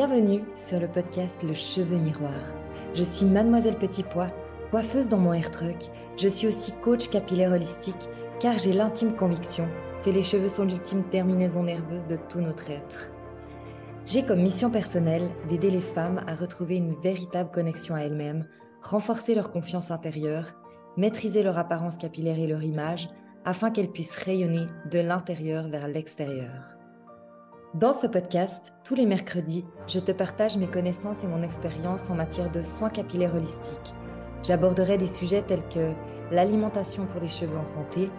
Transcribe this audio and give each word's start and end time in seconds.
Bienvenue 0.00 0.40
sur 0.56 0.80
le 0.80 0.88
podcast 0.88 1.42
Le 1.42 1.52
Cheveu 1.52 1.98
Miroir. 1.98 2.54
Je 2.94 3.02
suis 3.02 3.26
Mademoiselle 3.26 3.76
Petit 3.76 4.02
Pois, 4.02 4.30
coiffeuse 4.70 5.10
dans 5.10 5.18
mon 5.18 5.34
hair 5.34 5.50
truck. 5.50 5.76
Je 6.16 6.26
suis 6.26 6.46
aussi 6.46 6.72
coach 6.80 7.10
capillaire 7.10 7.52
holistique 7.52 8.08
car 8.40 8.56
j'ai 8.56 8.72
l'intime 8.72 9.14
conviction 9.14 9.68
que 10.02 10.08
les 10.08 10.22
cheveux 10.22 10.48
sont 10.48 10.64
l'ultime 10.64 11.04
terminaison 11.10 11.64
nerveuse 11.64 12.06
de 12.06 12.16
tout 12.30 12.40
notre 12.40 12.70
être. 12.70 13.10
J'ai 14.06 14.24
comme 14.24 14.40
mission 14.40 14.70
personnelle 14.70 15.30
d'aider 15.50 15.70
les 15.70 15.82
femmes 15.82 16.24
à 16.26 16.34
retrouver 16.34 16.76
une 16.76 16.94
véritable 17.02 17.50
connexion 17.50 17.94
à 17.94 18.00
elles-mêmes, 18.00 18.46
renforcer 18.80 19.34
leur 19.34 19.50
confiance 19.50 19.90
intérieure, 19.90 20.54
maîtriser 20.96 21.42
leur 21.42 21.58
apparence 21.58 21.98
capillaire 21.98 22.38
et 22.38 22.46
leur 22.46 22.62
image 22.62 23.10
afin 23.44 23.70
qu'elles 23.70 23.92
puissent 23.92 24.16
rayonner 24.16 24.64
de 24.90 25.00
l'intérieur 25.00 25.68
vers 25.68 25.88
l'extérieur. 25.88 26.79
Dans 27.74 27.92
ce 27.92 28.08
podcast, 28.08 28.72
tous 28.82 28.96
les 28.96 29.06
mercredis, 29.06 29.64
je 29.86 30.00
te 30.00 30.10
partage 30.10 30.56
mes 30.56 30.66
connaissances 30.66 31.22
et 31.22 31.28
mon 31.28 31.44
expérience 31.44 32.10
en 32.10 32.16
matière 32.16 32.50
de 32.50 32.62
soins 32.62 32.90
capillaires 32.90 33.36
holistiques. 33.36 33.94
J'aborderai 34.42 34.98
des 34.98 35.06
sujets 35.06 35.42
tels 35.42 35.62
que 35.72 35.92
l'alimentation 36.32 37.06
pour 37.06 37.20
les 37.20 37.28
cheveux 37.28 37.56
en 37.56 37.64
santé, 37.64 38.10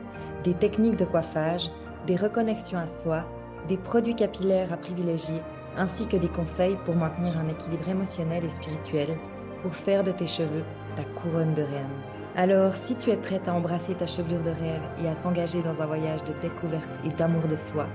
des 0.46 0.54
techniques 0.54 0.96
de 0.96 1.04
coiffage, 1.04 1.70
des 2.08 2.16
reconnexions 2.16 2.80
à 2.80 2.88
soi, 2.88 3.26
des 3.68 3.76
produits 3.76 4.16
capillaires 4.16 4.72
à 4.72 4.78
privilégier, 4.78 5.42
ainsi 5.76 6.08
que 6.08 6.16
des 6.16 6.30
conseils 6.30 6.78
pour 6.86 6.96
maintenir 6.96 7.38
un 7.38 7.50
équilibre 7.50 7.90
émotionnel 7.90 8.46
et 8.46 8.52
spirituel 8.52 9.18
pour 9.64 9.76
faire 9.76 10.06
de 10.06 10.12
tes 10.12 10.28
cheveux 10.28 10.64
ta 10.96 11.04
couronne 11.04 11.56
de 11.56 11.64
reine. 11.64 12.02
Alors, 12.38 12.74
si 12.74 12.96
tu 12.96 13.10
es 13.10 13.18
prête 13.18 13.50
à 13.50 13.54
embrasser 13.54 13.96
ta 13.96 14.08
chevelure 14.08 14.44
de 14.44 14.52
rêve 14.52 14.82
et 15.04 15.10
à 15.10 15.16
t'engager 15.16 15.62
dans 15.62 15.82
un 15.82 15.86
voyage 15.86 16.24
de 16.24 16.34
découverte 16.42 16.90
et 17.04 17.10
d'amour 17.10 17.50
de 17.50 17.58
soi, 17.58 17.88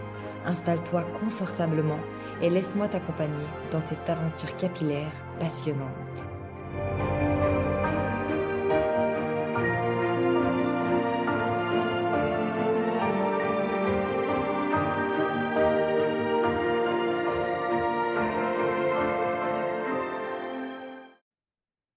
installe-toi 0.46 1.02
confortablement 1.20 2.00
et 2.40 2.50
laisse-moi 2.50 2.88
t'accompagner 2.88 3.46
dans 3.72 3.82
cette 3.82 4.08
aventure 4.08 4.56
capillaire 4.56 5.12
passionnante. 5.40 5.90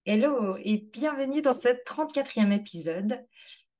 Hello 0.06 0.58
et 0.63 0.89
bienvenue 0.91 1.44
dans 1.44 1.53
ce 1.53 1.67
34e 1.67 2.52
épisode. 2.52 3.23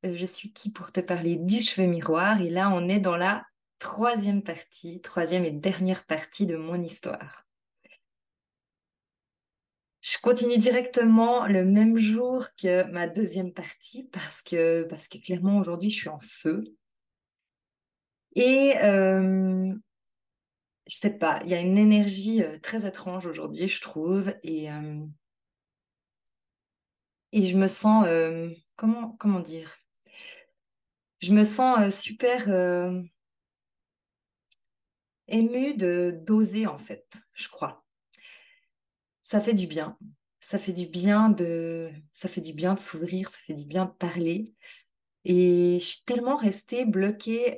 Euh, 0.06 0.16
je 0.16 0.26
suis 0.26 0.54
qui 0.54 0.70
pour 0.70 0.92
te 0.92 1.00
parler 1.00 1.38
du 1.38 1.64
cheveu 1.64 1.88
miroir 1.88 2.40
et 2.40 2.52
là 2.52 2.70
on 2.72 2.88
est 2.88 3.00
dans 3.00 3.18
la 3.18 3.49
troisième 3.80 4.44
partie, 4.44 5.02
troisième 5.02 5.46
et 5.46 5.52
dernière 5.52 6.06
partie 6.06 6.46
de 6.46 6.56
mon 6.56 6.80
histoire. 6.82 7.46
Je 10.02 10.18
continue 10.22 10.58
directement 10.58 11.46
le 11.46 11.66
même 11.66 11.98
jour 11.98 12.48
que 12.62 12.84
ma 12.92 13.08
deuxième 13.08 13.54
partie 13.54 14.04
parce 14.12 14.42
que, 14.42 14.84
parce 14.84 15.08
que 15.08 15.18
clairement 15.18 15.58
aujourd'hui 15.58 15.92
je 15.92 15.98
suis 15.98 16.10
en 16.10 16.20
feu. 16.20 16.64
Et 18.36 18.76
euh, 18.84 19.74
je 20.90 20.96
sais 20.96 21.18
pas, 21.18 21.40
il 21.44 21.50
y 21.50 21.54
a 21.54 21.60
une 21.60 21.78
énergie 21.78 22.44
euh, 22.44 22.58
très 22.60 22.88
étrange 22.88 23.28
aujourd'hui, 23.28 23.68
je 23.68 23.82
trouve. 23.82 24.34
Et, 24.44 24.72
euh, 24.72 25.06
et 27.32 27.46
je 27.46 27.58
me 27.58 27.68
sens, 27.68 28.06
euh, 28.08 28.50
comment, 28.76 29.16
comment 29.20 29.40
dire? 29.40 29.78
Je 31.22 31.34
me 31.34 31.44
sens 31.44 31.94
super 31.94 32.48
ému 35.32 35.76
de 35.76 36.20
d'oser 36.26 36.68
en 36.68 36.78
fait, 36.78 37.06
je 37.34 37.48
crois. 37.48 37.86
Ça 39.24 39.42
fait 39.42 39.54
du 39.54 39.68
bien. 39.68 39.98
Ça 40.42 40.58
fait 40.58 40.74
du 40.74 40.88
bien 40.88 41.30
de 41.30 41.92
ça 42.14 42.28
fait 42.28 42.42
du 42.42 42.54
bien 42.54 42.74
de 42.74 42.80
s'ouvrir, 42.80 43.30
ça 43.30 43.38
fait 43.46 43.54
du 43.54 43.66
bien 43.66 43.86
de 43.86 43.92
parler. 43.92 44.54
Et 45.26 45.78
je 45.80 45.86
suis 45.86 46.04
tellement 46.06 46.38
restée 46.38 46.86
bloquée 46.86 47.58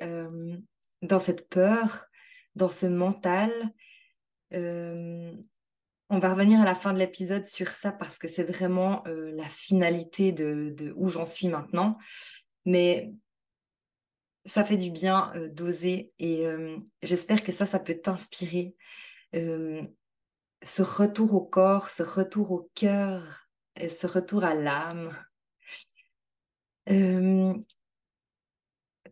dans 1.02 1.20
cette 1.20 1.48
peur, 1.48 2.08
dans 2.56 2.70
ce 2.70 2.88
mental. 2.88 3.52
On 4.52 6.20
va 6.20 6.34
revenir 6.34 6.60
à 6.60 6.66
la 6.66 6.76
fin 6.76 6.92
de 6.92 7.00
l'épisode 7.00 7.46
sur 7.46 7.70
ça 7.70 7.92
parce 7.92 8.18
que 8.18 8.28
c'est 8.28 8.44
vraiment 8.44 9.04
la 9.06 9.48
finalité 9.48 10.32
de, 10.32 10.74
de 10.76 10.92
où 10.98 11.08
j'en 11.08 11.26
suis 11.26 11.48
maintenant. 11.48 11.98
Mais 12.66 13.14
ça 14.46 14.64
fait 14.64 14.78
du 14.78 14.92
bien 14.92 15.32
euh, 15.36 15.48
d'oser 15.50 16.14
et 16.20 16.46
euh, 16.48 16.78
j'espère 17.02 17.44
que 17.44 17.52
ça, 17.52 17.66
ça 17.66 17.80
peut 17.80 17.96
t'inspirer. 17.96 18.76
Euh, 19.36 19.82
ce 20.64 20.82
retour 20.82 21.34
au 21.34 21.42
corps, 21.42 21.90
ce 21.90 22.04
retour 22.04 22.52
au 22.52 22.70
cœur, 22.76 23.48
ce 23.78 24.08
retour 24.08 24.44
à 24.44 24.54
l'âme. 24.54 25.10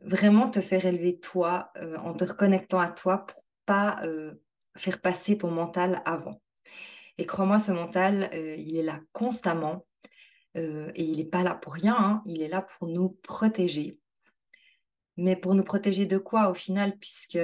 vraiment 0.01 0.49
te 0.49 0.61
faire 0.61 0.85
élever 0.85 1.19
toi 1.19 1.71
en 2.03 2.13
te 2.13 2.23
reconnectant 2.23 2.79
à 2.79 2.89
toi 2.89 3.25
pour 3.25 3.43
pas 3.65 4.01
faire 4.75 5.01
passer 5.01 5.37
ton 5.37 5.51
mental 5.51 6.01
avant. 6.05 6.41
Et 7.17 7.25
crois-moi, 7.25 7.59
ce 7.59 7.71
mental, 7.71 8.29
il 8.33 8.75
est 8.77 8.83
là 8.83 8.99
constamment 9.11 9.87
et 10.55 11.03
il 11.03 11.17
n'est 11.17 11.25
pas 11.25 11.43
là 11.43 11.55
pour 11.55 11.73
rien, 11.73 11.95
hein. 11.97 12.23
il 12.25 12.41
est 12.41 12.47
là 12.47 12.61
pour 12.61 12.87
nous 12.87 13.09
protéger 13.09 13.98
mais 15.19 15.35
pour 15.35 15.53
nous 15.53 15.63
protéger 15.63 16.05
de 16.05 16.17
quoi 16.17 16.49
au 16.49 16.53
final, 16.53 16.97
puisque, 16.97 17.39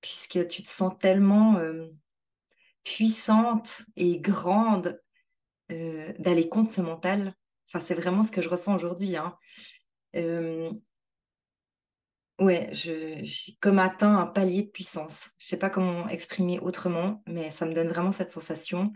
puisque 0.00 0.48
tu 0.48 0.62
te 0.62 0.68
sens 0.68 0.96
tellement 0.98 1.56
euh, 1.58 1.88
puissante 2.84 3.82
et 3.96 4.18
grande 4.18 5.00
euh, 5.70 6.12
d'aller 6.18 6.48
contre 6.48 6.72
ce 6.72 6.80
mental? 6.80 7.34
Enfin, 7.68 7.84
c'est 7.84 7.94
vraiment 7.94 8.22
ce 8.22 8.32
que 8.32 8.40
je 8.40 8.48
ressens 8.48 8.74
aujourd'hui. 8.74 9.16
Hein. 9.16 9.36
Euh, 10.16 10.72
ouais, 12.38 12.70
j'ai 12.72 13.24
comme 13.60 13.78
atteint 13.78 14.16
un 14.16 14.26
palier 14.26 14.62
de 14.62 14.70
puissance. 14.70 15.28
Je 15.36 15.48
sais 15.48 15.58
pas 15.58 15.70
comment 15.70 16.08
exprimer 16.08 16.60
autrement, 16.60 17.22
mais 17.26 17.50
ça 17.50 17.66
me 17.66 17.74
donne 17.74 17.88
vraiment 17.88 18.12
cette 18.12 18.32
sensation. 18.32 18.90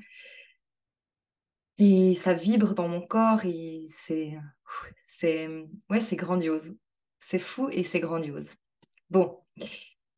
Et 1.77 2.15
ça 2.15 2.33
vibre 2.33 2.75
dans 2.75 2.89
mon 2.89 3.03
corps 3.03 3.45
et 3.45 3.85
c'est, 3.89 4.39
ouais, 5.23 6.01
c'est 6.01 6.17
grandiose. 6.17 6.75
C'est 7.27 7.39
fou 7.39 7.71
et 7.73 7.85
c'est 7.85 8.01
grandiose. 8.01 8.51
Bon, 9.09 9.43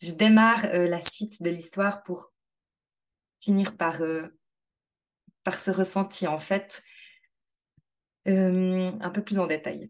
je 0.00 0.11
démarre 0.11 0.65
euh, 0.65 0.89
la 0.89 1.00
suite 1.00 1.41
de 1.41 1.50
l'histoire 1.50 2.03
pour 2.03 2.33
finir 3.39 3.77
par, 3.77 4.03
euh, 4.03 4.27
par 5.44 5.61
ce 5.61 5.71
ressenti, 5.71 6.27
en 6.27 6.41
fait, 6.41 6.83
euh, 8.27 8.91
un 9.00 9.11
peu 9.11 9.22
plus 9.22 9.39
en 9.39 9.47
détail. 9.47 9.89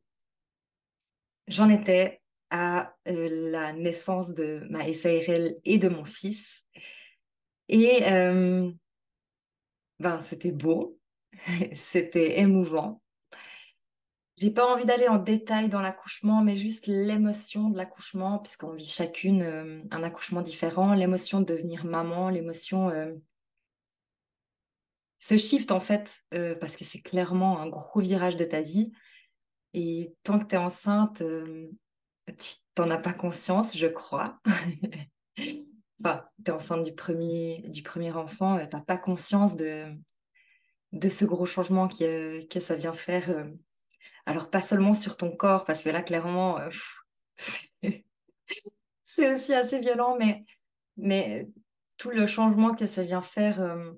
J'en 1.48 1.70
étais 1.70 2.20
à 2.50 2.94
la 3.06 3.72
naissance 3.72 4.34
de 4.34 4.66
ma 4.68 4.92
SARL 4.92 5.54
et 5.64 5.78
de 5.78 5.88
mon 5.88 6.04
fils. 6.04 6.64
Et 7.70 8.00
ben, 9.98 10.20
c'était 10.20 10.52
beau, 10.52 11.00
c'était 11.74 12.40
émouvant. 12.40 13.00
J'ai 14.38 14.50
pas 14.50 14.66
envie 14.66 14.84
d'aller 14.84 15.08
en 15.08 15.16
détail 15.18 15.70
dans 15.70 15.80
l'accouchement, 15.80 16.42
mais 16.42 16.56
juste 16.56 16.86
l'émotion 16.86 17.70
de 17.70 17.76
l'accouchement, 17.78 18.38
puisqu'on 18.38 18.74
vit 18.74 18.84
chacune 18.84 19.42
euh, 19.42 19.80
un 19.90 20.02
accouchement 20.02 20.42
différent, 20.42 20.92
l'émotion 20.92 21.40
de 21.40 21.46
devenir 21.46 21.86
maman, 21.86 22.28
l'émotion 22.28 22.90
euh, 22.90 23.14
ce 25.16 25.38
shift 25.38 25.72
en 25.72 25.80
fait, 25.80 26.22
euh, 26.34 26.54
parce 26.54 26.76
que 26.76 26.84
c'est 26.84 27.00
clairement 27.00 27.60
un 27.60 27.68
gros 27.68 28.00
virage 28.00 28.36
de 28.36 28.44
ta 28.44 28.60
vie. 28.60 28.92
Et 29.72 30.14
tant 30.22 30.38
que 30.38 30.44
tu 30.44 30.54
es 30.54 30.58
enceinte, 30.58 31.22
tu 31.22 32.56
n'en 32.78 32.90
as 32.90 32.98
pas 32.98 33.14
conscience, 33.14 33.76
je 33.76 33.86
crois. 33.86 34.38
enfin, 35.38 36.24
tu 36.44 36.50
es 36.50 36.50
enceinte 36.50 36.82
du 36.82 36.94
premier, 36.94 37.62
du 37.68 37.82
premier 37.82 38.12
enfant, 38.12 38.58
tu 38.58 38.76
n'as 38.76 38.82
pas 38.82 38.98
conscience 38.98 39.56
de, 39.56 39.86
de 40.92 41.08
ce 41.08 41.24
gros 41.24 41.46
changement 41.46 41.88
que, 41.88 42.44
que 42.46 42.60
ça 42.60 42.76
vient 42.76 42.92
faire 42.92 43.46
alors, 44.26 44.50
pas 44.50 44.60
seulement 44.60 44.94
sur 44.94 45.16
ton 45.16 45.30
corps, 45.30 45.64
parce 45.64 45.84
que 45.84 45.88
là, 45.88 46.02
clairement, 46.02 46.58
euh, 46.58 46.68
c'est 49.04 49.32
aussi 49.32 49.54
assez 49.54 49.78
violent, 49.78 50.16
mais, 50.18 50.44
mais 50.96 51.48
tout 51.96 52.10
le 52.10 52.26
changement 52.26 52.74
que 52.74 52.86
ça 52.88 53.04
vient 53.04 53.22
faire 53.22 53.60
euh, 53.60 53.92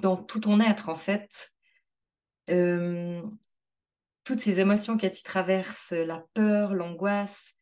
dans 0.00 0.16
tout 0.16 0.40
ton 0.40 0.58
être, 0.58 0.88
en 0.88 0.96
fait, 0.96 1.52
euh, 2.50 3.22
toutes 4.24 4.40
ces 4.40 4.58
émotions 4.58 4.98
que 4.98 5.06
tu 5.06 5.22
traverses, 5.22 5.92
la 5.92 6.24
peur, 6.34 6.74
l'angoisse, 6.74 7.52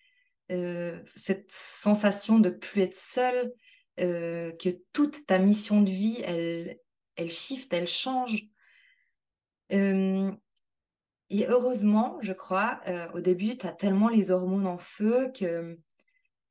cette 1.16 1.50
sensation 1.50 2.38
de 2.38 2.50
plus 2.50 2.82
être 2.82 2.96
seule, 2.96 3.52
que 3.96 4.70
toute 4.92 5.24
ta 5.26 5.38
mission 5.38 5.80
de 5.80 5.88
vie, 5.90 6.20
elle, 6.22 6.78
elle 7.16 7.30
shift, 7.30 7.72
elle 7.72 7.88
change. 7.88 8.42
Et 11.32 11.46
heureusement, 11.48 12.18
je 12.20 12.34
crois, 12.34 12.78
euh, 12.88 13.08
au 13.14 13.20
début, 13.20 13.56
tu 13.56 13.66
as 13.66 13.72
tellement 13.72 14.10
les 14.10 14.30
hormones 14.30 14.66
en 14.66 14.76
feu 14.76 15.32
que 15.34 15.78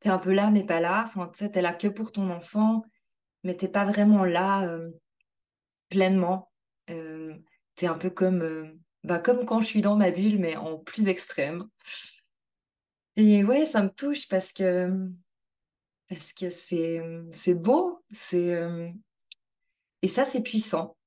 tu 0.02 0.08
es 0.08 0.12
un 0.12 0.18
peu 0.18 0.34
là, 0.34 0.50
mais 0.50 0.66
pas 0.66 0.80
là. 0.82 1.04
Enfin, 1.06 1.28
tu 1.28 1.38
sais, 1.38 1.52
tu 1.52 1.60
es 1.60 1.62
là 1.62 1.74
que 1.74 1.88
pour 1.88 2.12
ton 2.12 2.32
enfant. 2.32 2.84
mais 3.44 3.56
t'es 3.56 3.68
pas 3.68 3.86
vraiment 3.86 4.26
là 4.26 4.64
euh, 4.68 4.90
pleinement. 5.90 6.52
Euh, 6.90 7.36
t'es 7.76 7.86
un 7.88 7.98
peu 7.98 8.10
comme, 8.10 8.42
euh, 8.42 8.74
bah, 9.04 9.20
comme 9.20 9.46
quand 9.46 9.62
je 9.62 9.68
suis 9.68 9.82
dans 9.82 9.96
ma 9.98 10.10
bulle, 10.10 10.40
mais 10.40 10.56
en 10.58 10.80
plus 10.80 11.08
extrême. 11.08 11.68
Et 13.18 13.44
ouais, 13.44 13.66
ça 13.68 13.84
me 13.84 13.90
touche 13.90 14.28
parce 14.30 14.52
que 14.52 14.90
parce 16.10 16.34
que 16.34 16.50
c'est 16.50 17.02
c'est 17.32 17.54
beau, 17.54 18.04
c'est 18.12 18.60
et 20.02 20.08
ça 20.08 20.26
c'est 20.26 20.42
puissant. 20.42 20.98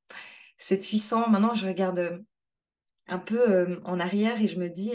C'est 0.59 0.79
puissant. 0.79 1.29
Maintenant, 1.29 1.55
je 1.55 1.67
regarde 1.67 2.25
un 3.07 3.19
peu 3.19 3.81
en 3.85 4.01
arrière 4.01 4.41
et 4.41 4.49
je 4.49 4.59
me 4.59 4.69
dis 4.69 4.93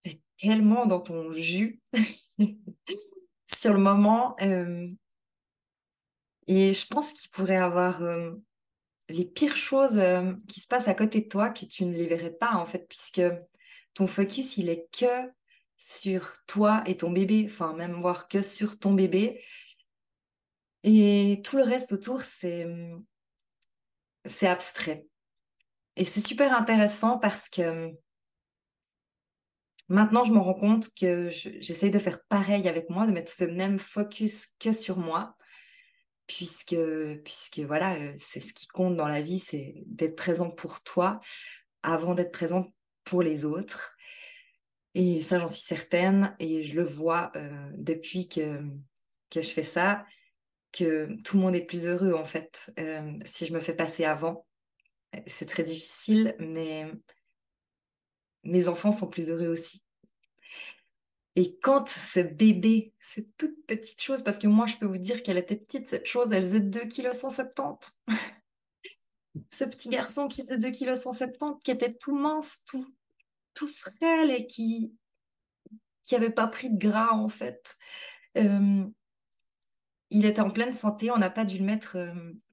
c'est 0.00 0.20
tellement 0.36 0.86
dans 0.86 1.00
ton 1.00 1.32
jus 1.32 1.80
sur 3.46 3.72
le 3.72 3.80
moment. 3.80 4.36
et 6.46 6.74
je 6.74 6.86
pense 6.86 7.12
qu'il 7.12 7.30
pourrait 7.30 7.56
avoir 7.56 8.02
les 9.08 9.24
pires 9.24 9.56
choses 9.56 10.00
qui 10.46 10.60
se 10.60 10.66
passent 10.66 10.88
à 10.88 10.94
côté 10.94 11.22
de 11.22 11.28
toi 11.28 11.50
que 11.50 11.64
tu 11.64 11.84
ne 11.84 11.94
les 11.94 12.06
verrais 12.06 12.32
pas 12.32 12.54
en 12.54 12.66
fait, 12.66 12.86
puisque 12.88 13.22
ton 13.94 14.06
focus 14.06 14.56
il 14.58 14.68
est 14.68 14.88
que 14.92 15.30
sur 15.76 16.34
toi 16.46 16.82
et 16.86 16.96
ton 16.96 17.10
bébé, 17.10 17.44
enfin 17.46 17.72
même 17.74 18.00
voir 18.00 18.28
que 18.28 18.42
sur 18.42 18.78
ton 18.78 18.92
bébé. 18.92 19.42
Et 20.82 21.40
tout 21.44 21.56
le 21.56 21.62
reste 21.62 21.92
autour, 21.92 22.22
c'est 22.22 22.76
abstrait. 24.42 25.06
Et 25.98 26.04
c'est 26.04 26.24
super 26.24 26.56
intéressant 26.56 27.18
parce 27.18 27.48
que 27.48 27.92
maintenant, 29.88 30.24
je 30.24 30.32
me 30.32 30.38
rends 30.38 30.54
compte 30.54 30.94
que 30.94 31.28
j'essaye 31.28 31.90
de 31.90 31.98
faire 31.98 32.22
pareil 32.28 32.68
avec 32.68 32.88
moi, 32.88 33.04
de 33.04 33.10
mettre 33.10 33.32
ce 33.32 33.42
même 33.42 33.80
focus 33.80 34.46
que 34.60 34.72
sur 34.72 34.96
moi, 34.96 35.34
puisque, 36.28 36.76
puisque 37.24 37.58
voilà, 37.58 37.96
euh, 37.96 38.14
c'est 38.16 38.38
ce 38.38 38.52
qui 38.52 38.68
compte 38.68 38.96
dans 38.96 39.08
la 39.08 39.22
vie, 39.22 39.40
c'est 39.40 39.74
d'être 39.86 40.14
présent 40.14 40.50
pour 40.50 40.84
toi 40.84 41.18
avant 41.82 42.14
d'être 42.14 42.30
présent 42.30 42.72
pour 43.02 43.24
les 43.24 43.44
autres. 43.44 43.96
Et 44.94 45.20
ça, 45.22 45.40
j'en 45.40 45.48
suis 45.48 45.62
certaine, 45.62 46.36
et 46.38 46.62
je 46.62 46.76
le 46.76 46.84
vois 46.84 47.32
euh, 47.34 47.70
depuis 47.76 48.28
que, 48.28 48.62
que 49.30 49.42
je 49.42 49.48
fais 49.48 49.64
ça, 49.64 50.06
que 50.70 51.08
tout 51.24 51.38
le 51.38 51.42
monde 51.42 51.56
est 51.56 51.66
plus 51.66 51.86
heureux 51.86 52.12
en 52.12 52.24
fait, 52.24 52.72
euh, 52.78 53.18
si 53.26 53.46
je 53.46 53.52
me 53.52 53.58
fais 53.58 53.74
passer 53.74 54.04
avant. 54.04 54.47
C'est 55.26 55.46
très 55.46 55.64
difficile, 55.64 56.34
mais 56.38 56.92
mes 58.44 58.68
enfants 58.68 58.92
sont 58.92 59.08
plus 59.08 59.30
heureux 59.30 59.48
aussi. 59.48 59.82
Et 61.36 61.56
quand 61.60 61.88
ce 61.88 62.20
bébé, 62.20 62.92
cette 63.00 63.36
toute 63.36 63.64
petite 63.66 64.02
chose, 64.02 64.22
parce 64.22 64.38
que 64.38 64.48
moi 64.48 64.66
je 64.66 64.76
peux 64.76 64.86
vous 64.86 64.98
dire 64.98 65.22
qu'elle 65.22 65.38
était 65.38 65.56
petite, 65.56 65.88
cette 65.88 66.06
chose, 66.06 66.32
elle 66.32 66.42
faisait 66.42 66.60
2 66.60 66.86
kg 66.86 67.12
170. 67.12 67.96
ce 69.50 69.64
petit 69.64 69.88
garçon 69.88 70.26
qui 70.26 70.42
faisait 70.42 70.58
2 70.58 70.70
kg 70.72 70.96
170, 70.96 71.62
qui 71.62 71.70
était 71.70 71.94
tout 71.94 72.16
mince, 72.16 72.64
tout, 72.66 72.92
tout 73.54 73.68
frêle 73.68 74.30
et 74.30 74.46
qui 74.46 74.92
qui 76.02 76.16
avait 76.16 76.30
pas 76.30 76.48
pris 76.48 76.70
de 76.70 76.78
gras 76.78 77.12
en 77.12 77.28
fait. 77.28 77.76
Il 78.34 80.24
était 80.24 80.40
en 80.40 80.50
pleine 80.50 80.72
santé, 80.72 81.10
on 81.10 81.18
n'a 81.18 81.30
pas 81.30 81.44
dû 81.44 81.58
le 81.58 81.64
mettre 81.64 81.98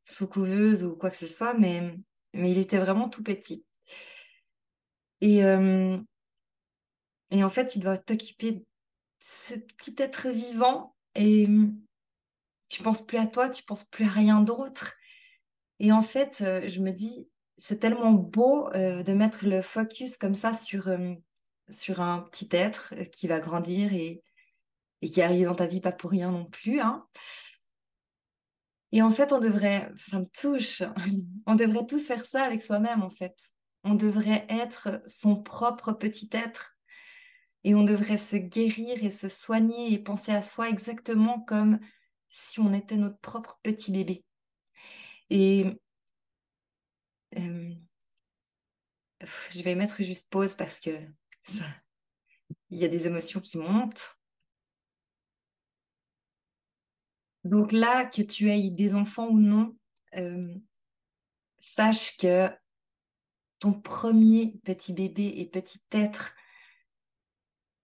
sous 0.06 0.28
couveuse 0.28 0.84
ou 0.84 0.96
quoi 0.96 1.10
que 1.10 1.16
ce 1.16 1.28
soit, 1.28 1.54
mais, 1.54 1.96
mais 2.36 2.52
il 2.52 2.58
était 2.58 2.78
vraiment 2.78 3.10
tout 3.10 3.24
petit. 3.24 3.66
Et, 5.22 5.44
euh, 5.44 5.98
et 7.32 7.44
en 7.44 7.50
fait, 7.50 7.76
il 7.76 7.80
doit 7.80 7.98
t'occuper 7.98 8.66
ce 9.20 9.56
petit 9.56 9.96
être 9.98 10.30
vivant 10.30 10.96
et 11.16 11.48
tu 12.70 12.84
penses 12.84 13.06
plus 13.06 13.18
à 13.18 13.28
toi, 13.28 13.50
tu 13.50 13.64
penses 13.64 13.86
plus 13.86 14.06
à 14.06 14.10
rien 14.10 14.42
d'autre. 14.42 14.94
Et 15.80 15.92
en 15.92 16.02
fait, 16.02 16.42
euh, 16.42 16.68
je 16.68 16.82
me 16.82 16.92
dis, 16.92 17.30
c'est 17.58 17.80
tellement 17.80 18.12
beau 18.12 18.70
euh, 18.74 19.04
de 19.04 19.14
mettre 19.14 19.46
le 19.46 19.62
focus 19.62 20.18
comme 20.18 20.36
ça 20.36 20.54
sur, 20.54 20.90
sur 21.70 22.02
un 22.02 22.22
petit 22.22 22.50
être 22.52 22.94
qui 23.12 23.28
va 23.28 23.40
grandir 23.40 23.94
et, 23.94 24.22
et 25.02 25.10
qui 25.10 25.22
arrive 25.22 25.46
dans 25.46 25.56
ta 25.56 25.68
vie 25.68 25.82
pas 25.82 25.92
pour 25.92 26.12
rien 26.12 26.32
non 26.32 26.46
plus. 26.46 26.82
Hein. 26.82 27.00
Et 28.96 29.02
en 29.02 29.12
fait, 29.12 29.34
on 29.34 29.40
devrait, 29.40 29.92
ça 29.98 30.20
me 30.20 30.26
touche, 30.26 30.82
on 31.46 31.56
devrait 31.56 31.86
tous 31.86 32.08
faire 32.08 32.24
ça 32.24 32.44
avec 32.44 32.62
soi-même 32.62 33.04
en 33.04 33.10
fait. 33.10 33.36
On 33.84 33.94
devrait 33.94 34.46
être 34.48 35.02
son 35.06 35.36
propre 35.36 35.92
petit 35.92 36.30
être 36.32 36.78
et 37.66 37.76
on 37.76 37.84
devrait 37.84 38.18
se 38.18 38.38
guérir 38.38 39.04
et 39.04 39.10
se 39.10 39.28
soigner 39.28 39.92
et 39.92 40.00
penser 40.00 40.32
à 40.32 40.42
soi 40.42 40.70
exactement 40.70 41.42
comme 41.42 41.78
si 42.30 42.62
on 42.62 42.72
était 42.72 42.96
notre 42.96 43.20
propre 43.20 43.60
petit 43.64 43.92
bébé. 43.92 44.24
Et 45.30 45.66
euh, 47.38 47.74
je 49.52 49.62
vais 49.62 49.76
mettre 49.76 50.04
juste 50.04 50.30
pause 50.30 50.56
parce 50.56 50.80
que 50.80 50.92
ça, 51.44 51.66
il 52.70 52.80
y 52.80 52.86
a 52.86 52.88
des 52.88 53.08
émotions 53.08 53.42
qui 53.42 53.58
montent. 53.58 54.16
Donc 57.46 57.72
là, 57.72 58.06
que 58.06 58.24
tu 58.24 58.50
aies 58.50 58.72
des 58.72 58.96
enfants 58.96 59.28
ou 59.28 59.40
non, 59.40 59.78
euh, 60.16 60.54
sache 61.60 62.18
que 62.18 62.50
ton 63.60 63.72
premier 63.72 64.60
petit 64.66 64.94
bébé 64.94 65.34
et 65.38 65.46
petit 65.46 65.80
être 65.92 66.36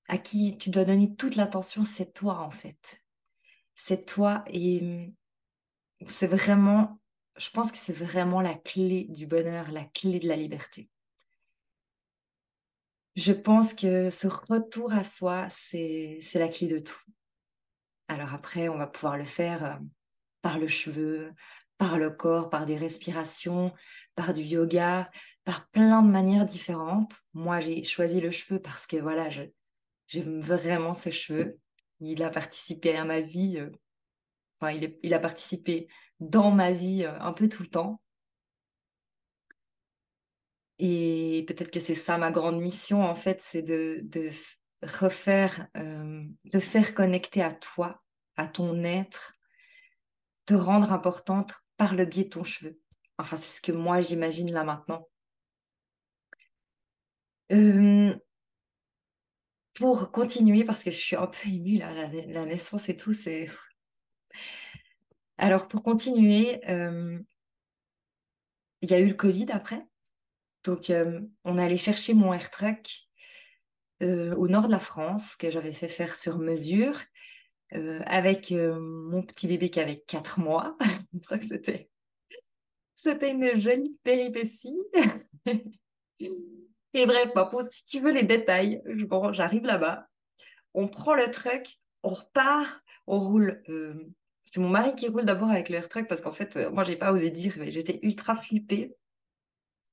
à 0.07 0.17
qui 0.17 0.57
tu 0.57 0.71
dois 0.71 0.83
donner 0.83 1.15
toute 1.15 1.35
l'attention, 1.35 1.85
c'est 1.85 2.11
toi 2.11 2.39
en 2.39 2.51
fait. 2.51 3.03
C'est 3.75 4.05
toi 4.05 4.43
et 4.47 4.81
hum, 4.81 5.13
c'est 6.07 6.27
vraiment, 6.27 6.99
je 7.37 7.49
pense 7.51 7.71
que 7.71 7.77
c'est 7.77 7.93
vraiment 7.93 8.41
la 8.41 8.55
clé 8.55 9.05
du 9.09 9.27
bonheur, 9.27 9.71
la 9.71 9.85
clé 9.85 10.19
de 10.19 10.27
la 10.27 10.35
liberté. 10.35 10.89
Je 13.15 13.33
pense 13.33 13.74
que 13.74 14.09
ce 14.09 14.27
retour 14.27 14.91
à 14.93 15.03
soi, 15.03 15.47
c'est 15.50 16.21
la 16.33 16.47
clé 16.47 16.67
de 16.67 16.79
tout. 16.79 17.01
Alors 18.08 18.34
après, 18.34 18.70
on 18.70 18.77
va 18.77 18.88
pouvoir 18.88 19.17
le 19.17 19.25
faire 19.25 19.63
euh, 19.63 19.75
par 20.41 20.60
le 20.60 20.67
cheveu, 20.67 21.34
par 21.77 21.98
le 21.98 22.10
corps, 22.12 22.50
par 22.50 22.65
des 22.65 22.77
respirations, 22.77 23.74
par 24.15 24.34
du 24.34 24.41
yoga, 24.41 25.10
par 25.43 25.70
plein 25.70 26.01
de 26.01 26.10
manières 26.10 26.46
différentes. 26.46 27.17
Moi, 27.34 27.60
j'ai 27.62 27.84
choisi 27.84 28.22
le 28.22 28.31
cheveu 28.31 28.60
parce 28.60 28.88
que 28.88 28.98
voilà, 28.98 29.29
J'aime 30.08 30.41
vraiment 30.41 30.93
ses 30.93 31.12
cheveux. 31.12 31.58
Il 32.01 32.22
a 32.22 32.29
participé 32.29 32.96
à 32.98 33.05
ma 33.05 33.22
vie. 33.22 33.58
Euh, 33.58 33.70
enfin, 34.60 34.74
il, 34.74 34.98
il, 35.03 35.13
a 35.13 35.20
participé 35.20 35.88
dans 36.20 36.51
ma 36.51 36.74
vie 36.74 37.05
euh, 37.05 37.17
un 37.22 37.31
peu 37.31 37.48
tout 37.48 37.63
le 37.63 37.70
temps. 37.70 38.01
Et 40.79 41.46
peut-être 41.48 41.72
que 41.72 41.79
c'est 41.79 41.96
ça 41.96 42.17
ma 42.17 42.31
grande 42.31 42.60
mission, 42.60 43.03
en 43.03 43.15
fait, 43.15 43.41
c'est 43.41 43.62
de, 43.62 44.01
de, 44.03 44.31
refaire, 44.83 45.67
euh, 45.77 46.23
de 46.45 46.59
faire 46.59 46.93
connecter 46.93 47.41
à 47.41 47.53
toi, 47.53 48.01
à 48.35 48.47
ton 48.47 48.83
être, 48.83 49.33
te 50.45 50.53
rendre 50.53 50.91
importante 50.91 51.53
par 51.77 51.95
le 51.95 52.05
biais 52.05 52.25
de 52.25 52.29
ton 52.29 52.43
cheveu. 52.43 52.79
Enfin, 53.17 53.38
c'est 53.38 53.55
ce 53.57 53.61
que 53.61 53.71
moi 53.71 54.01
j'imagine 54.01 54.51
là 54.51 54.63
maintenant. 54.63 55.07
Euh, 57.51 58.15
pour 59.73 60.11
continuer, 60.11 60.63
parce 60.63 60.83
que 60.83 60.91
je 60.91 60.97
suis 60.97 61.15
un 61.15 61.27
peu 61.27 61.50
émue 61.50 61.77
là, 61.77 61.93
la, 61.93 62.45
naissance 62.45 62.89
et 62.89 62.95
tout, 62.97 63.13
c'est. 63.13 63.50
Alors, 65.38 65.67
pour 65.67 65.83
continuer, 65.83 66.61
euh, 66.69 67.19
il 68.81 68.91
y 68.91 68.93
a 68.93 69.00
eu 69.00 69.07
le 69.07 69.13
Covid 69.13 69.47
après. 69.51 69.85
Donc, 70.63 70.89
euh, 70.89 71.21
on 71.43 71.57
allé 71.57 71.77
chercher 71.77 72.13
mon 72.13 72.33
air 72.33 72.51
truck 72.51 73.09
euh, 74.01 74.36
au 74.36 74.48
nord 74.48 74.67
de 74.67 74.72
la 74.72 74.79
France, 74.79 75.36
que 75.36 75.51
j'avais 75.51 75.72
fait 75.72 75.88
faire 75.88 76.15
sur 76.15 76.39
mesure, 76.39 77.00
avec 78.05 78.51
mon 78.51 79.24
petit 79.24 79.48
bébé 79.48 79.70
qui 79.70 79.79
avait 79.79 80.03
4 80.05 80.39
mois. 80.41 80.77
que 81.29 81.38
c'était. 81.38 81.89
C'était 82.96 83.31
une 83.31 83.58
jolie 83.58 83.98
péripétie. 84.03 84.77
Et 86.93 87.05
bref, 87.05 87.31
bah, 87.34 87.50
si 87.72 87.86
tu 87.86 88.00
veux 88.00 88.12
les 88.12 88.24
détails, 88.24 88.81
j'arrive 89.31 89.63
là-bas, 89.63 90.08
on 90.74 90.88
prend 90.88 91.13
le 91.13 91.29
truck, 91.31 91.79
on 92.03 92.13
repart, 92.13 92.84
on 93.08 93.20
roule. 93.20 93.62
Euh, 93.70 93.93
c'est 94.43 94.60
mon 94.60 94.70
mari 94.70 94.96
qui 94.96 95.08
roule 95.08 95.25
d'abord 95.25 95.50
avec 95.50 95.70
le 95.70 95.81
truck 95.81 96.08
parce 96.08 96.22
qu'en 96.22 96.31
fait, 96.31 96.58
euh, 96.58 96.72
moi, 96.72 96.84
j'ai 96.84 96.98
pas 96.98 97.13
osé 97.13 97.29
dire, 97.29 97.55
mais 97.58 97.72
j'étais 97.72 98.00
ultra 98.03 98.36
flippée 98.36 98.93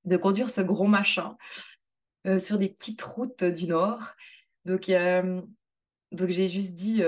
de 0.05 0.17
conduire 0.17 0.51
ce 0.51 0.61
gros 0.61 0.87
machin 0.87 1.37
euh, 2.27 2.39
sur 2.39 2.59
des 2.59 2.69
petites 2.69 3.03
routes 3.03 3.45
du 3.45 3.67
Nord. 3.67 4.15
Donc, 4.65 4.91
donc 6.13 6.29
j'ai 6.29 6.49
juste 6.49 6.75
dit, 6.75 6.99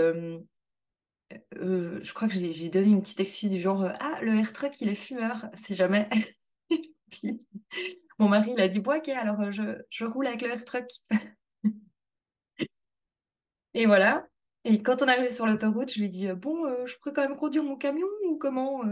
je 1.53 2.13
crois 2.15 2.29
que 2.29 2.35
j'ai 2.35 2.69
donné 2.69 2.91
une 2.91 3.03
petite 3.03 3.21
excuse 3.21 3.51
du 3.51 3.61
genre, 3.61 3.93
ah, 4.01 4.19
le 4.23 4.35
air 4.35 4.53
truck, 4.53 4.81
il 4.81 4.89
est 4.89 4.95
fumeur, 4.95 5.47
si 5.55 5.75
jamais. 5.75 6.09
Mon 8.19 8.29
mari, 8.29 8.53
il 8.53 8.61
a 8.61 8.69
dit, 8.69 8.81
bon, 8.81 8.97
ok, 8.97 9.09
alors 9.11 9.41
euh, 9.41 9.51
je, 9.91 10.05
roule 10.05 10.27
avec 10.27 10.43
le 10.43 10.51
air 10.51 10.65
truck. 10.65 10.89
Et 13.75 13.87
voilà. 13.87 14.27
Et 14.65 14.83
quand 14.83 15.03
on 15.03 15.09
arrive 15.09 15.29
sur 15.31 15.47
l'autoroute, 15.47 15.93
je 15.93 16.01
lui 16.01 16.11
dis 16.11 16.29
bon, 16.33 16.87
je 16.87 16.97
pourrais 16.99 17.15
quand 17.15 17.23
même 17.23 17.37
conduire 17.37 17.65
mon 17.65 17.77
camion 17.77 18.07
ou 18.29 18.37
comment 18.37 18.83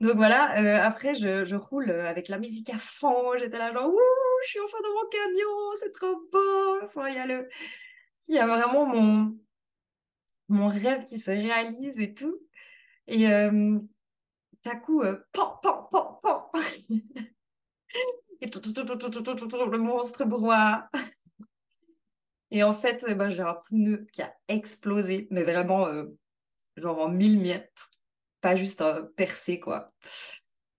Donc 0.00 0.16
voilà, 0.16 0.58
euh, 0.60 0.82
après, 0.82 1.14
je, 1.14 1.54
roule 1.54 1.90
avec 1.90 2.28
la 2.28 2.38
musique 2.38 2.70
à 2.70 2.78
fond. 2.78 3.38
J'étais 3.38 3.58
là, 3.58 3.72
genre, 3.72 3.88
ouh, 3.88 3.98
je 4.44 4.48
suis 4.48 4.60
enfin 4.60 4.76
dans 4.82 4.94
mon 4.94 5.08
camion, 5.08 5.70
c'est 5.80 5.92
trop 5.92 6.16
beau. 6.32 7.06
Il 7.08 7.14
y 7.14 7.18
a 7.18 7.26
le, 7.26 7.48
il 8.28 8.34
y 8.34 8.38
a 8.38 8.46
vraiment 8.46 8.86
mon, 8.86 9.38
mon 10.48 10.68
rêve 10.68 11.04
qui 11.04 11.18
se 11.18 11.30
réalise 11.30 12.00
et 12.00 12.14
tout. 12.14 12.40
Et 13.06 13.28
euh, 13.28 13.78
d'un 14.64 14.76
coup, 14.76 15.02
euh, 15.02 15.18
pan, 15.32 15.58
pan, 15.62 15.88
pan, 15.90 16.20
pan. 16.22 16.50
et 18.40 18.50
tout, 18.50 18.60
tout, 18.60 18.72
tout, 18.72 18.84
tout, 18.84 18.96
tout, 18.96 19.22
tout, 19.22 19.34
tout, 19.34 19.66
le 19.66 19.78
monstre 19.78 20.24
broie. 20.24 20.88
Et 22.50 22.62
en 22.62 22.72
fait, 22.72 23.04
ben, 23.14 23.30
j'ai 23.30 23.42
un 23.42 23.54
pneu 23.54 24.06
qui 24.12 24.22
a 24.22 24.34
explosé, 24.48 25.28
mais 25.30 25.42
vraiment, 25.42 25.86
euh, 25.86 26.04
genre 26.76 27.00
en 27.00 27.08
mille 27.08 27.38
miettes 27.38 27.88
pas 28.44 28.56
juste 28.56 28.82
un 28.82 29.02
percé, 29.16 29.58
quoi. 29.58 29.90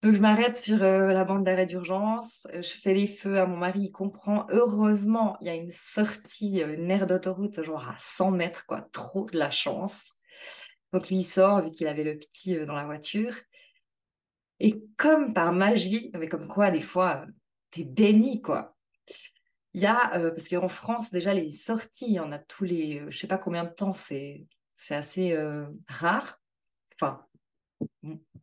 Donc, 0.03 0.13
je 0.13 0.22
m'arrête 0.22 0.55
sur 0.55 0.84
euh, 0.84 1.07
la 1.13 1.25
bande 1.25 1.43
d'arrêt 1.43 1.65
d'urgence. 1.65 2.45
Euh, 2.53 2.62
je 2.62 2.69
fais 2.69 2.93
les 2.93 3.07
feux 3.07 3.39
à 3.39 3.48
mon 3.48 3.57
mari. 3.57 3.86
Il 3.86 3.91
comprend. 3.91 4.45
Heureusement, 4.51 5.36
il 5.41 5.48
y 5.48 5.50
a 5.50 5.55
une 5.55 5.72
sortie, 5.72 6.62
euh, 6.62 6.75
une 6.75 6.91
aire 6.91 7.07
d'autoroute, 7.07 7.63
genre 7.63 7.89
à 7.89 7.95
100 7.98 8.29
mètres, 8.29 8.67
quoi. 8.67 8.84
Trop 8.91 9.25
de 9.25 9.39
la 9.39 9.50
chance. 9.50 10.12
Donc, 10.93 11.10
lui, 11.10 11.17
il 11.17 11.24
sort, 11.24 11.63
vu 11.63 11.72
qu'il 11.72 11.88
avait 11.88 12.03
le 12.03 12.19
petit 12.19 12.55
dans 12.67 12.75
la 12.75 12.86
voiture. 12.86 13.36
Et 14.60 14.79
comme 14.95 15.34
par 15.34 15.51
magie, 15.51 16.12
mais 16.13 16.29
comme 16.29 16.48
quoi, 16.48 16.69
des 16.69 16.81
fois, 16.81 17.25
t'es 17.72 17.84
béni, 17.84 18.43
quoi. 18.43 18.75
Il 19.74 19.81
y 19.81 19.88
a, 19.88 20.19
parce 20.29 20.50
qu'en 20.50 20.69
France, 20.69 21.10
déjà, 21.10 21.34
les 21.34 21.51
sorties, 21.51 22.05
il 22.10 22.13
y 22.13 22.19
en 22.19 22.31
a 22.31 22.38
tous 22.38 22.63
les, 22.63 23.01
je 23.10 23.17
sais 23.17 23.27
pas 23.27 23.39
combien 23.39 23.63
de 23.63 23.74
temps, 23.74 23.95
c'est 23.95 24.48
assez 24.91 25.36
rare. 25.88 26.39
Enfin, 26.93 27.25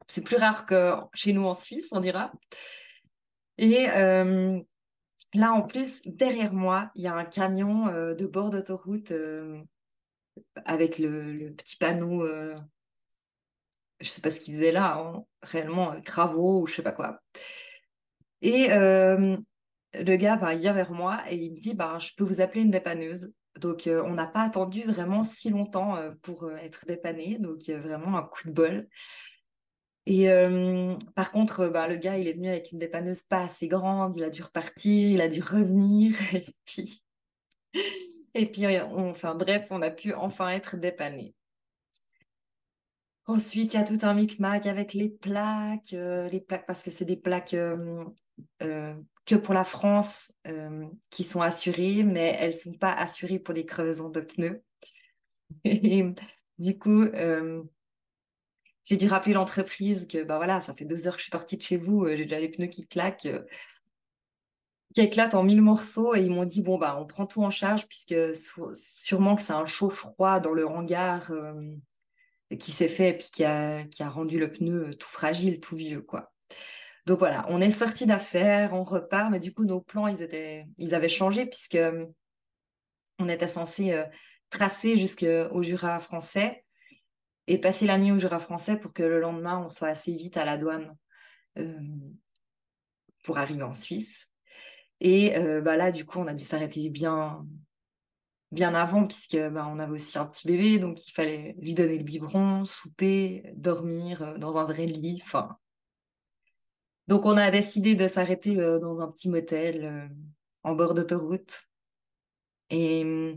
c'est 0.09 0.25
plus 0.25 0.37
rare 0.37 0.67
que 0.67 0.95
chez 1.15 1.33
nous 1.33 1.47
en 1.47 1.55
Suisse, 1.55 1.89
on 1.93 2.01
dira. 2.01 2.33
Et 3.59 3.89
euh, 3.91 4.61
là, 5.35 5.53
en 5.53 5.63
plus, 5.63 6.01
derrière 6.05 6.53
moi, 6.53 6.91
il 6.95 7.03
y 7.03 7.07
a 7.07 7.15
un 7.15 7.25
camion 7.25 7.89
euh, 7.89 8.15
de 8.15 8.27
bord 8.27 8.51
d'autoroute 8.51 9.13
euh, 9.13 9.63
avec 10.65 10.99
le, 10.99 11.53
petit 11.55 11.77
panneau. 11.77 12.27
je 14.01 14.09
sais 14.09 14.21
pas 14.21 14.31
ce 14.31 14.41
qu'il 14.41 14.55
faisait 14.55 14.73
là, 14.73 14.97
hein, 14.99 15.25
réellement 15.43 16.01
travaux 16.03 16.63
ou 16.63 16.67
je 16.67 16.75
sais 16.77 16.83
pas 16.83 16.93
quoi. 16.93 17.21
Et 18.41 18.69
le 18.69 20.17
gars, 20.17 20.37
bah, 20.37 20.55
vient 20.57 20.73
vers 20.73 20.93
moi 20.93 21.23
et 21.31 21.37
il 21.37 21.53
me 21.53 21.59
dit, 21.59 21.75
bah, 21.75 21.99
je 21.99 22.11
peux 22.17 22.25
vous 22.25 22.41
appeler 22.41 22.63
une 22.63 22.71
dépanneuse. 22.71 23.33
Donc, 23.61 23.83
on 23.87 24.15
n'a 24.15 24.27
pas 24.27 24.43
attendu 24.43 24.83
vraiment 24.83 25.25
si 25.25 25.51
longtemps 25.51 25.97
pour 26.23 26.51
être 26.53 26.87
dépanné. 26.87 27.39
Donc, 27.39 27.63
vraiment 27.69 28.17
un 28.17 28.23
coup 28.23 28.49
de 28.49 28.53
bol. 28.53 28.89
Et 30.07 30.27
par 31.15 31.31
contre, 31.31 31.69
bah, 31.69 31.87
le 31.87 31.97
gars, 31.97 32.19
il 32.19 32.27
est 32.27 32.33
venu 32.33 32.49
avec 32.49 32.73
une 32.73 32.79
dépanneuse 32.79 33.23
pas 33.23 33.45
assez 33.45 33.69
grande, 33.69 34.17
il 34.17 34.25
a 34.25 34.31
dû 34.31 34.43
repartir, 34.43 35.11
il 35.11 35.21
a 35.21 35.29
dû 35.29 35.43
revenir, 35.43 36.17
et 36.35 36.47
puis, 36.65 37.03
et 38.35 38.47
puis 38.47 38.67
enfin 38.81 39.35
bref, 39.35 39.69
on 39.71 39.83
a 39.83 39.91
pu 39.91 40.15
enfin 40.15 40.49
être 40.51 40.77
dépanné. 40.77 41.35
Ensuite, 43.27 43.75
il 43.75 43.77
y 43.77 43.81
a 43.81 43.85
tout 43.85 43.99
un 44.03 44.15
micmac 44.15 44.67
avec 44.67 44.95
les 44.95 45.09
plaques, 45.09 45.93
euh, 45.93 46.29
les 46.29 46.41
plaques 46.41 46.67
parce 46.67 46.83
que 46.83 46.91
c'est 46.91 47.05
des 47.05 47.17
plaques 47.17 47.55
euh, 47.55 48.05
que 49.27 49.37
pour 49.37 49.55
la 49.55 49.65
France 49.65 50.33
qui 51.11 51.23
sont 51.25 51.41
assurées, 51.41 52.03
mais 52.03 52.37
elles 52.41 52.55
sont 52.55 52.75
pas 52.75 52.93
assurées 52.93 53.39
pour 53.39 53.55
les 53.55 53.65
crevaisons 53.65 54.09
de 54.11 54.21
pneus. 54.21 54.63
Et 55.65 56.05
du 56.59 56.79
coup, 56.79 57.07
j'ai 58.85 58.97
dû 58.97 59.07
rappeler 59.09 59.33
l'entreprise 59.35 60.07
que 60.07 60.23
bah 60.25 60.37
voilà, 60.37 60.61
ça 60.61 60.75
fait 60.75 60.85
deux 60.85 61.07
heures 61.07 61.15
que 61.15 61.21
je 61.21 61.25
suis 61.25 61.31
partie 61.31 61.57
de 61.57 61.63
chez 61.63 61.77
vous, 61.77 62.05
euh, 62.05 62.17
j'ai 62.17 62.25
déjà 62.25 62.41
les 62.41 62.49
pneus 62.49 62.67
qui 62.69 62.87
claquent, 62.87 63.27
euh, 63.27 63.43
qui 64.95 65.01
éclatent 65.01 65.35
en 65.35 65.43
mille 65.43 65.63
morceaux 65.63 66.15
et 66.15 66.23
ils 66.23 66.31
m'ont 66.31 66.45
dit 66.45 66.63
bon 66.63 66.79
bah 66.79 66.99
on 67.01 67.07
prend 67.07 67.27
tout 67.27 67.43
en 67.43 67.51
charge 67.51 67.87
puisque 67.87 68.15
sûrement 68.75 69.37
que 69.37 69.43
c'est 69.43 69.53
un 69.53 69.67
chaud-froid 69.67 70.41
dans 70.41 70.53
le 70.53 70.67
hangar 70.67 71.31
euh, 71.31 71.55
qui 72.59 72.73
s'est 72.73 72.89
fait 72.89 73.11
et 73.11 73.13
puis 73.15 73.29
qui 73.33 73.45
a, 73.45 73.85
qui 73.85 74.03
a 74.03 74.11
rendu 74.11 74.39
le 74.39 74.53
pneu 74.53 74.95
tout 74.95 75.09
fragile, 75.09 75.61
tout 75.61 75.77
vieux 75.77 76.03
quoi. 76.03 76.33
Donc 77.07 77.19
voilà, 77.19 77.47
on 77.49 77.61
est 77.61 77.73
sorti 77.73 78.07
d'affaires, 78.07 78.75
on 78.75 78.85
repart, 78.85 79.31
mais 79.31 79.41
du 79.41 79.53
coup 79.53 79.65
nos 79.65 79.81
plans 79.81 80.07
ils 80.07 80.23
étaient, 80.23 80.67
ils 80.79 80.95
avaient 80.95 81.09
changé 81.09 81.47
puisque 81.47 81.79
on 83.19 83.29
était 83.29 83.49
censé 83.49 84.05
tracer 84.51 84.97
jusqu'au 84.97 85.63
Jura 85.63 85.99
français 85.99 86.65
et 87.47 87.59
passer 87.59 87.87
la 87.87 87.99
nuit 87.99 88.13
au 88.13 88.19
Jura 88.19 88.39
français 88.39 88.77
pour 88.77 88.93
que 88.93 89.03
le 89.03 89.21
lendemain, 89.21 89.63
on 89.65 89.69
soit 89.69 89.89
assez 89.89 90.15
vite 90.15 90.37
à 90.37 90.45
la 90.45 90.59
douane 90.59 90.97
euh, 91.59 91.81
pour 93.25 93.39
arriver 93.39 93.63
en 93.63 93.75
Suisse. 93.75 94.29
Et 95.01 95.37
euh, 95.37 95.61
bah 95.61 95.77
là, 95.77 95.91
du 95.91 96.05
coup, 96.05 96.21
on 96.21 96.27
a 96.29 96.35
dû 96.35 96.45
s'arrêter 96.45 96.89
bien, 96.89 97.45
bien 98.53 98.75
avant, 98.75 99.07
puisque 99.07 99.37
bah, 99.37 99.67
on 99.71 99.79
avait 99.79 99.93
aussi 99.93 100.19
un 100.19 100.27
petit 100.27 100.47
bébé, 100.47 100.79
donc 100.79 101.07
il 101.07 101.13
fallait 101.13 101.57
lui 101.59 101.75
donner 101.75 101.99
le 101.99 102.05
biberon, 102.05 102.65
souper, 102.65 103.53
dormir 103.57 104.23
euh, 104.23 104.39
dans 104.39 104.57
un 104.59 104.65
vrai 104.65 104.87
lit. 104.87 105.21
Enfin, 105.25 105.57
donc 107.09 107.27
on 107.27 107.37
a 107.37 107.51
décidé 107.51 107.95
de 107.95 108.07
s'arrêter 108.09 108.55
dans 108.55 109.01
un 109.01 109.11
petit 109.11 109.29
motel 109.29 110.11
en 110.63 110.75
bord 110.75 110.95
d'autoroute. 110.95 111.63
Et 112.71 113.35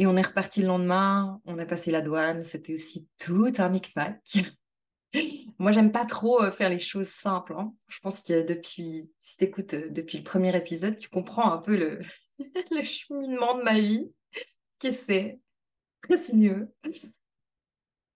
et 0.00 0.06
on 0.06 0.16
est 0.16 0.22
reparti 0.22 0.62
le 0.62 0.68
lendemain, 0.68 1.42
on 1.44 1.58
a 1.58 1.66
passé 1.66 1.90
la 1.90 2.00
douane, 2.00 2.42
c'était 2.42 2.72
aussi 2.72 3.06
tout 3.18 3.52
un 3.58 3.68
micmac. 3.68 4.18
Moi, 5.58 5.72
j'aime 5.72 5.92
pas 5.92 6.06
trop 6.06 6.42
euh, 6.42 6.50
faire 6.50 6.70
les 6.70 6.78
choses 6.78 7.08
simples. 7.08 7.54
Hein. 7.56 7.74
Je 7.88 7.98
pense 8.00 8.22
que 8.22 8.42
depuis, 8.42 9.10
si 9.20 9.36
tu 9.36 9.44
euh, 9.74 9.88
depuis 9.90 10.18
le 10.18 10.24
premier 10.24 10.56
épisode, 10.56 10.96
tu 10.96 11.08
comprends 11.08 11.52
un 11.52 11.58
peu 11.58 11.76
le, 11.76 12.00
cheminement 12.84 13.58
de 13.58 13.62
ma 13.62 13.78
vie, 13.78 14.10
que 14.78 14.90
c'est 14.90 15.40
très 16.02 16.16
sinueux. 16.16 16.72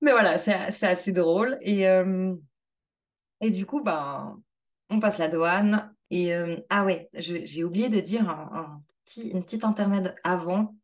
Mais 0.01 0.13
voilà, 0.13 0.39
c'est 0.39 0.87
assez 0.87 1.13
drôle. 1.13 1.59
Et, 1.61 1.89
euh, 1.89 2.35
et 3.41 3.51
du 3.51 3.67
coup, 3.67 3.83
ben, 3.83 4.41
on 4.91 5.01
passe 5.01 5.19
la 5.19 5.29
douane. 5.29 5.95
Et 6.11 6.33
ah 6.69 6.85
ouais, 6.85 7.09
j'ai 7.15 7.65
oublié 7.65 7.89
de 7.89 7.99
dire 7.99 8.29
un, 8.29 8.83
petit, 9.05 9.31
une 9.31 9.43
petite 9.43 9.65
intermède 9.65 10.15
avant 10.23 10.75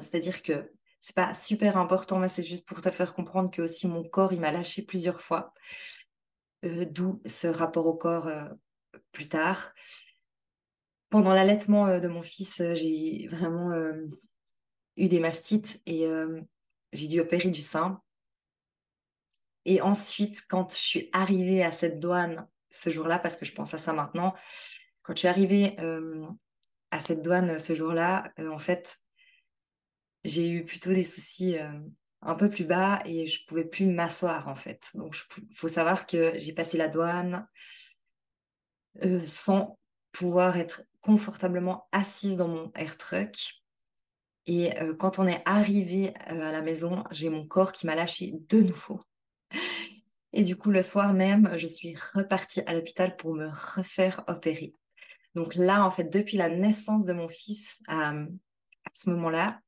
c'est-à-dire 0.00 0.42
que 0.42 0.72
c'est 1.02 1.16
pas 1.16 1.34
super 1.34 1.76
important, 1.76 2.20
mais 2.20 2.28
c'est 2.28 2.44
juste 2.44 2.64
pour 2.64 2.80
te 2.80 2.90
faire 2.90 3.12
comprendre 3.12 3.50
que 3.50 3.60
aussi 3.60 3.88
mon 3.88 4.04
corps, 4.04 4.32
il 4.32 4.40
m'a 4.40 4.52
lâché 4.52 4.82
plusieurs 4.82 5.20
fois. 5.20 5.52
Euh, 6.64 6.84
d'où 6.84 7.20
ce 7.26 7.48
rapport 7.48 7.86
au 7.86 7.94
corps 7.94 8.28
euh, 8.28 8.48
plus 9.10 9.28
tard. 9.28 9.72
Pendant 11.10 11.34
l'allaitement 11.34 11.88
euh, 11.88 11.98
de 11.98 12.06
mon 12.06 12.22
fils, 12.22 12.62
j'ai 12.74 13.26
vraiment 13.28 13.72
eu 14.96 15.08
des 15.08 15.18
mastites 15.18 15.82
et 15.86 16.06
j'ai 16.92 17.08
dû 17.08 17.20
opérer 17.20 17.50
du 17.50 17.62
sein. 17.62 18.00
Et 19.64 19.80
ensuite, 19.82 20.42
quand 20.48 20.72
je 20.72 20.78
suis 20.78 21.10
arrivée 21.12 21.64
à 21.64 21.72
cette 21.72 21.98
douane 21.98 22.48
ce 22.70 22.90
jour-là, 22.90 23.18
parce 23.18 23.36
que 23.36 23.44
je 23.44 23.52
pense 23.52 23.74
à 23.74 23.78
ça 23.78 23.92
maintenant, 23.92 24.34
quand 25.02 25.14
je 25.14 25.20
suis 25.20 25.28
arrivée 25.28 25.76
à 26.90 27.00
cette 27.00 27.22
douane 27.22 27.58
ce 27.58 27.74
jour-là, 27.74 28.32
en 28.38 28.58
fait, 28.58 29.01
j'ai 30.24 30.50
eu 30.50 30.64
plutôt 30.64 30.90
des 30.90 31.04
soucis 31.04 31.56
un 32.20 32.34
peu 32.34 32.50
plus 32.50 32.64
bas 32.64 33.00
et 33.04 33.26
je 33.26 33.44
pouvais 33.46 33.64
plus 33.64 33.86
m'asseoir 33.86 34.48
en 34.48 34.54
fait. 34.54 34.90
Donc 34.94 35.16
il 35.38 35.56
faut 35.56 35.68
savoir 35.68 36.06
que 36.06 36.32
j'ai 36.38 36.52
passé 36.52 36.76
la 36.76 36.88
douane 36.88 37.46
sans 39.26 39.78
pouvoir 40.12 40.56
être 40.58 40.82
confortablement 41.00 41.88
assise 41.92 42.36
dans 42.36 42.48
mon 42.48 42.70
air 42.74 42.98
truck. 42.98 43.62
Et 44.46 44.74
quand 44.98 45.18
on 45.18 45.26
est 45.26 45.40
arrivé 45.44 46.14
à 46.26 46.34
la 46.34 46.62
maison, 46.62 47.04
j'ai 47.10 47.30
mon 47.30 47.46
corps 47.46 47.72
qui 47.72 47.86
m'a 47.86 47.94
lâché 47.94 48.34
de 48.48 48.60
nouveau. 48.62 49.00
Et 50.32 50.42
du 50.42 50.56
coup, 50.56 50.70
le 50.70 50.82
soir 50.82 51.14
même, 51.14 51.56
je 51.56 51.66
suis 51.66 51.94
repartie 52.14 52.60
à 52.66 52.74
l'hôpital 52.74 53.16
pour 53.16 53.34
me 53.34 53.48
refaire 53.48 54.24
opérer. 54.26 54.74
Donc 55.34 55.54
là, 55.54 55.84
en 55.84 55.90
fait, 55.90 56.04
depuis 56.04 56.36
la 56.36 56.50
naissance 56.50 57.06
de 57.06 57.14
mon 57.14 57.28
fils, 57.28 57.80
à 57.88 58.12
ce 58.92 59.08
moment-là, 59.10 59.61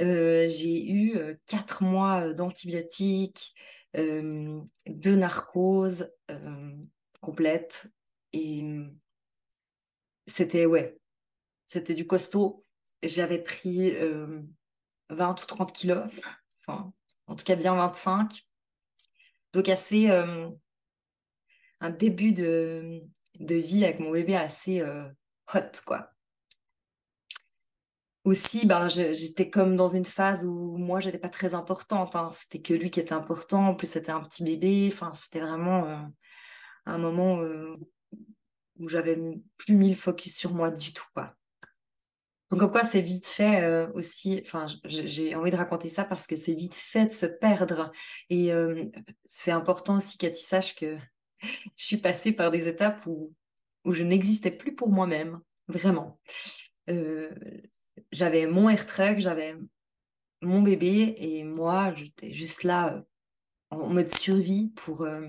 euh, 0.00 0.48
j'ai 0.48 0.90
eu 0.90 1.16
euh, 1.16 1.34
quatre 1.46 1.82
mois 1.82 2.22
euh, 2.22 2.34
d'antibiotiques, 2.34 3.54
de 3.94 5.14
narcose 5.14 6.10
complète. 7.20 7.88
Et 8.32 8.64
c'était, 10.26 10.64
ouais, 10.64 10.98
c'était 11.66 11.92
du 11.92 12.06
costaud. 12.06 12.64
J'avais 13.02 13.38
pris 13.38 13.94
20 15.10 15.42
ou 15.42 15.46
30 15.46 15.74
kilos, 15.74 16.06
enfin, 16.60 16.90
en 17.26 17.36
tout 17.36 17.44
cas 17.44 17.54
bien 17.54 17.74
25. 17.74 18.46
Donc 19.52 19.68
assez 19.68 20.08
un 20.08 21.90
début 21.90 22.32
de, 22.32 23.02
de 23.40 23.54
vie 23.56 23.84
avec 23.84 24.00
mon 24.00 24.12
bébé 24.12 24.36
assez 24.36 24.82
hot, 24.82 25.82
quoi. 25.84 26.14
Aussi, 28.24 28.66
ben, 28.66 28.88
j'étais 28.88 29.50
comme 29.50 29.76
dans 29.76 29.88
une 29.88 30.04
phase 30.04 30.44
où 30.44 30.76
moi, 30.76 31.00
j'étais 31.00 31.18
pas 31.18 31.28
très 31.28 31.54
importante. 31.54 32.14
Hein. 32.14 32.30
C'était 32.32 32.60
que 32.62 32.74
lui 32.74 32.90
qui 32.90 33.00
était 33.00 33.12
important. 33.12 33.68
En 33.68 33.74
plus, 33.74 33.90
c'était 33.90 34.12
un 34.12 34.20
petit 34.20 34.44
bébé. 34.44 34.90
Enfin, 34.92 35.12
c'était 35.14 35.40
vraiment 35.40 35.86
euh, 35.86 35.96
un 36.86 36.98
moment 36.98 37.40
euh, 37.40 37.76
où 38.78 38.88
j'avais 38.88 39.18
plus 39.56 39.74
mis 39.74 39.90
le 39.90 39.96
focus 39.96 40.36
sur 40.36 40.54
moi 40.54 40.70
du 40.70 40.92
tout. 40.92 41.06
Quoi. 41.14 41.34
Donc, 42.50 42.60
comme 42.60 42.70
quoi, 42.70 42.84
c'est 42.84 43.00
vite 43.00 43.26
fait 43.26 43.62
euh, 43.62 43.90
aussi. 43.94 44.40
Enfin, 44.44 44.66
j'ai 44.84 45.34
envie 45.34 45.50
de 45.50 45.56
raconter 45.56 45.88
ça 45.88 46.04
parce 46.04 46.26
que 46.28 46.36
c'est 46.36 46.54
vite 46.54 46.74
fait 46.76 47.06
de 47.06 47.12
se 47.12 47.26
perdre. 47.26 47.90
Et 48.30 48.52
c'est 49.24 49.52
important 49.52 49.96
aussi 49.96 50.16
que 50.16 50.28
tu 50.28 50.42
saches 50.42 50.76
que 50.76 50.96
je 51.40 51.84
suis 51.84 51.96
passée 51.96 52.30
par 52.30 52.52
des 52.52 52.68
étapes 52.68 53.04
où, 53.06 53.34
où 53.84 53.92
je 53.92 54.04
n'existais 54.04 54.52
plus 54.52 54.76
pour 54.76 54.90
moi-même. 54.90 55.40
Vraiment 55.68 56.20
j'avais 58.10 58.46
mon 58.46 58.68
air 58.68 58.86
truck, 58.86 59.18
j'avais 59.18 59.56
mon 60.42 60.62
bébé 60.62 61.14
et 61.18 61.44
moi, 61.44 61.94
j'étais 61.94 62.32
juste 62.32 62.64
là 62.64 62.94
euh, 62.94 63.02
en 63.70 63.88
mode 63.88 64.12
survie 64.12 64.70
pour, 64.76 65.02
euh, 65.02 65.28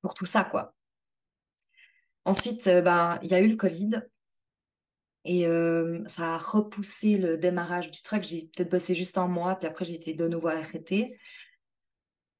pour 0.00 0.14
tout 0.14 0.24
ça, 0.24 0.44
quoi. 0.44 0.74
Ensuite, 2.24 2.66
euh, 2.68 2.80
ben, 2.82 3.18
il 3.22 3.30
y 3.30 3.34
a 3.34 3.40
eu 3.40 3.48
le 3.48 3.56
Covid 3.56 4.02
et 5.24 5.44
ça 6.08 6.34
a 6.34 6.38
repoussé 6.38 7.16
le 7.16 7.38
démarrage 7.38 7.92
du 7.92 8.02
truck. 8.02 8.24
J'ai 8.24 8.50
peut-être 8.56 8.72
bossé 8.72 8.92
juste 8.92 9.18
un 9.18 9.28
mois, 9.28 9.54
puis 9.54 9.68
après, 9.68 9.84
j'ai 9.84 9.94
été 9.94 10.14
de 10.14 10.26
nouveau 10.26 10.48
arrêtée. 10.48 11.16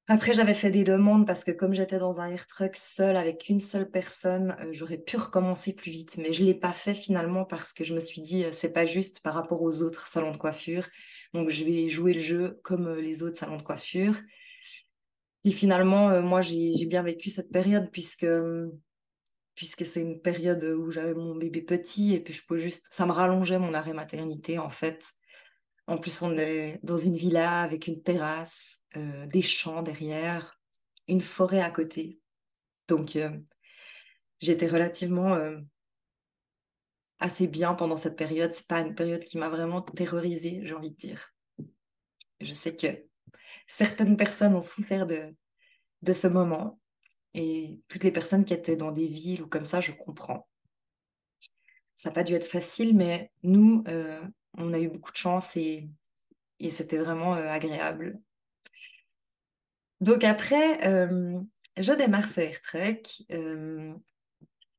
Après, 0.09 0.33
j'avais 0.33 0.53
fait 0.53 0.69
des 0.69 0.83
demandes 0.83 1.25
parce 1.25 1.45
que 1.45 1.51
comme 1.51 1.73
j'étais 1.73 1.97
dans 1.97 2.19
un 2.19 2.27
air 2.29 2.45
truck 2.45 2.75
seul 2.75 3.15
avec 3.15 3.47
une 3.47 3.61
seule 3.61 3.89
personne, 3.89 4.55
euh, 4.59 4.73
j'aurais 4.73 4.97
pu 4.97 5.15
recommencer 5.15 5.73
plus 5.73 5.91
vite. 5.91 6.17
Mais 6.17 6.33
je 6.33 6.43
l'ai 6.43 6.53
pas 6.53 6.73
fait 6.73 6.93
finalement 6.93 7.45
parce 7.45 7.71
que 7.71 7.85
je 7.85 7.93
me 7.95 8.01
suis 8.01 8.21
dit, 8.21 8.43
euh, 8.43 8.51
c'est 8.51 8.73
pas 8.73 8.85
juste 8.85 9.21
par 9.21 9.33
rapport 9.33 9.61
aux 9.61 9.81
autres 9.81 10.07
salons 10.07 10.31
de 10.31 10.37
coiffure. 10.37 10.89
Donc, 11.33 11.49
je 11.49 11.63
vais 11.63 11.87
jouer 11.87 12.13
le 12.13 12.19
jeu 12.19 12.59
comme 12.63 12.87
euh, 12.87 13.01
les 13.01 13.23
autres 13.23 13.37
salons 13.37 13.57
de 13.57 13.63
coiffure. 13.63 14.15
Et 15.45 15.51
finalement, 15.51 16.21
moi, 16.21 16.41
j'ai 16.41 16.85
bien 16.85 17.03
vécu 17.03 17.29
cette 17.29 17.51
période 17.51 17.89
puisque 17.91 18.25
puisque 19.55 19.85
c'est 19.85 20.01
une 20.01 20.19
période 20.19 20.63
où 20.63 20.89
j'avais 20.89 21.13
mon 21.13 21.35
bébé 21.35 21.61
petit 21.61 22.13
et 22.15 22.19
puis 22.19 22.33
je 22.33 22.43
peux 22.45 22.57
juste, 22.57 22.87
ça 22.91 23.05
me 23.05 23.11
rallongeait 23.11 23.59
mon 23.59 23.73
arrêt 23.73 23.93
maternité 23.93 24.57
en 24.57 24.69
fait. 24.69 25.13
En 25.87 25.97
plus, 25.97 26.21
on 26.21 26.37
est 26.37 26.79
dans 26.83 26.97
une 26.97 27.17
villa 27.17 27.61
avec 27.61 27.87
une 27.87 28.01
terrasse, 28.01 28.79
euh, 28.95 29.25
des 29.27 29.41
champs 29.41 29.83
derrière, 29.83 30.59
une 31.07 31.21
forêt 31.21 31.61
à 31.61 31.71
côté. 31.71 32.19
Donc, 32.87 33.17
euh, 33.17 33.37
j'étais 34.39 34.67
relativement 34.67 35.33
euh, 35.33 35.59
assez 37.19 37.47
bien 37.47 37.73
pendant 37.73 37.97
cette 37.97 38.15
période. 38.15 38.53
C'est 38.53 38.67
pas 38.67 38.79
une 38.79 38.95
période 38.95 39.25
qui 39.25 39.37
m'a 39.37 39.49
vraiment 39.49 39.81
terrorisée, 39.81 40.61
j'ai 40.63 40.73
envie 40.73 40.91
de 40.91 40.95
dire. 40.95 41.33
Je 42.39 42.53
sais 42.53 42.75
que 42.75 42.87
certaines 43.67 44.15
personnes 44.15 44.55
ont 44.55 44.61
souffert 44.61 45.05
de, 45.05 45.35
de 46.01 46.13
ce 46.13 46.27
moment. 46.27 46.79
Et 47.33 47.81
toutes 47.89 48.03
les 48.03 48.11
personnes 48.11 48.45
qui 48.45 48.53
étaient 48.53 48.75
dans 48.77 48.91
des 48.91 49.07
villes 49.07 49.41
ou 49.41 49.47
comme 49.47 49.65
ça, 49.65 49.81
je 49.81 49.91
comprends. 49.91 50.47
Ça 51.97 52.09
n'a 52.09 52.13
pas 52.13 52.23
dû 52.23 52.33
être 52.33 52.47
facile, 52.47 52.95
mais 52.95 53.31
nous, 53.43 53.83
on 54.57 54.73
a 54.73 54.79
eu 54.79 54.89
beaucoup 54.89 55.11
de 55.11 55.17
chance 55.17 55.55
et, 55.57 55.89
c'était 56.69 56.97
vraiment 56.97 57.35
euh, 57.35 57.49
agréable. 57.49 58.21
Donc 59.99 60.23
après, 60.23 60.87
euh, 60.87 61.37
je 61.75 61.91
démarre 61.91 62.29
ce 62.29 62.39
Air 62.39 62.59
euh, 63.31 63.93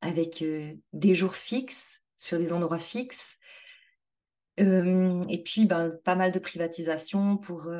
avec 0.00 0.42
des 0.94 1.14
jours 1.14 1.36
fixes 1.36 2.00
sur 2.16 2.38
des 2.38 2.54
endroits 2.54 2.78
fixes. 2.78 3.36
et 4.56 5.42
puis 5.44 5.66
ben, 5.66 5.90
pas 6.04 6.14
mal 6.14 6.32
de 6.32 6.38
privatisation 6.38 7.36
pour 7.36 7.70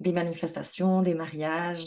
des 0.00 0.12
manifestations, 0.12 1.00
des 1.00 1.14
mariages. 1.14 1.84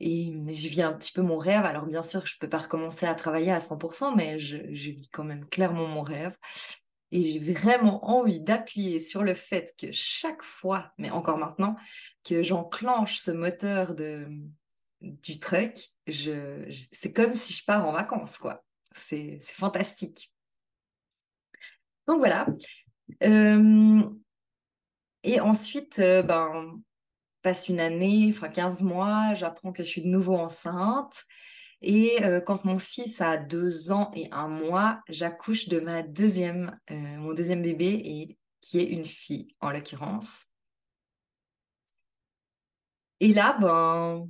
Et 0.00 0.34
je 0.48 0.68
vis 0.68 0.82
un 0.82 0.92
petit 0.92 1.12
peu 1.12 1.22
mon 1.22 1.38
rêve. 1.38 1.64
Alors 1.64 1.86
bien 1.86 2.02
sûr, 2.02 2.26
je 2.26 2.34
ne 2.36 2.38
peux 2.40 2.48
pas 2.48 2.58
recommencer 2.58 3.06
à 3.06 3.14
travailler 3.14 3.52
à 3.52 3.60
100%, 3.60 4.14
mais 4.14 4.38
je, 4.38 4.58
je 4.70 4.90
vis 4.90 5.08
quand 5.08 5.24
même 5.24 5.46
clairement 5.46 5.86
mon 5.86 6.02
rêve. 6.02 6.36
Et 7.14 7.32
j'ai 7.32 7.38
vraiment 7.38 8.04
envie 8.10 8.40
d'appuyer 8.40 8.98
sur 8.98 9.22
le 9.22 9.34
fait 9.34 9.72
que 9.78 9.92
chaque 9.92 10.42
fois, 10.42 10.92
mais 10.98 11.10
encore 11.10 11.38
maintenant, 11.38 11.76
que 12.24 12.42
j'enclenche 12.42 13.18
ce 13.18 13.30
moteur 13.30 13.94
de, 13.94 14.26
du 15.00 15.38
truck, 15.38 15.78
c'est 16.08 17.12
comme 17.14 17.32
si 17.32 17.52
je 17.52 17.64
pars 17.64 17.86
en 17.86 17.92
vacances, 17.92 18.36
quoi. 18.36 18.64
C'est, 18.96 19.38
fantastique. 19.40 20.32
Donc 22.08 22.18
voilà. 22.18 22.48
Euh, 23.22 24.02
et 25.22 25.38
ensuite, 25.38 26.00
euh, 26.00 26.24
ben, 26.24 26.80
passe 27.42 27.68
une 27.68 27.78
année, 27.78 28.32
enfin 28.34 28.48
15 28.48 28.82
mois, 28.82 29.34
j'apprends 29.36 29.72
que 29.72 29.84
je 29.84 29.88
suis 29.88 30.02
de 30.02 30.08
nouveau 30.08 30.36
enceinte. 30.36 31.22
Et 31.86 32.24
euh, 32.24 32.40
quand 32.40 32.64
mon 32.64 32.78
fils 32.78 33.20
a 33.20 33.36
deux 33.36 33.92
ans 33.92 34.10
et 34.14 34.30
un 34.32 34.48
mois, 34.48 35.02
j'accouche 35.10 35.68
de 35.68 35.80
ma 35.80 36.02
deuxième, 36.02 36.80
euh, 36.90 36.94
mon 36.94 37.34
deuxième 37.34 37.60
bébé, 37.60 38.00
et, 38.02 38.38
qui 38.62 38.78
est 38.78 38.86
une 38.86 39.04
fille 39.04 39.54
en 39.60 39.70
l'occurrence. 39.70 40.46
Et 43.20 43.34
là, 43.34 43.58
ben, 43.60 44.26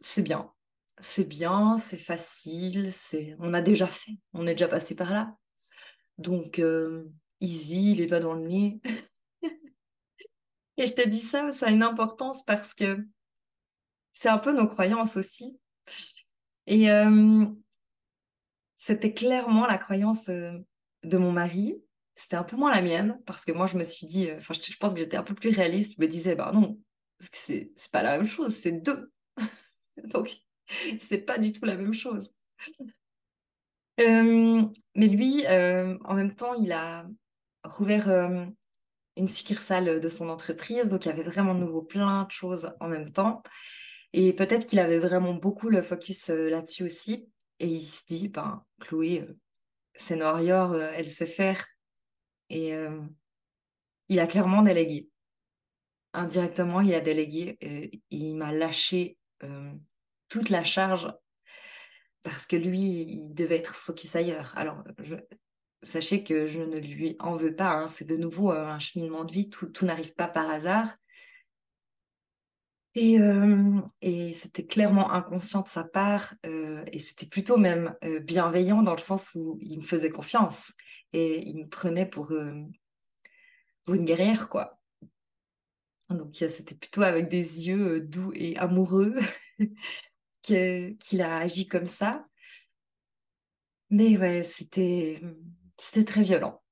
c'est 0.00 0.22
bien. 0.22 0.52
C'est 1.00 1.24
bien, 1.24 1.78
c'est 1.78 1.96
facile, 1.96 2.92
c'est... 2.92 3.34
on 3.38 3.54
a 3.54 3.62
déjà 3.62 3.86
fait, 3.86 4.12
on 4.34 4.46
est 4.46 4.52
déjà 4.52 4.68
passé 4.68 4.94
par 4.94 5.10
là. 5.10 5.34
Donc, 6.18 6.58
euh, 6.58 7.10
easy, 7.40 7.94
les 7.94 8.06
doigts 8.06 8.20
dans 8.20 8.34
le 8.34 8.46
nez. 8.46 8.80
et 10.76 10.86
je 10.86 10.92
te 10.92 11.08
dis 11.08 11.20
ça, 11.20 11.50
ça 11.52 11.68
a 11.68 11.70
une 11.70 11.82
importance 11.82 12.44
parce 12.44 12.74
que 12.74 13.06
c'est 14.12 14.28
un 14.28 14.38
peu 14.38 14.52
nos 14.52 14.66
croyances 14.66 15.16
aussi. 15.16 15.58
Et 16.66 16.88
c'était 18.76 19.14
clairement 19.14 19.66
la 19.66 19.78
croyance 19.78 20.26
de 20.26 21.18
mon 21.18 21.32
mari. 21.32 21.82
C'était 22.14 22.36
un 22.36 22.44
peu 22.44 22.56
moins 22.56 22.74
la 22.74 22.80
mienne, 22.80 23.20
parce 23.26 23.44
que 23.44 23.52
moi, 23.52 23.66
je 23.66 23.76
me 23.76 23.84
suis 23.84 24.06
dit, 24.06 24.30
enfin, 24.32 24.54
je, 24.54 24.76
pense 24.78 24.94
que 24.94 25.00
j'étais 25.00 25.18
un 25.18 25.22
peu 25.22 25.34
plus 25.34 25.54
réaliste. 25.54 25.96
Je 25.98 26.02
me 26.02 26.08
disais, 26.08 26.34
bah 26.34 26.50
non, 26.54 26.80
c'est 27.20 27.70
pas 27.92 28.02
la 28.02 28.16
même 28.16 28.26
chose, 28.26 28.54
c'est 28.56 28.72
deux. 28.72 29.12
Donc, 30.04 30.34
c'est 31.00 31.18
pas 31.18 31.38
du 31.38 31.52
tout 31.52 31.64
la 31.64 31.76
même 31.76 31.92
chose. 31.92 32.32
mais 33.98 35.08
lui, 35.08 35.46
en 35.46 36.14
même 36.14 36.34
temps, 36.34 36.54
il 36.54 36.72
a 36.72 37.06
rouvert 37.64 38.08
une 39.16 39.28
succursale 39.28 40.00
de 40.00 40.08
son 40.08 40.28
entreprise, 40.28 40.90
donc 40.90 41.04
il 41.04 41.08
y 41.08 41.12
avait 41.12 41.22
vraiment 41.22 41.54
de 41.54 41.60
nouveau 41.60 41.82
plein 41.82 42.24
de 42.24 42.30
choses 42.30 42.72
en 42.80 42.88
même 42.88 43.10
temps. 43.12 43.42
Et 44.12 44.32
peut-être 44.32 44.66
qu'il 44.66 44.78
avait 44.78 44.98
vraiment 44.98 45.34
beaucoup 45.34 45.68
le 45.68 45.82
focus 45.82 46.30
euh, 46.30 46.48
là-dessus 46.48 46.84
aussi. 46.84 47.28
Et 47.58 47.66
il 47.66 47.82
se 47.82 48.02
dit, 48.08 48.28
ben, 48.28 48.64
Chloé, 48.80 49.22
euh, 49.22 49.38
c'est 49.94 50.16
Noirior, 50.16 50.72
euh, 50.72 50.90
elle 50.94 51.10
sait 51.10 51.26
faire. 51.26 51.66
Et 52.48 52.72
il 54.08 54.20
a 54.20 54.28
clairement 54.28 54.62
délégué. 54.62 55.10
Indirectement, 56.12 56.80
il 56.80 56.94
a 56.94 57.00
délégué. 57.00 57.58
Il 58.10 58.36
m'a 58.36 58.52
lâché 58.52 59.18
toute 60.28 60.48
la 60.48 60.62
charge 60.62 61.12
parce 62.22 62.46
que 62.46 62.54
lui, 62.54 62.80
il 62.80 63.34
devait 63.34 63.56
être 63.56 63.74
focus 63.74 64.14
ailleurs. 64.14 64.52
Alors, 64.56 64.84
sachez 65.82 66.22
que 66.22 66.46
je 66.46 66.60
ne 66.60 66.78
lui 66.78 67.16
en 67.18 67.34
veux 67.36 67.56
pas. 67.56 67.72
Hein. 67.72 67.88
C'est 67.88 68.04
de 68.04 68.16
nouveau 68.16 68.52
un 68.52 68.78
cheminement 68.78 69.24
de 69.24 69.32
vie. 69.32 69.50
tout 69.50 69.84
n'arrive 69.84 70.14
pas 70.14 70.28
par 70.28 70.48
hasard. 70.48 70.96
Et, 72.96 74.32
c'était 74.34 74.66
clairement 74.66 75.12
inconscient 75.12 75.60
de 75.60 75.68
sa 75.68 75.84
part, 75.84 76.34
et 76.44 76.98
c'était 76.98 77.26
plutôt 77.26 77.58
même 77.58 77.94
bienveillant 78.22 78.82
dans 78.82 78.94
le 78.94 79.00
sens 79.00 79.34
où 79.34 79.58
il 79.60 79.78
me 79.78 79.82
faisait 79.82 80.10
confiance 80.10 80.72
et 81.12 81.46
il 81.46 81.58
me 81.58 81.68
prenait 81.68 82.06
pour, 82.06 82.32
pour 83.84 83.94
une 83.94 84.04
guerrière, 84.04 84.48
quoi. 84.48 84.80
Donc 86.10 86.36
c'était 86.36 86.74
plutôt 86.74 87.02
avec 87.02 87.28
des 87.28 87.66
yeux 87.66 88.00
doux 88.00 88.32
et 88.34 88.56
amoureux 88.58 89.16
qu'il 90.42 91.22
a 91.22 91.38
agi 91.38 91.66
comme 91.66 91.86
ça. 91.86 92.26
Mais 93.90 94.16
ouais, 94.16 94.42
c'était 94.42 95.20
c'était 95.78 96.04
très 96.04 96.22
violent. 96.22 96.62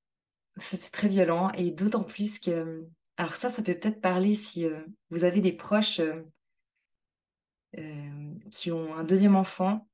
C'était 0.57 0.89
très 0.89 1.09
violent, 1.09 1.51
et 1.51 1.71
d'autant 1.71 2.03
plus 2.03 2.39
que 2.39 2.87
alors 3.17 3.35
ça, 3.35 3.49
ça 3.49 3.61
peut 3.61 3.73
peut-être 3.75 4.01
parler 4.01 4.33
si 4.33 4.65
euh, 4.65 4.83
vous 5.09 5.23
avez 5.23 5.39
des 5.39 5.53
proches 5.53 5.99
euh, 5.99 6.21
euh, 7.77 8.35
qui 8.51 8.71
ont 8.71 8.93
un 8.93 9.03
deuxième 9.03 9.35
enfant. 9.35 9.87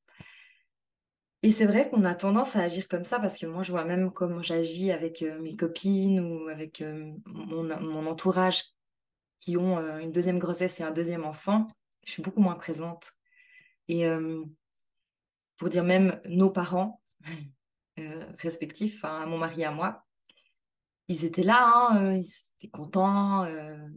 Et 1.44 1.52
c'est 1.52 1.66
vrai 1.66 1.90
qu'on 1.90 2.06
a 2.06 2.16
tendance 2.16 2.56
à 2.56 2.62
agir 2.62 2.88
comme 2.88 3.04
ça 3.04 3.20
parce 3.20 3.38
que 3.38 3.46
moi, 3.46 3.64
je 3.64 3.72
vois 3.72 3.86
même 3.86 4.12
comment 4.12 4.44
j'agis 4.44 4.92
avec 4.92 5.24
mes 5.24 5.56
copines 5.56 6.20
ou 6.20 6.48
avec 6.50 6.84
mon, 7.26 8.06
entourage 8.06 8.66
qui 9.40 9.58
ont 9.58 9.80
une 9.98 10.12
deuxième 10.12 10.38
grossesse 10.38 10.80
et 10.80 10.84
un 10.84 10.92
deuxième 10.92 11.26
enfant. 11.26 11.68
Je 12.06 12.12
suis 12.12 12.22
beaucoup 12.22 12.42
moins 12.42 12.54
présente. 12.54 13.14
Et 13.88 14.06
pour 15.58 15.70
dire 15.70 15.84
même 15.84 16.22
nos 16.26 16.52
parents 16.52 17.02
respectifs, 18.38 19.04
hein, 19.04 19.26
mon 19.26 19.40
mari 19.40 19.64
et 19.64 19.70
moi, 19.70 20.06
ils 21.08 21.26
étaient 21.26 21.42
là, 21.42 21.88
hein, 21.90 22.22
étaient 22.62 22.72
contents, 22.72 23.46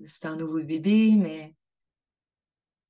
c'était 0.07 0.29
un 0.29 0.37
nouveau 0.37 0.62
bébé, 0.62 1.14
mais, 1.16 1.55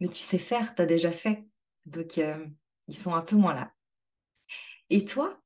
mais 0.01 0.09
tu 0.09 0.23
sais 0.23 0.39
faire, 0.39 0.75
tu 0.75 0.83
as 0.83 0.87
déjà 0.87 1.13
fait. 1.13 1.45
Donc, 1.87 2.17
ils 2.17 2.97
sont 2.97 3.15
un 3.15 3.23
peu 3.23 3.37
moins 3.37 3.55
là. 3.55 3.73
Et 4.91 5.05
toi? 5.05 5.41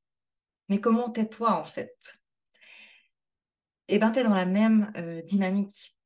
Mais 0.69 0.81
comment 0.81 1.11
t'es 1.11 1.29
toi, 1.29 1.53
en 1.53 1.65
fait? 1.65 1.97
Eh 3.89 3.99
bien, 3.99 4.11
tu 4.13 4.21
es 4.21 4.25
dans 4.25 4.35
la 4.35 4.47
même 4.47 4.93
dynamique. 5.27 5.97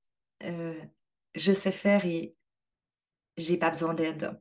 je 0.41 1.53
sais 1.53 1.73
faire 1.73 2.05
et 2.05 2.37
j'ai 3.37 3.57
pas 3.57 3.71
besoin 3.71 3.95
d'aide. 3.95 4.41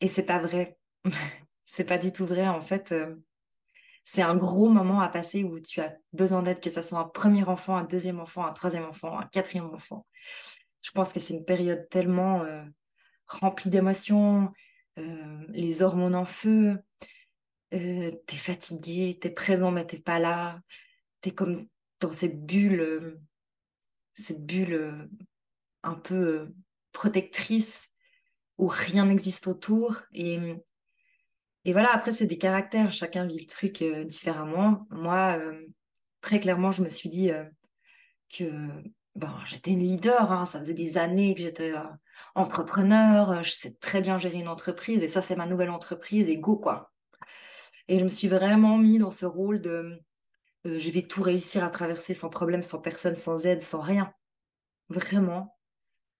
Et 0.00 0.08
c'est 0.08 0.24
pas 0.24 0.38
vrai. 0.38 0.78
c'est 1.66 1.84
pas 1.84 1.98
du 1.98 2.12
tout 2.12 2.26
vrai. 2.26 2.46
En 2.48 2.60
fait, 2.60 2.92
euh, 2.92 3.16
c'est 4.04 4.22
un 4.22 4.36
gros 4.36 4.68
moment 4.68 5.00
à 5.00 5.08
passer 5.08 5.44
où 5.44 5.60
tu 5.60 5.80
as 5.80 5.96
besoin 6.12 6.42
d'aide, 6.42 6.60
que 6.60 6.70
ce 6.70 6.82
soit 6.82 6.98
un 6.98 7.08
premier 7.08 7.44
enfant, 7.44 7.76
un 7.76 7.84
deuxième 7.84 8.20
enfant, 8.20 8.44
un 8.44 8.52
troisième 8.52 8.84
enfant, 8.84 9.18
un 9.18 9.26
quatrième 9.26 9.72
enfant. 9.74 10.06
Je 10.82 10.90
pense 10.90 11.12
que 11.12 11.20
c'est 11.20 11.34
une 11.34 11.44
période 11.44 11.88
tellement 11.88 12.42
euh, 12.42 12.64
remplie 13.26 13.70
d'émotions, 13.70 14.52
euh, 14.98 15.44
les 15.48 15.82
hormones 15.82 16.14
en 16.14 16.26
feu, 16.26 16.78
t'es 17.70 18.36
fatigué, 18.36 19.18
t'es 19.20 19.30
présent 19.30 19.72
mais 19.72 19.84
t'es 19.84 19.98
pas 19.98 20.20
là, 20.20 20.60
t'es 21.20 21.32
comme 21.32 21.66
dans 21.98 22.12
cette 22.12 22.44
bulle, 22.44 23.18
cette 24.14 24.44
bulle 24.44 25.08
un 25.82 25.94
peu 25.94 26.52
protectrice 26.92 27.88
où 28.58 28.68
rien 28.68 29.06
n'existe 29.06 29.46
autour. 29.46 30.02
Et, 30.12 30.38
et 31.64 31.72
voilà, 31.72 31.92
après, 31.92 32.12
c'est 32.12 32.26
des 32.26 32.38
caractères. 32.38 32.92
Chacun 32.92 33.26
vit 33.26 33.40
le 33.40 33.46
truc 33.46 33.80
euh, 33.82 34.04
différemment. 34.04 34.86
Moi, 34.90 35.38
euh, 35.38 35.66
très 36.20 36.40
clairement, 36.40 36.72
je 36.72 36.82
me 36.82 36.90
suis 36.90 37.08
dit 37.08 37.30
euh, 37.30 37.44
que 38.36 38.68
ben, 39.14 39.34
j'étais 39.46 39.72
une 39.72 39.80
leader. 39.80 40.30
Hein. 40.30 40.46
Ça 40.46 40.58
faisait 40.58 40.74
des 40.74 40.98
années 40.98 41.34
que 41.34 41.40
j'étais 41.40 41.72
entrepreneur. 42.34 43.42
Je 43.42 43.50
sais 43.50 43.74
très 43.80 44.02
bien 44.02 44.18
gérer 44.18 44.38
une 44.38 44.48
entreprise. 44.48 45.02
Et 45.02 45.08
ça, 45.08 45.22
c'est 45.22 45.36
ma 45.36 45.46
nouvelle 45.46 45.70
entreprise. 45.70 46.28
Et 46.28 46.38
go, 46.38 46.56
quoi. 46.56 46.92
Et 47.88 47.98
je 47.98 48.04
me 48.04 48.08
suis 48.08 48.28
vraiment 48.28 48.78
mis 48.78 48.98
dans 48.98 49.10
ce 49.10 49.26
rôle 49.26 49.60
de 49.60 49.98
je 50.64 50.90
vais 50.90 51.02
tout 51.02 51.22
réussir 51.22 51.62
à 51.62 51.68
traverser 51.68 52.14
sans 52.14 52.30
problème, 52.30 52.62
sans 52.62 52.78
personne, 52.78 53.16
sans 53.16 53.44
aide, 53.44 53.62
sans 53.62 53.82
rien. 53.82 54.14
Vraiment, 54.88 55.58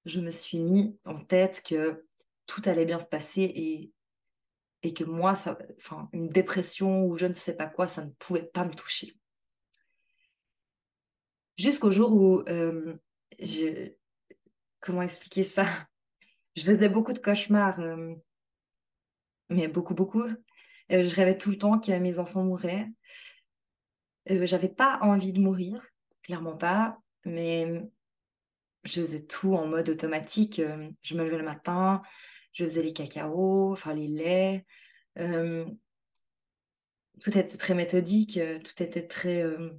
je 0.05 0.21
me 0.21 0.31
suis 0.31 0.59
mis 0.59 0.99
en 1.07 1.19
tête 1.19 1.63
que 1.65 2.05
tout 2.47 2.61
allait 2.67 2.85
bien 2.85 2.99
se 2.99 3.07
passer 3.07 3.43
et, 3.43 3.91
et 4.85 4.93
que 4.93 5.03
moi, 5.03 5.33
enfin, 5.79 6.11
une 6.13 6.29
dépression 6.29 7.07
ou 7.07 7.17
je 7.17 7.25
ne 7.25 7.35
sais 7.35 7.57
pas 7.57 7.67
quoi, 7.67 7.89
ça 7.89 8.05
ne 8.05 8.11
pouvait 8.11 8.43
pas 8.43 8.67
me 8.67 8.75
toucher. 8.75 9.17
Jusqu'au 11.57 11.91
jour 11.91 12.13
où 12.13 12.41
euh, 12.49 12.95
je... 13.41 13.93
Comment 14.81 15.03
expliquer 15.03 15.43
ça? 15.43 15.67
Je 16.57 16.63
faisais 16.63 16.89
beaucoup 16.89 17.13
de 17.13 17.19
cauchemars, 17.19 17.81
euh, 17.81 18.15
mais 19.49 19.67
beaucoup, 19.67 19.95
beaucoup. 19.95 20.23
Euh, 20.23 20.37
je 20.89 21.13
rêvais 21.13 21.37
tout 21.37 21.51
le 21.51 21.59
temps 21.59 21.81
que 21.81 21.91
mes 21.99 22.21
enfants 22.21 22.45
mouraient. 22.45 22.89
J'avais 24.27 24.69
pas 24.69 25.01
envie 25.03 25.33
de 25.33 25.41
mourir, 25.41 25.85
clairement 26.23 26.57
pas, 26.57 26.97
mais 27.25 27.83
je 28.85 29.01
faisais 29.01 29.27
tout 29.27 29.57
en 29.57 29.67
mode 29.67 29.89
automatique. 29.89 30.63
Je 31.03 31.15
me 31.17 31.25
levais 31.25 31.39
le 31.39 31.45
matin, 31.45 32.03
je 32.55 32.65
faisais 32.65 32.83
les 32.83 32.95
cacaos, 32.95 33.73
enfin 33.73 33.95
les 33.95 34.09
laits. 34.09 34.65
Tout 37.21 37.39
était 37.39 37.57
très 37.57 37.75
méthodique, 37.75 38.41
tout 38.65 38.83
était 38.83 39.07
très 39.07 39.43
euh, 39.43 39.71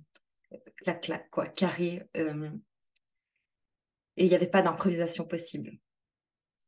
clac-clac, 0.78 1.30
quoi, 1.30 1.48
carré. 1.48 2.08
et 2.14 2.24
il 4.18 4.28
n'y 4.28 4.36
avait 4.36 4.48
pas 4.48 4.62
d'improvisation 4.62 5.26
possible. 5.26 5.72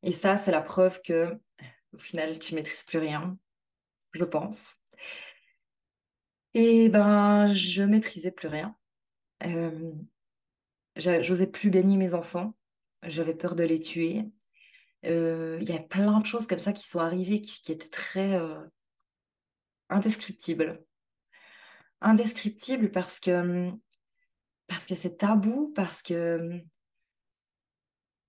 Et 0.04 0.12
ça, 0.12 0.38
c'est 0.38 0.52
la 0.52 0.62
preuve 0.62 1.02
que, 1.02 1.40
au 1.94 1.98
final, 1.98 2.40
tu 2.40 2.56
maîtrises 2.56 2.84
plus 2.84 3.00
rien, 3.00 3.38
je 4.12 4.24
pense. 4.24 4.76
Et 6.54 6.90
ben, 6.90 7.52
je 7.54 7.84
maîtrisais 7.84 8.32
plus 8.32 8.48
rien. 8.48 8.76
J'osais 10.96 11.48
plus 11.48 11.70
baigner 11.70 11.98
mes 11.98 12.14
enfants. 12.14 12.56
J'avais 13.04 13.36
peur 13.36 13.56
de 13.56 13.64
les 13.64 13.80
tuer. 13.80 14.26
Il 15.04 15.70
y 15.70 15.74
a 15.74 15.80
plein 15.80 16.20
de 16.20 16.26
choses 16.26 16.48
comme 16.48 16.60
ça 16.60 16.74
qui 16.74 16.86
sont 16.88 17.00
arrivées 17.00 17.42
qui, 17.42 17.72
étaient 17.72 17.90
très 17.90 18.40
indescriptibles. 19.90 20.84
Indescriptibles 22.02 22.92
parce 22.92 23.20
que 23.20 23.72
parce 24.68 24.86
que 24.86 24.96
c'est 24.96 25.18
tabou, 25.18 25.72
parce 25.76 26.02
que 26.02 26.62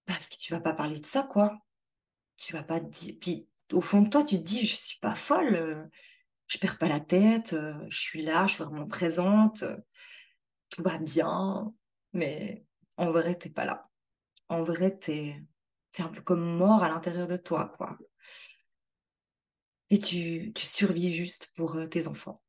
parce 0.07 0.28
que 0.28 0.37
tu 0.37 0.52
vas 0.52 0.61
pas 0.61 0.72
parler 0.72 1.00
de 1.00 1.07
ça, 1.07 1.24
quoi. 1.24 1.59
Tu 2.37 2.52
vas 2.52 2.62
pas 2.62 2.81
dire. 2.81 3.16
Puis 3.20 3.48
au 3.72 3.81
fond 3.81 4.02
de 4.02 4.09
toi, 4.09 4.24
tu 4.24 4.37
te 4.37 4.42
dis, 4.42 4.66
je 4.66 4.76
suis 4.76 4.98
pas 5.00 5.14
folle, 5.14 5.90
je 6.46 6.59
perds 6.59 6.78
pas 6.78 6.88
la 6.88 7.00
tête, 7.00 7.54
je 7.88 8.00
suis 8.00 8.22
là, 8.22 8.46
je 8.46 8.54
suis 8.54 8.64
vraiment 8.64 8.87
présente, 8.87 9.64
tout 10.70 10.83
va 10.83 10.98
bien, 10.98 11.72
mais 12.12 12.64
en 12.96 13.11
vrai, 13.11 13.37
t'es 13.37 13.50
pas 13.50 13.64
là. 13.64 13.83
En 14.48 14.62
vrai, 14.64 14.96
t'es 14.96 15.42
un 16.02 16.08
peu 16.08 16.20
comme 16.22 16.56
mort 16.56 16.82
à 16.82 16.88
l'intérieur 16.88 17.26
de 17.26 17.37
toi, 17.37 17.72
quoi. 17.76 17.98
Et 19.90 19.98
tu, 19.98 20.52
tu 20.54 20.66
survis 20.66 21.12
juste 21.12 21.50
pour 21.56 21.76
euh, 21.76 21.87
tes 21.87 22.08
enfants. 22.08 22.42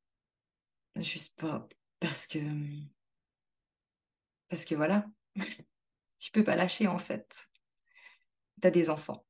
Juste 0.96 1.34
pas 1.36 1.68
parce 2.00 2.28
que. 2.28 2.40
Parce 4.50 4.66
que 4.66 4.76
voilà. 4.76 5.06
tu 6.20 6.32
peux 6.32 6.44
pas 6.44 6.56
lâcher, 6.56 6.88
en 6.88 6.98
fait. 6.98 7.48
Tu 8.62 8.68
as 8.68 8.72
des 8.72 8.90
enfants. 8.90 9.26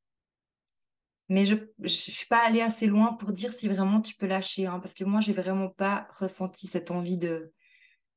Mais 1.27 1.45
je 1.45 1.55
ne 1.77 1.87
suis 1.87 2.25
pas 2.25 2.43
allée 2.43 2.61
assez 2.61 2.87
loin 2.87 3.13
pour 3.13 3.31
dire 3.31 3.53
si 3.53 3.67
vraiment 3.67 4.01
tu 4.01 4.15
peux 4.15 4.25
lâcher, 4.25 4.65
hein, 4.65 4.79
parce 4.79 4.95
que 4.95 5.03
moi, 5.03 5.21
j'ai 5.21 5.33
vraiment 5.33 5.69
pas 5.69 6.07
ressenti 6.17 6.65
cette 6.65 6.89
envie 6.89 7.17
de, 7.17 7.53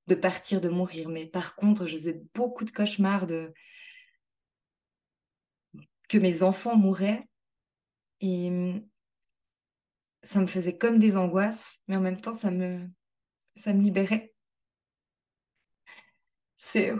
de 0.06 0.14
partir, 0.14 0.62
de 0.62 0.70
mourir. 0.70 1.10
Mais 1.10 1.26
par 1.26 1.54
contre, 1.54 1.86
je 1.86 1.92
faisais 1.98 2.22
beaucoup 2.34 2.64
de 2.64 2.70
cauchemars 2.70 3.26
de 3.26 3.52
que 6.12 6.18
mes 6.18 6.42
enfants 6.42 6.76
mouraient. 6.76 7.26
Et 8.20 8.52
ça 10.22 10.40
me 10.40 10.46
faisait 10.46 10.76
comme 10.76 10.98
des 10.98 11.16
angoisses, 11.16 11.80
mais 11.88 11.96
en 11.96 12.02
même 12.02 12.20
temps, 12.20 12.34
ça 12.34 12.50
me, 12.50 12.86
ça 13.56 13.72
me 13.72 13.80
libérait. 13.80 14.34
C'est 16.56 16.92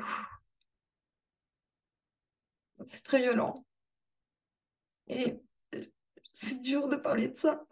c'est 2.87 3.03
très 3.05 3.21
violent. 3.21 3.67
Et 5.09 5.39
c'est 6.33 6.59
dur 6.61 6.89
de 6.89 6.97
parler 6.97 7.29
de 7.29 7.37
ça. 7.37 7.63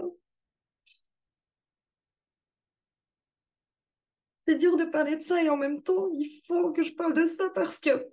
C'est 4.46 4.56
dur 4.56 4.76
de 4.76 4.84
parler 4.84 5.16
de 5.16 5.22
ça 5.22 5.42
et 5.42 5.48
en 5.48 5.56
même 5.56 5.82
temps, 5.82 6.08
il 6.12 6.42
faut 6.46 6.70
que 6.72 6.82
je 6.82 6.92
parle 6.92 7.14
de 7.14 7.24
ça 7.24 7.48
parce 7.50 7.78
que 7.78 8.12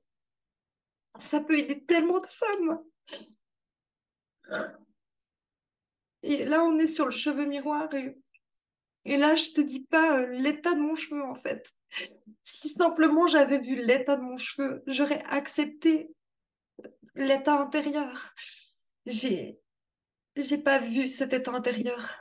ça 1.20 1.42
peut 1.42 1.60
aider 1.60 1.84
tellement 1.84 2.22
de 2.22 2.28
femmes. 2.28 2.84
Et 6.24 6.46
là, 6.46 6.64
on 6.64 6.78
est 6.78 6.88
sur 6.88 7.06
le 7.06 7.12
cheveu 7.12 7.46
miroir 7.46 7.90
et, 9.06 9.18
là, 9.18 9.36
je 9.36 9.52
te 9.52 9.62
dis 9.62 9.80
pas 9.80 10.20
euh, 10.20 10.28
l'état 10.28 10.76
de 10.76 10.82
mon 10.82 10.96
cheveu 10.96 11.24
en 11.24 11.36
fait. 11.36 11.74
Si 12.44 12.70
simplement 12.70 13.26
j'avais 13.28 13.60
vu 13.60 13.76
l'état 13.76 14.18
de 14.18 14.22
mon 14.22 14.36
cheveu, 14.36 14.84
j'aurais 14.88 15.24
accepté 15.30 16.10
l'état 17.16 17.58
intérieur. 17.58 18.34
J'ai 19.06 19.58
j'ai 20.36 20.58
pas 20.58 20.78
vu 20.78 21.08
cet 21.08 21.34
état 21.34 21.52
intérieur. 21.52 22.16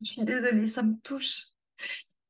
Je 0.00 0.06
suis 0.12 0.24
désolée, 0.24 0.66
ça 0.66 0.82
me 0.82 0.94
touche. 1.02 1.48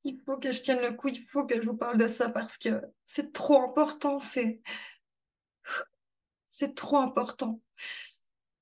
Il 0.04 0.20
faut 0.26 0.36
que 0.36 0.50
je 0.50 0.62
tienne 0.62 0.80
le 0.80 0.94
coup, 0.94 1.08
il 1.08 1.20
faut 1.20 1.46
que 1.46 1.60
je 1.60 1.66
vous 1.66 1.76
parle 1.76 1.96
de 1.96 2.08
ça 2.08 2.28
parce 2.28 2.58
que 2.58 2.82
c'est 3.06 3.32
trop 3.32 3.62
important, 3.62 4.18
c'est 4.18 4.60
c'est 6.52 6.74
trop 6.76 6.98
important. 6.98 7.60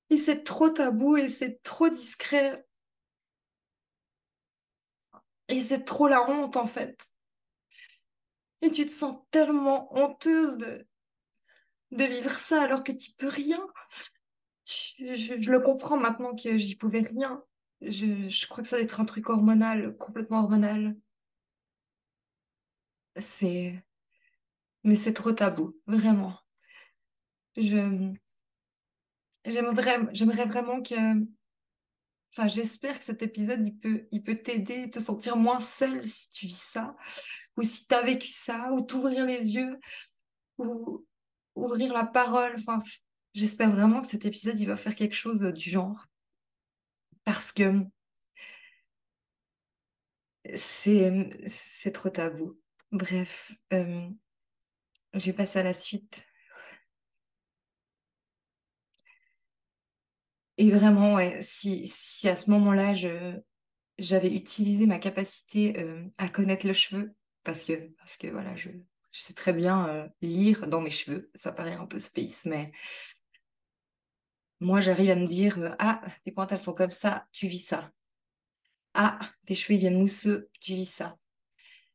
Et 0.09 0.17
c'est 0.17 0.45
trop 0.45 0.71
tabou 0.71 1.17
et 1.17 1.29
c'est 1.29 1.63
trop 1.63 1.91
discret. 1.91 2.65
Et 5.49 5.61
c'est 5.61 5.85
trop 5.85 6.09
la 6.09 6.29
honte 6.31 6.57
en 6.57 6.67
fait. 6.67 7.11
Et 8.63 8.71
tu 8.71 8.87
te 8.87 8.93
sens 8.93 9.19
tellement 9.31 9.93
honteuse 9.95 10.57
de, 10.57 10.87
de 11.91 12.05
vivre 12.05 12.39
ça 12.39 12.63
alors 12.63 12.85
que 12.85 12.93
tu 12.93 13.11
peux 13.13 13.29
rien. 13.29 13.61
Je, 14.65 15.51
le 15.51 15.61
comprends 15.61 15.97
maintenant 15.97 16.37
que 16.37 16.57
j'y 16.59 16.77
pouvais 16.77 17.01
rien. 17.01 17.43
Je, 17.81 18.29
je 18.29 18.47
crois 18.47 18.63
que 18.63 18.69
ça 18.69 18.77
doit 18.77 18.85
être 18.85 19.01
un 19.01 19.05
truc 19.05 19.29
hormonal, 19.31 19.97
complètement 19.97 20.41
hormonal. 20.41 20.97
C'est... 23.17 23.85
Mais 24.85 24.97
c'est 24.97 25.15
trop 25.15 25.33
tabou, 25.33 25.77
vraiment. 25.87 26.40
Je... 27.57 28.13
J'aimerais, 29.45 29.99
j'aimerais 30.13 30.45
vraiment 30.45 30.83
que, 30.83 30.95
Enfin, 32.33 32.47
j'espère 32.47 32.99
que 32.99 33.05
cet 33.05 33.23
épisode, 33.23 33.65
il 33.65 33.77
peut, 33.77 34.07
il 34.13 34.23
peut 34.23 34.37
t'aider, 34.37 34.89
te 34.89 35.01
sentir 35.01 35.37
moins 35.37 35.59
seul 35.59 36.03
si 36.05 36.31
tu 36.31 36.47
vis 36.47 36.63
ça, 36.63 36.97
ou 37.57 37.63
si 37.63 37.87
tu 37.89 37.95
as 37.95 38.03
vécu 38.03 38.29
ça, 38.29 38.71
ou 38.73 38.83
t'ouvrir 38.83 39.27
les 39.27 39.55
yeux, 39.55 39.79
ou 40.59 41.07
ouvrir 41.57 41.93
la 41.93 42.07
parole. 42.07 42.55
Enfin, 42.57 42.79
j'espère 43.35 43.71
vraiment 43.73 44.01
que 44.01 44.07
cet 44.07 44.25
épisode, 44.27 44.61
il 44.61 44.67
va 44.67 44.77
faire 44.77 44.95
quelque 44.95 45.17
chose 45.17 45.41
du 45.43 45.71
genre. 45.71 46.07
Parce 47.25 47.51
que 47.53 47.85
c'est, 50.55 51.31
c'est 51.49 51.93
trop 51.93 52.11
tabou. 52.11 52.59
Bref, 52.93 53.53
euh, 53.73 54.09
je 55.15 55.27
vais 55.27 55.33
passer 55.33 55.59
à 55.59 55.63
la 55.65 55.75
suite. 55.75 56.25
Et 60.61 60.71
vraiment, 60.71 61.19
si, 61.41 62.29
à 62.29 62.37
ce 62.37 62.51
moment-là, 62.51 62.93
j'avais 63.99 64.29
utilisé 64.29 64.85
ma 64.85 64.99
capacité 64.99 65.81
euh, 65.81 66.05
à 66.19 66.29
connaître 66.29 66.67
le 66.67 66.75
cheveu, 66.75 67.15
parce 67.45 67.65
que, 67.65 68.27
voilà, 68.31 68.55
je, 68.57 68.69
sais 69.11 69.33
très 69.33 69.55
bien 69.55 69.89
euh, 69.89 70.07
lire 70.21 70.69
dans 70.69 70.83
mes 70.83 70.91
cheveux. 70.91 71.31
Ça 71.35 71.51
paraît 71.51 71.77
un 71.77 71.87
peu 71.87 71.99
space, 71.99 72.45
mais 72.45 72.73
moi, 74.61 74.83
j'arrive 74.83 75.09
à 75.09 75.15
me 75.15 75.27
dire 75.27 75.59
euh, 75.59 75.71
Ah, 75.79 76.03
tes 76.25 76.31
pointes, 76.31 76.55
sont 76.59 76.75
comme 76.75 76.91
ça, 76.91 77.27
tu 77.33 77.49
vis 77.49 77.61
ça. 77.61 77.91
Ah, 78.93 79.19
tes 79.47 79.55
cheveux, 79.55 79.77
ils 79.77 79.81
viennent 79.81 79.99
mousseux, 79.99 80.51
tu 80.61 80.75
vis 80.75 80.85
ça. 80.85 81.17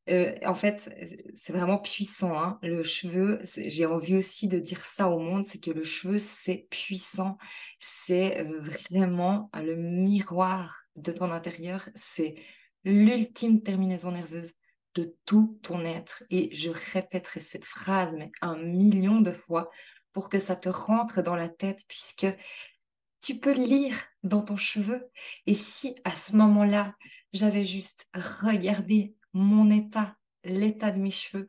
Euh, 0.09 0.35
en 0.45 0.53
fait, 0.53 0.89
c'est 1.35 1.53
vraiment 1.53 1.79
puissant. 1.79 2.37
Hein. 2.37 2.59
Le 2.61 2.83
cheveu, 2.83 3.39
j'ai 3.57 3.85
envie 3.85 4.15
aussi 4.15 4.47
de 4.47 4.59
dire 4.59 4.85
ça 4.85 5.09
au 5.09 5.19
monde, 5.19 5.45
c'est 5.47 5.59
que 5.59 5.71
le 5.71 5.83
cheveu, 5.83 6.17
c'est 6.17 6.67
puissant. 6.69 7.37
C'est 7.79 8.43
vraiment 8.43 9.49
le 9.53 9.75
miroir 9.75 10.83
de 10.95 11.11
ton 11.11 11.31
intérieur. 11.31 11.89
C'est 11.95 12.35
l'ultime 12.83 13.61
terminaison 13.61 14.11
nerveuse 14.11 14.53
de 14.93 15.15
tout 15.25 15.59
ton 15.61 15.83
être. 15.85 16.23
Et 16.29 16.53
je 16.55 16.69
répéterai 16.93 17.39
cette 17.39 17.65
phrase, 17.65 18.15
mais 18.17 18.31
un 18.41 18.57
million 18.57 19.21
de 19.21 19.31
fois, 19.31 19.69
pour 20.13 20.29
que 20.29 20.39
ça 20.39 20.55
te 20.55 20.69
rentre 20.69 21.21
dans 21.21 21.35
la 21.35 21.49
tête, 21.49 21.81
puisque 21.87 22.27
tu 23.21 23.39
peux 23.39 23.53
lire 23.53 23.99
dans 24.23 24.41
ton 24.41 24.55
cheveu. 24.55 25.09
Et 25.47 25.55
si 25.55 25.95
à 26.03 26.11
ce 26.11 26.35
moment-là, 26.35 26.95
j'avais 27.33 27.63
juste 27.63 28.07
regardé 28.13 29.15
mon 29.35 29.69
état, 29.69 30.17
l'état 30.45 30.91
de 30.91 30.97
mes 30.97 31.11
cheveux, 31.11 31.45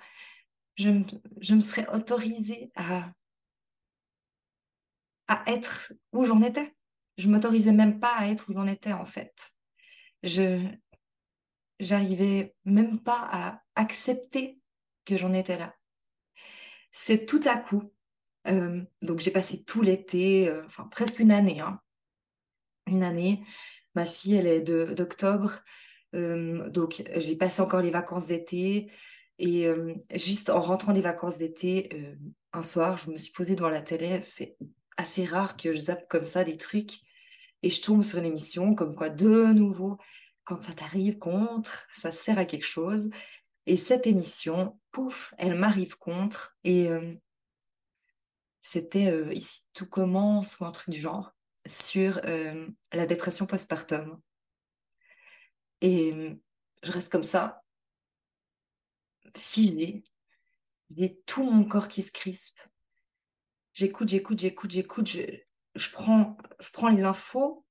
je 0.75 0.91
me, 0.91 1.05
je 1.41 1.55
me 1.55 1.61
serais 1.61 1.89
autorisée 1.95 2.73
à, 2.75 3.13
à 5.29 5.45
être 5.47 5.93
où 6.13 6.27
j'en 6.27 6.43
étais. 6.43 6.75
Je 7.17 7.29
m'autorisais 7.29 7.73
même 7.73 8.01
pas 8.01 8.15
à 8.15 8.27
être 8.27 8.51
où 8.51 8.53
j'en 8.53 8.67
étais 8.67 8.93
en 8.93 9.07
fait. 9.07 9.53
Je, 10.25 10.67
j'arrivais 11.79 12.55
même 12.65 12.99
pas 13.01 13.27
à 13.31 13.63
accepter 13.77 14.61
que 15.05 15.17
j'en 15.17 15.33
étais 15.33 15.57
là. 15.57 15.75
C'est 16.91 17.25
tout 17.25 17.43
à 17.45 17.57
coup, 17.57 17.93
euh, 18.49 18.83
donc 19.03 19.21
j'ai 19.21 19.31
passé 19.31 19.63
tout 19.63 19.83
l'été, 19.83 20.49
euh, 20.49 20.65
enfin 20.67 20.89
presque 20.91 21.21
une 21.21 21.31
année, 21.31 21.61
hein. 21.61 21.81
une 22.87 23.05
année. 23.05 23.45
Ma 23.95 24.07
fille, 24.07 24.35
elle 24.35 24.47
est 24.47 24.61
d'octobre, 24.61 25.63
euh, 26.17 26.69
donc 26.71 27.03
j'ai 27.15 27.37
passé 27.37 27.63
encore 27.63 27.83
les 27.83 27.91
vacances 27.91 28.27
d'été. 28.27 28.91
Et 29.39 29.69
juste 30.15 30.49
en 30.49 30.63
rentrant 30.63 30.95
des 30.95 31.03
vacances 31.03 31.37
d'été, 31.37 31.91
un 32.55 32.63
soir, 32.63 32.97
je 32.97 33.11
me 33.11 33.19
suis 33.19 33.33
posée 33.33 33.55
devant 33.55 33.69
la 33.69 33.83
télé. 33.83 34.23
C'est 34.23 34.57
assez 34.97 35.27
rare 35.27 35.59
que 35.59 35.75
je 35.75 35.79
zappe 35.79 36.09
comme 36.09 36.25
ça 36.25 36.43
des 36.43 36.57
trucs. 36.57 37.01
Et 37.63 37.69
je 37.69 37.83
tombe 37.83 38.03
sur 38.03 38.19
une 38.19 38.25
émission 38.25 38.75
comme 38.75 38.95
quoi, 38.95 39.11
de 39.11 39.53
nouveau, 39.53 39.99
quand 40.45 40.63
ça 40.63 40.73
t'arrive 40.73 41.19
contre, 41.19 41.87
ça 41.93 42.13
sert 42.13 42.39
à 42.39 42.45
quelque 42.45 42.67
chose. 42.67 43.11
Et 43.67 43.77
cette 43.77 44.07
émission, 44.07 44.79
pouf, 44.93 45.35
elle 45.39 45.57
m'arrive 45.57 45.99
contre. 45.99 46.57
Et 46.65 46.89
euh, 46.89 47.13
c'était 48.61 49.09
euh, 49.09 49.33
ici 49.35 49.63
tout 49.75 49.87
commence 49.89 50.59
ou 50.59 50.65
un 50.65 50.73
truc 50.73 50.91
du 50.91 51.01
genre 51.01 51.33
sur 51.67 52.21
euh, 52.25 52.69
la 52.93 53.07
dépression 53.07 53.47
postpartum. 53.47 54.21
Et 55.81 56.39
je 56.83 56.93
reste 56.93 57.11
comme 57.11 57.25
ça, 57.25 57.63
filée. 59.37 60.05
J'ai 60.97 61.21
tout 61.27 61.45
mon 61.45 61.65
corps 61.65 61.89
qui 61.89 62.03
se 62.03 62.13
crispe. 62.13 62.61
J'écoute, 63.75 64.09
j'écoute, 64.09 64.39
j'écoute, 64.39 64.71
j'écoute. 64.71 65.09
Je, 65.75 65.91
prends, 65.91 66.37
je 66.61 66.71
prends 66.71 66.89
les 66.89 67.05
infos 67.05 67.65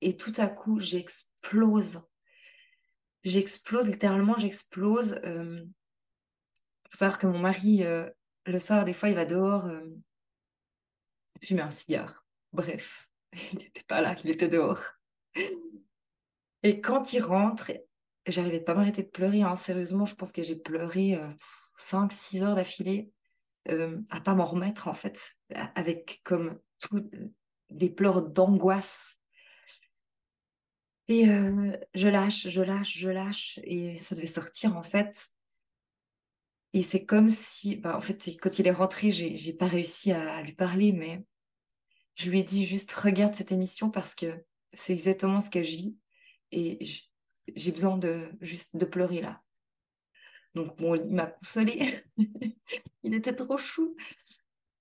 et 0.00 0.16
tout 0.16 0.32
à 0.38 0.48
coup, 0.48 0.80
j'explose 0.80 2.02
j'explose, 3.24 3.88
littéralement, 3.88 4.36
j'explose. 4.38 5.20
Il 5.24 5.70
faut 6.90 6.96
savoir 6.96 7.18
que 7.18 7.26
mon 7.26 7.38
mari, 7.38 7.84
le 8.46 8.58
soir, 8.58 8.84
des 8.84 8.94
fois, 8.94 9.08
il 9.08 9.14
va 9.14 9.24
dehors 9.24 9.70
fumer 11.42 11.62
un 11.62 11.70
cigare. 11.70 12.24
Bref, 12.52 13.08
il 13.52 13.58
n'était 13.58 13.84
pas 13.84 14.00
là, 14.00 14.14
il 14.24 14.30
était 14.30 14.48
dehors. 14.48 14.80
Et 16.62 16.80
quand 16.80 17.12
il 17.12 17.20
rentre, 17.20 17.72
j'arrivais 18.26 18.60
pas 18.60 18.72
à 18.72 18.74
m'arrêter 18.76 19.02
de 19.02 19.08
pleurer. 19.08 19.42
Hein. 19.42 19.56
Sérieusement, 19.56 20.06
je 20.06 20.14
pense 20.14 20.32
que 20.32 20.42
j'ai 20.42 20.56
pleuré 20.56 21.18
5-6 21.78 22.42
heures 22.42 22.54
d'affilée 22.54 23.10
à 23.68 24.20
pas 24.20 24.34
m'en 24.34 24.44
remettre, 24.44 24.88
en 24.88 24.94
fait, 24.94 25.36
avec 25.74 26.20
comme 26.24 26.58
tout, 26.78 27.08
des 27.70 27.90
pleurs 27.90 28.22
d'angoisse 28.22 29.18
et 31.08 31.28
euh, 31.28 31.76
je 31.94 32.08
lâche, 32.08 32.48
je 32.48 32.62
lâche, 32.62 32.96
je 32.96 33.08
lâche, 33.08 33.58
et 33.64 33.98
ça 33.98 34.14
devait 34.14 34.26
sortir 34.26 34.76
en 34.76 34.82
fait. 34.82 35.28
Et 36.72 36.82
c'est 36.82 37.04
comme 37.04 37.28
si, 37.28 37.76
bah, 37.76 37.96
en 37.96 38.00
fait, 38.00 38.30
quand 38.40 38.58
il 38.58 38.66
est 38.66 38.72
rentré, 38.72 39.10
j'ai 39.10 39.52
pas 39.52 39.66
réussi 39.66 40.12
à, 40.12 40.40
lui 40.42 40.54
parler, 40.54 40.92
mais 40.92 41.22
je 42.14 42.30
lui 42.30 42.40
ai 42.40 42.44
dit 42.44 42.64
juste 42.64 42.92
regarde 42.92 43.34
cette 43.34 43.52
émission 43.52 43.90
parce 43.90 44.14
que 44.14 44.42
c'est 44.72 44.92
exactement 44.92 45.40
ce 45.40 45.50
que 45.50 45.62
je 45.62 45.76
vis 45.76 45.96
et 46.52 46.78
j'ai 47.54 47.72
besoin 47.72 47.96
de 47.96 48.30
juste 48.40 48.76
de 48.76 48.84
pleurer 48.84 49.20
là. 49.20 49.42
Donc 50.54 50.76
bon, 50.78 50.94
il 50.94 51.06
m'a 51.06 51.26
consolé. 51.26 52.04
il 53.02 53.14
était 53.14 53.34
trop 53.34 53.58
chou, 53.58 53.96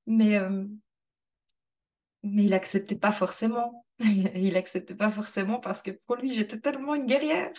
mais 0.06 0.38
euh, 0.38 0.66
mais 2.24 2.46
il 2.46 2.54
acceptait 2.54 2.96
pas 2.96 3.12
forcément. 3.12 3.86
il 4.00 4.56
acceptait 4.58 4.96
pas 4.96 5.12
forcément 5.12 5.60
parce 5.60 5.82
que 5.82 5.92
pour 5.92 6.18
lui, 6.18 6.30
j'étais 6.30 6.60
tellement 6.60 6.96
une 6.96 7.06
guerrière. 7.06 7.52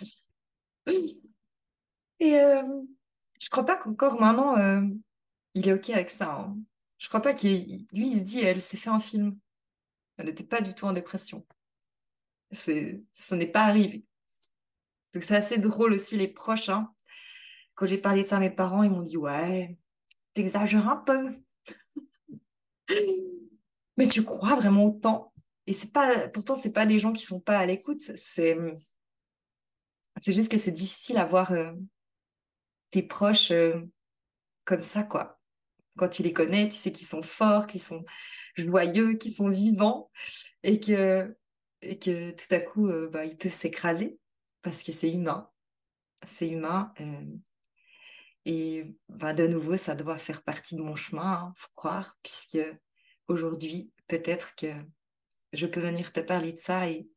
Et 2.19 2.35
euh, 2.35 2.61
je 3.41 3.49
crois 3.49 3.65
pas 3.65 3.77
qu'encore 3.77 4.19
maintenant, 4.19 4.57
euh, 4.57 4.81
il 5.53 5.67
est 5.67 5.73
OK 5.73 5.89
avec 5.89 6.09
ça. 6.09 6.31
Hein. 6.31 6.57
Je 6.97 7.07
crois 7.07 7.21
pas 7.21 7.33
qu'il 7.33 7.85
lui, 7.91 8.11
il 8.11 8.19
se 8.19 8.23
dit, 8.23 8.39
elle 8.39 8.61
s'est 8.61 8.77
fait 8.77 8.89
un 8.89 8.99
film. 8.99 9.37
Elle 10.17 10.27
n'était 10.27 10.43
pas 10.43 10.61
du 10.61 10.73
tout 10.73 10.85
en 10.85 10.93
dépression. 10.93 11.45
Ça 12.53 13.35
n'est 13.35 13.47
pas 13.47 13.63
arrivé. 13.63 14.05
Donc 15.13 15.23
c'est 15.23 15.35
assez 15.35 15.57
drôle 15.57 15.93
aussi 15.93 16.17
les 16.17 16.27
proches. 16.27 16.69
Hein. 16.69 16.93
Quand 17.75 17.85
j'ai 17.85 17.97
parlé 17.97 18.23
de 18.23 18.27
ça 18.27 18.37
à 18.37 18.39
mes 18.39 18.49
parents, 18.49 18.83
ils 18.83 18.91
m'ont 18.91 19.01
dit, 19.01 19.17
ouais, 19.17 19.77
t'exagères 20.33 20.87
un 20.87 20.97
peu. 20.97 21.31
Mais 23.97 24.07
tu 24.07 24.23
crois 24.23 24.55
vraiment 24.55 24.85
autant 24.85 25.33
Et 25.67 25.73
c'est 25.73 25.91
pas, 25.91 26.27
pourtant, 26.29 26.55
c'est 26.55 26.71
pas 26.71 26.85
des 26.85 26.99
gens 26.99 27.13
qui 27.13 27.25
sont 27.25 27.39
pas 27.39 27.59
à 27.59 27.65
l'écoute. 27.65 28.11
C'est, 28.17 28.57
c'est 30.17 30.33
juste 30.33 30.51
que 30.51 30.57
c'est 30.57 30.71
difficile 30.71 31.17
à 31.17 31.25
voir 31.25 31.51
euh, 31.51 31.73
tes 32.91 33.03
proches 33.03 33.51
euh, 33.51 33.81
comme 34.65 34.83
ça, 34.83 35.03
quoi. 35.03 35.39
Quand 35.97 36.09
tu 36.09 36.23
les 36.23 36.33
connais, 36.33 36.69
tu 36.69 36.75
sais 36.75 36.91
qu'ils 36.91 37.07
sont 37.07 37.21
forts, 37.21 37.67
qu'ils 37.67 37.81
sont 37.81 38.03
joyeux, 38.55 39.13
qu'ils 39.13 39.33
sont 39.33 39.49
vivants, 39.49 40.09
et 40.63 40.79
que, 40.79 41.35
et 41.83 41.99
que 41.99 42.31
tout 42.31 42.53
à 42.53 42.59
coup, 42.59 42.87
euh, 42.87 43.07
bah, 43.09 43.25
ils 43.25 43.37
peuvent 43.37 43.53
s'écraser 43.53 44.19
parce 44.61 44.83
que 44.83 44.91
c'est 44.91 45.11
humain. 45.11 45.49
C'est 46.27 46.47
humain. 46.49 46.93
et 48.45 48.85
bah, 49.09 49.33
de 49.33 49.47
nouveau, 49.47 49.77
ça 49.77 49.95
doit 49.95 50.17
faire 50.17 50.43
partie 50.43 50.75
de 50.75 50.81
mon 50.81 50.95
chemin, 50.95 51.33
hein, 51.33 51.53
faut 51.57 51.71
croire, 51.75 52.17
puisque 52.23 52.59
aujourd'hui, 53.27 53.91
peut-être 54.07 54.55
que 54.55 54.67
je 55.53 55.65
peux 55.65 55.81
venir 55.81 56.13
te 56.13 56.19
parler 56.19 56.53
de 56.53 56.59
ça 56.59 56.89
et, 56.89 57.07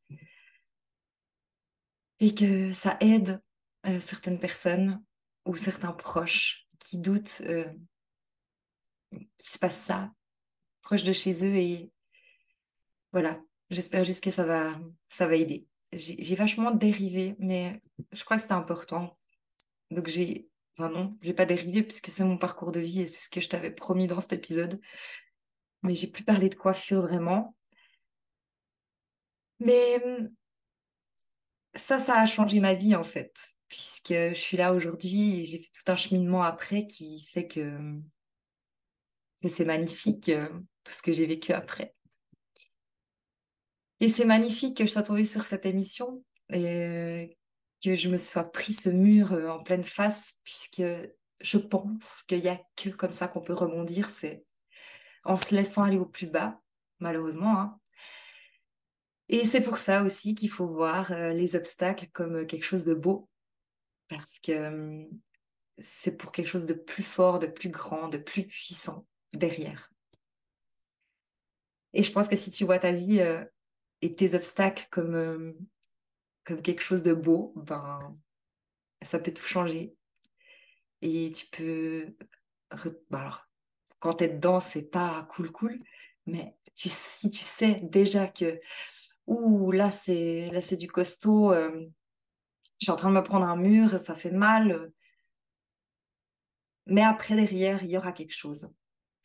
et 2.21 2.35
que 2.35 2.73
ça 2.73 2.97
aide 3.01 3.41
euh, 3.87 4.01
certaines 4.01 4.41
personnes 4.41 5.03
ou 5.45 5.57
certains 5.57 5.93
proches 5.93 6.67
qui 6.79 6.99
doutent 6.99 7.43
euh, 7.43 7.73
qu'il 9.13 9.51
se 9.51 9.59
passe 9.59 9.79
ça 9.79 10.13
proche 10.83 11.03
de 11.03 11.13
chez 11.13 11.45
eux 11.45 11.57
et 11.57 11.91
voilà, 13.11 13.41
j'espère 13.71 14.05
juste 14.05 14.23
que 14.23 14.31
ça 14.31 14.45
va, 14.45 14.79
ça 15.09 15.27
va 15.27 15.37
aider. 15.37 15.67
J'ai 15.93 16.35
vachement 16.35 16.73
dérivé, 16.73 17.37
mais 17.39 17.81
je 18.13 18.25
crois 18.25 18.37
que 18.37 18.43
c'était 18.43 18.55
important. 18.55 19.19
Donc 19.91 20.09
j'ai, 20.09 20.49
enfin 20.77 20.91
non, 20.91 21.17
j'ai 21.23 21.33
pas 21.33 21.47
dérivé 21.47 21.83
puisque 21.83 22.09
c'est 22.09 22.25
mon 22.25 22.39
parcours 22.39 22.73
de 22.73 22.81
vie 22.81 23.03
et 23.03 23.07
c'est 23.07 23.25
ce 23.25 23.31
que 23.31 23.41
je 23.41 23.49
t'avais 23.49 23.71
promis 23.71 24.07
dans 24.07 24.21
cet 24.21 24.33
épisode 24.33 24.81
mais 25.87 25.97
j'ai 25.97 26.09
plus 26.09 26.25
parlé 26.25 26.49
de 26.49 26.55
coiffure 26.55 27.03
vraiment. 27.03 27.57
Mais 29.61 30.03
ça, 31.75 31.99
ça 31.99 32.21
a 32.21 32.27
changé 32.27 32.61
ma 32.61 32.75
vie 32.75 32.95
en 32.95 33.05
fait, 33.05 33.35
puisque 33.69 34.13
je 34.13 34.35
suis 34.35 34.57
là 34.57 34.73
aujourd'hui 34.73 35.41
et 35.41 35.47
j'ai 35.47 35.59
fait 35.59 35.71
tout 35.73 35.91
un 35.91 35.97
cheminement 35.97 36.43
après 36.43 36.87
qui 36.87 37.21
fait 37.21 37.47
que, 37.47 37.79
c'est 39.45 39.65
magnifique 39.65 40.29
euh, 40.29 40.49
tout 40.83 40.93
ce 40.93 41.03
que 41.03 41.13
j'ai 41.13 41.27
vécu 41.27 41.53
après. 41.53 41.96
Et 44.01 44.09
c'est 44.09 44.25
magnifique 44.25 44.77
que 44.77 44.85
je 44.85 44.91
sois 44.91 45.03
tombée 45.03 45.25
sur 45.25 45.43
cette 45.43 45.65
émission 45.65 46.23
et 46.53 47.37
que 47.83 47.95
je 47.95 48.09
me 48.09 48.17
sois 48.17 48.45
pris 48.45 48.73
ce 48.73 48.89
mur 48.89 49.33
euh, 49.33 49.49
en 49.49 49.63
pleine 49.63 49.85
face, 49.85 50.35
puisque 50.45 50.83
je 51.41 51.59
pense 51.59 52.23
qu'il 52.27 52.41
n'y 52.41 52.49
a 52.49 52.61
que 52.77 52.91
comme 52.91 53.13
ça 53.13 53.29
qu'on 53.29 53.41
peut 53.41 53.55
rebondir, 53.55 54.11
c'est 54.11 54.45
en 55.25 55.37
se 55.39 55.55
laissant 55.55 55.83
aller 55.83 55.99
au 55.99 56.07
plus 56.07 56.27
bas, 56.27 56.61
malheureusement. 57.01 57.59
Hein. 57.59 57.81
Et 59.29 59.45
c'est 59.45 59.61
pour 59.61 59.79
ça 59.79 60.03
aussi 60.03 60.35
qu'il 60.35 60.51
faut 60.51 60.67
voir 60.67 61.11
euh, 61.13 61.33
les 61.33 61.57
obstacles 61.57 62.09
comme 62.13 62.37
euh, 62.37 62.45
quelque 62.45 62.65
chose 62.65 62.85
de 62.85 62.95
beau, 62.95 63.29
parce 64.09 64.39
que 64.39 65.09
c'est 65.79 66.17
pour 66.17 66.33
quelque 66.33 66.49
chose 66.49 66.67
de 66.67 66.75
plus 66.75 67.03
fort, 67.03 67.39
de 67.39 67.47
plus 67.47 67.71
grand, 67.71 68.09
de 68.09 68.19
plus 68.19 68.47
puissant 68.47 69.07
derrière. 69.33 69.91
Et 71.93 72.03
je 72.03 72.13
pense 72.13 72.29
que 72.29 72.37
si 72.37 72.51
tu 72.51 72.65
vois 72.65 72.79
ta 72.79 72.93
vie 72.93 73.21
et 74.03 74.15
tes 74.15 74.35
obstacles 74.35 74.87
comme 74.91 75.55
comme 76.47 76.63
quelque 76.63 76.83
chose 76.83 77.03
de 77.03 77.13
beau, 77.13 77.53
ben, 77.57 77.99
ça 79.03 79.19
peut 79.19 79.35
tout 79.35 79.45
changer. 79.45 79.95
Et 81.03 81.33
tu 81.33 81.47
peux. 81.47 82.17
Ben 83.11 83.19
alors, 83.19 83.47
quand 83.99 84.15
tu 84.15 84.25
es 84.25 84.29
dedans, 84.29 84.61
c'est 84.61 84.91
pas 84.91 85.27
cool, 85.31 85.51
cool, 85.51 85.79
mais 86.27 86.57
tu, 86.75 86.89
si 86.89 87.31
tu 87.31 87.43
sais 87.43 87.81
déjà 87.83 88.29
que, 88.29 88.61
ouh, 89.27 89.73
là, 89.73 89.91
c'est, 89.91 90.51
là, 90.53 90.61
c'est 90.61 90.77
du 90.77 90.89
costaud, 90.89 91.53
euh, 91.53 91.87
je 92.81 92.87
suis 92.87 92.93
en 92.93 92.97
train 92.97 93.11
de 93.11 93.15
me 93.15 93.23
prendre 93.23 93.47
un 93.47 93.57
mur, 93.57 93.99
ça 94.01 94.15
fait 94.15 94.31
mal. 94.31 94.93
Mais 96.87 97.03
après, 97.03 97.35
derrière, 97.35 97.83
il 97.83 97.91
y 97.91 97.99
aura 97.99 98.13
quelque 98.13 98.35
chose. 98.35 98.71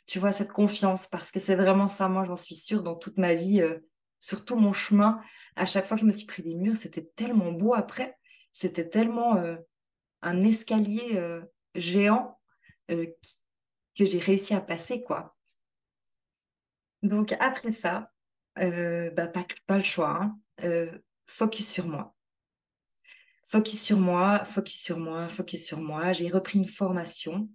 Tu 0.08 0.20
vois, 0.20 0.32
cette 0.32 0.52
confiance, 0.52 1.08
parce 1.08 1.32
que 1.32 1.40
c'est 1.40 1.56
vraiment 1.56 1.88
ça, 1.88 2.08
moi, 2.10 2.26
j'en 2.26 2.38
suis 2.38 2.56
sûre, 2.56 2.84
dans 2.84 2.96
toute 2.96 3.18
ma 3.18 3.34
vie, 3.36 3.62
euh, 3.62 3.80
sur 4.22 4.46
tout 4.46 4.56
mon 4.56 4.72
chemin, 4.72 5.20
à 5.56 5.66
chaque 5.66 5.88
fois 5.88 5.98
que 5.98 6.02
je 6.02 6.06
me 6.06 6.12
suis 6.12 6.28
pris 6.28 6.44
des 6.44 6.56
murs, 6.56 6.78
c'était 6.78 7.12
tellement 7.16 7.52
beau 7.52 7.74
après. 7.74 8.18
C'était 8.54 8.88
tellement 8.88 9.36
euh, 9.38 9.58
un 10.22 10.44
escalier 10.44 11.18
euh, 11.18 11.42
géant 11.76 12.40
euh, 12.92 13.08
que 13.98 14.06
j'ai 14.06 14.20
réussi 14.20 14.54
à 14.54 14.62
passer, 14.62 15.04
quoi. 15.04 15.36
Donc 17.02 17.36
après 17.40 17.74
ça, 17.74 18.12
bah, 18.56 19.28
pas, 19.28 19.78
le 19.78 19.84
choix. 19.84 20.22
Hein. 20.22 20.88
focus 21.26 21.68
sur 21.68 21.88
moi. 21.88 22.16
Focus 23.44 23.82
sur 23.82 23.98
moi, 23.98 24.46
focus 24.46 24.80
sur 24.80 25.00
moi, 25.00 25.28
focus 25.28 25.66
sur 25.66 25.82
moi. 25.82 26.14
J'ai 26.14 26.30
repris 26.30 26.60
une 26.60 26.68
formation 26.68 27.50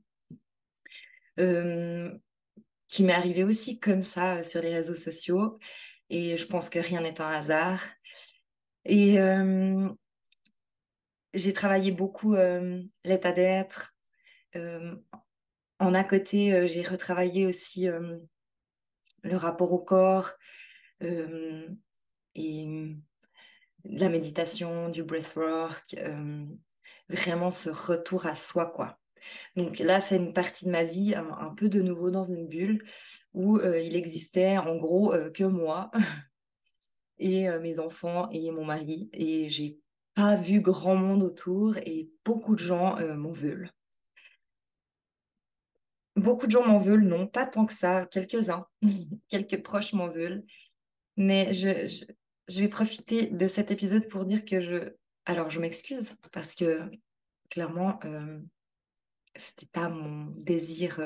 qui 2.89 3.05
m'est 3.05 3.13
arrivée 3.13 3.45
aussi 3.45 3.79
comme 3.79 4.03
ça 4.03 4.43
sur 4.43 4.61
les 4.61 4.75
réseaux 4.75 4.97
sociaux. 4.97 5.61
Et 6.11 6.37
je 6.37 6.47
pense 6.47 6.71
que 6.71 6.79
rien 6.79 7.01
n'est 7.01 7.21
un 7.21 7.31
hasard. 7.31 7.83
Et 8.85 9.19
j'ai 11.35 11.53
travaillé 11.53 11.91
beaucoup 11.91 12.37
l'état 13.05 13.33
d'être. 13.33 13.97
En 15.79 15.95
à 15.95 16.05
côté, 16.05 16.67
j'ai 16.69 16.83
retravaillé 16.83 17.47
aussi 17.47 17.89
le 19.23 19.37
rapport 19.37 19.73
au 19.73 19.79
corps 19.81 20.33
et 21.01 22.67
la 23.85 24.09
méditation, 24.09 24.89
du 24.89 25.03
breathwork, 25.03 25.97
vraiment 27.09 27.51
ce 27.51 27.71
retour 27.71 28.27
à 28.27 28.35
soi, 28.35 28.67
quoi. 28.67 28.99
Donc 29.57 29.79
là, 29.79 30.01
c'est 30.01 30.17
une 30.17 30.33
partie 30.33 30.67
de 30.67 30.71
ma 30.71 30.85
vie 30.85 31.15
un, 31.15 31.55
peu 31.55 31.69
de 31.69 31.81
nouveau 31.81 32.11
dans 32.11 32.25
une 32.25 32.49
bulle 32.49 32.85
où 33.35 33.61
il 33.61 33.97
existait 33.97 34.59
en 34.59 34.77
gros 34.77 35.15
que 35.35 35.45
moi 35.45 35.91
et 37.19 37.49
mes 37.61 37.79
enfants 37.79 38.29
et 38.31 38.51
mon 38.51 38.65
mari. 38.65 39.09
Et 39.13 39.49
j'ai 39.49 39.79
pas 40.15 40.37
vu 40.37 40.61
grand 40.61 40.97
monde 40.97 41.23
autour 41.23 41.77
et 41.79 42.11
beaucoup 42.25 42.55
de 42.55 42.61
gens 42.61 42.97
m'en 43.17 43.33
veulent. 43.33 43.71
Beaucoup 46.17 46.47
de 46.47 46.53
gens 46.53 46.67
m'en 46.67 46.79
veulent, 46.79 47.05
non, 47.05 47.27
pas 47.27 47.45
tant 47.45 47.67
que 47.67 47.75
ça, 47.75 48.07
quelques-uns, 48.07 48.67
quelques 49.29 49.63
proches 49.63 49.93
m'en 49.93 50.09
veulent. 50.09 50.45
Mais 51.19 51.53
je, 51.53 51.87
je, 52.49 52.61
vais 52.61 52.69
profiter 52.69 53.27
de 53.27 53.47
cet 53.47 53.71
épisode 53.71 54.09
pour 54.09 54.25
dire 54.25 54.45
que 54.45 54.61
je... 54.61 54.95
Alors, 55.27 55.51
je 55.51 55.61
m'excuse 55.61 56.15
parce 56.33 56.55
que 56.55 56.91
clairement, 57.51 57.99
euh, 58.05 58.39
c'était 59.39 59.67
pas 59.67 59.89
mon 59.89 60.27
désir 60.37 61.01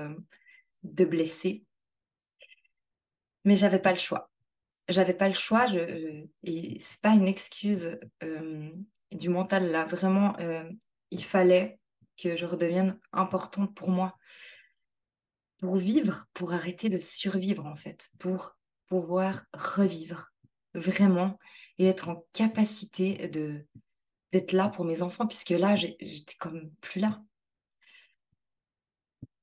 de 0.83 1.05
blesser. 1.05 1.64
Mais 3.45 3.57
j'avais 3.57 3.81
pas 3.81 3.93
le 3.93 3.99
choix. 3.99 4.31
J'avais 4.88 5.14
pas 5.14 5.29
le 5.29 5.35
choix 5.35 5.66
je, 5.66 5.79
je 5.79 6.27
et 6.43 6.79
c'est 6.81 7.01
pas 7.01 7.14
une 7.14 7.29
excuse 7.29 7.99
euh, 8.23 8.71
du 9.12 9.29
mental 9.29 9.71
là. 9.71 9.85
Vraiment 9.87 10.37
euh, 10.40 10.69
il 11.11 11.25
fallait 11.25 11.79
que 12.16 12.37
je 12.37 12.45
redevienne 12.45 12.99
importante 13.12 13.75
pour 13.75 13.90
moi. 13.90 14.16
Pour 15.59 15.77
vivre 15.77 16.27
pour 16.35 16.53
arrêter 16.53 16.88
de 16.88 16.99
survivre 16.99 17.66
en 17.66 17.77
fait. 17.77 18.11
Pour 18.19 18.57
pouvoir 18.87 19.45
revivre 19.55 20.33
vraiment 20.75 21.38
et 21.79 21.87
être 21.87 22.09
en 22.09 22.27
capacité 22.33 23.29
de 23.29 23.66
d'être 24.33 24.53
là 24.53 24.69
pour 24.69 24.85
mes 24.85 25.03
enfants 25.03 25.27
puisque 25.27 25.51
là 25.51 25.77
j'étais 25.77 26.37
comme 26.38 26.71
plus 26.81 27.01
là 27.01 27.23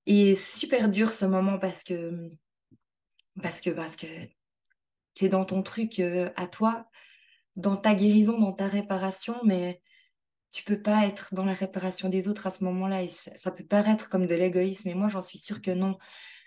et 0.07 0.35
super 0.35 0.89
dur 0.89 1.11
ce 1.11 1.25
moment 1.25 1.59
parce 1.59 1.83
que 1.83 2.31
parce 3.41 3.61
que 3.61 3.69
parce 3.69 3.95
que 3.97 4.05
dans 5.27 5.45
ton 5.45 5.61
truc 5.63 5.99
euh, 5.99 6.31
à 6.35 6.47
toi, 6.47 6.87
dans 7.55 7.75
ta 7.75 7.93
guérison, 7.93 8.39
dans 8.39 8.53
ta 8.53 8.67
réparation, 8.67 9.35
mais 9.43 9.81
tu 10.51 10.63
peux 10.63 10.81
pas 10.81 11.05
être 11.05 11.33
dans 11.33 11.45
la 11.45 11.53
réparation 11.53 12.09
des 12.09 12.27
autres 12.27 12.47
à 12.47 12.51
ce 12.51 12.63
moment-là. 12.63 13.03
Et 13.03 13.09
ça, 13.09 13.51
peut 13.51 13.65
paraître 13.65 14.09
comme 14.09 14.27
de 14.27 14.35
l'égoïsme, 14.35 14.89
mais 14.89 14.95
moi 14.95 15.09
j'en 15.09 15.21
suis 15.21 15.37
sûre 15.37 15.61
que 15.61 15.71
non. 15.71 15.97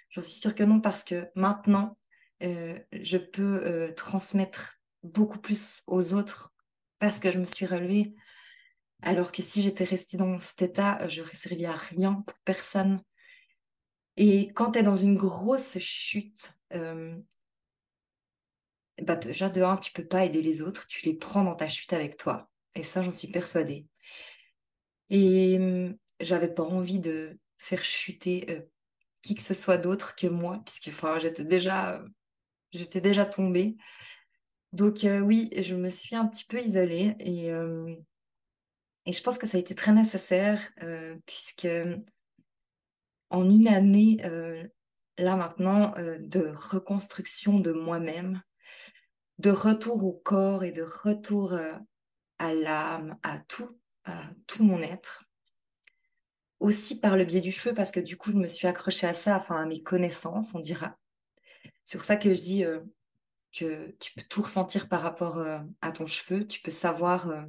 J'en 0.09 0.23
suis 0.23 0.33
sûre 0.33 0.55
que 0.55 0.63
non 0.65 0.81
parce 0.81 1.05
que 1.05 1.29
maintenant, 1.35 1.99
euh, 2.43 2.79
je 2.93 3.19
peux 3.19 3.63
euh, 3.65 3.93
transmettre 3.95 4.79
beaucoup 5.03 5.39
plus 5.39 5.83
aux 5.87 6.15
autres 6.15 6.53
parce 6.99 7.19
que 7.19 7.31
je 7.31 7.39
me 7.39 7.45
suis 7.45 7.67
relevée. 7.67 8.15
Alors 9.03 9.33
que 9.33 9.43
si 9.43 9.63
j'étais 9.63 9.85
restée 9.85 10.17
dans 10.17 10.39
cet 10.39 10.63
état, 10.63 11.07
j'aurais 11.09 11.37
servi 11.37 11.67
à 11.67 11.77
rien 11.77 12.25
pour 12.27 12.39
personne. 12.45 13.03
Et 14.23 14.49
quand 14.53 14.73
tu 14.73 14.81
es 14.81 14.83
dans 14.83 14.97
une 14.97 15.17
grosse 15.17 15.79
chute, 15.79 16.53
bah, 19.03 19.17
déjà 19.17 19.49
de 19.49 19.63
un, 19.63 19.79
tu 19.79 19.93
peux 19.93 20.07
pas 20.07 20.27
aider 20.27 20.43
les 20.43 20.61
autres, 20.61 20.87
tu 20.87 21.07
les 21.07 21.15
prends 21.15 21.43
dans 21.43 21.55
ta 21.55 21.71
chute 21.71 21.95
avec 21.95 22.19
toi. 22.19 22.51
Et 22.75 22.83
ça, 22.83 23.03
j'en 23.03 23.13
suis 23.13 23.29
persuadée. 23.29 23.87
Et 25.09 25.57
hum, 25.59 25.97
j'avais 26.21 26.53
pas 26.53 26.63
envie 26.63 27.01
de 27.01 27.39
faire 27.57 27.83
chuter 27.83 28.45
euh, 28.51 28.61
qui 29.23 29.35
que 29.35 29.43
ce 29.43 29.55
soit 29.55 29.79
d'autre 29.79 30.15
que 30.15 30.27
moi, 30.27 30.61
puisque 30.67 30.91
j'étais 31.23 31.45
déjà, 31.45 32.05
j'étais 32.73 33.01
déjà 33.01 33.25
tombée. 33.25 33.79
Donc 34.75 35.05
euh, 35.05 35.21
oui, 35.21 35.49
je 35.57 35.75
me 35.75 35.89
suis 35.89 36.15
un 36.15 36.27
petit 36.27 36.45
peu 36.45 36.61
isolée 36.61 37.17
et, 37.21 37.51
euh, 37.51 37.97
et 39.07 39.13
je 39.13 39.23
pense 39.23 39.39
que 39.39 39.47
ça 39.47 39.57
a 39.57 39.61
été 39.61 39.75
très 39.75 39.93
nécessaire 39.93 40.71
puisque 41.25 41.67
en 43.31 43.49
une 43.49 43.69
année, 43.69 44.19
là 45.19 45.37
maintenant, 45.37 45.95
de 45.97 46.53
reconstruction 46.55 47.59
de 47.59 47.73
moi-même, 47.73 48.43
de 49.41 49.51
retour 49.51 50.05
au 50.05 50.13
corps 50.13 50.65
et 50.65 50.71
de 50.71 50.83
retour 50.83 51.55
euh, 51.55 51.73
à 52.39 52.53
l'âme, 52.53 53.19
à 53.23 53.39
tout, 53.39 53.81
à 54.05 54.23
tout 54.47 54.63
mon 54.63 54.83
être. 54.83 55.25
Aussi 56.59 57.01
par 57.01 57.17
le 57.17 57.25
biais 57.25 57.41
du 57.41 57.51
cheveu, 57.51 57.75
parce 57.75 57.91
que 57.91 58.01
du 58.01 58.19
coup, 58.19 58.33
je 58.33 58.37
me 58.37 58.49
suis 58.49 58.67
accrochée 58.67 59.07
à 59.07 59.15
ça, 59.15 59.37
enfin 59.39 59.57
à 59.57 59.65
mes 59.65 59.83
connaissances, 59.83 60.55
on 60.55 60.61
dira. 60.61 60.99
C'est 61.87 61.97
pour 61.97 62.05
ça 62.05 62.17
que 62.17 62.35
je 62.35 62.43
dis 62.43 62.65
euh, 62.67 62.81
que 63.51 63.97
tu 63.99 64.13
peux 64.13 64.23
tout 64.29 64.43
ressentir 64.43 64.89
par 64.89 65.01
rapport 65.01 65.39
euh, 65.39 65.59
à 65.81 65.91
ton 65.91 66.07
cheveu. 66.07 66.47
Tu 66.47 66.61
peux 66.61 66.71
savoir 66.71 67.47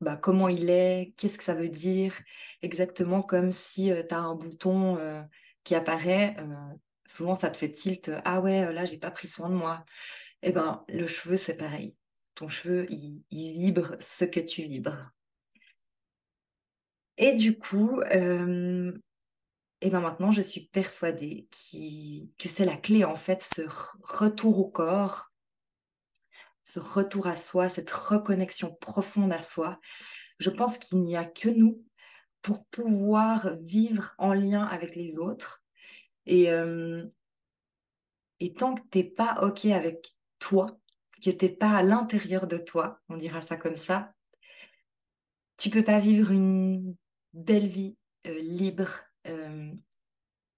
bah, 0.00 0.16
comment 0.16 0.48
il 0.48 0.70
est, 0.70 1.14
qu'est-ce 1.16 1.38
que 1.38 1.44
ça 1.44 1.54
veut 1.54 1.68
dire, 1.68 2.18
exactement 2.62 3.22
comme 3.22 3.50
si 3.50 3.90
tu 4.08 4.14
as 4.14 4.18
un 4.18 4.34
bouton 4.34 4.98
qui 5.64 5.74
apparaît 5.74 6.36
souvent 7.06 7.36
ça 7.36 7.50
te 7.50 7.56
fait 7.56 7.72
tilt, 7.72 8.10
ah 8.24 8.40
ouais, 8.40 8.72
là 8.72 8.84
j'ai 8.84 8.98
pas 8.98 9.10
pris 9.10 9.28
soin 9.28 9.48
de 9.48 9.54
moi. 9.54 9.84
Eh 10.42 10.52
ben, 10.52 10.84
le 10.88 11.06
cheveu 11.06 11.36
c'est 11.36 11.56
pareil. 11.56 11.96
Ton 12.34 12.48
cheveu, 12.48 12.86
il, 12.90 13.24
vibre 13.30 13.96
ce 14.00 14.24
que 14.24 14.40
tu 14.40 14.62
vibres. 14.62 15.12
Et 17.16 17.32
du 17.32 17.56
coup, 17.58 18.02
eh 18.02 19.90
ben 19.90 20.00
maintenant 20.00 20.32
je 20.32 20.42
suis 20.42 20.68
persuadée 20.68 21.48
que 22.38 22.48
c'est 22.48 22.64
la 22.64 22.76
clé 22.76 23.04
en 23.04 23.16
fait, 23.16 23.42
ce 23.42 23.62
retour 24.02 24.58
au 24.58 24.68
corps, 24.68 25.30
ce 26.66 26.80
retour 26.80 27.28
à 27.28 27.36
soi, 27.36 27.68
cette 27.68 27.90
reconnexion 27.90 28.74
profonde 28.74 29.32
à 29.32 29.40
soi. 29.40 29.80
Je 30.38 30.50
pense 30.50 30.76
qu'il 30.78 31.00
n'y 31.00 31.16
a 31.16 31.24
que 31.24 31.48
nous 31.48 31.82
pour 32.42 32.66
pouvoir 32.66 33.56
vivre 33.60 34.14
en 34.18 34.34
lien 34.34 34.64
avec 34.64 34.96
les 34.96 35.16
autres. 35.16 35.64
Et, 36.26 36.50
euh, 36.50 37.06
et 38.40 38.52
tant 38.52 38.74
que 38.74 38.82
tu 38.90 38.98
n'es 38.98 39.04
pas 39.04 39.38
OK 39.42 39.64
avec 39.66 40.16
toi, 40.40 40.78
que 41.22 41.30
tu 41.30 41.44
n'es 41.44 41.52
pas 41.52 41.70
à 41.70 41.82
l'intérieur 41.84 42.48
de 42.48 42.58
toi, 42.58 43.00
on 43.08 43.16
dira 43.16 43.42
ça 43.42 43.56
comme 43.56 43.76
ça, 43.76 44.12
tu 45.56 45.70
peux 45.70 45.84
pas 45.84 46.00
vivre 46.00 46.32
une 46.32 46.96
belle 47.32 47.68
vie 47.68 47.96
euh, 48.26 48.38
libre 48.40 48.90
euh, 49.28 49.72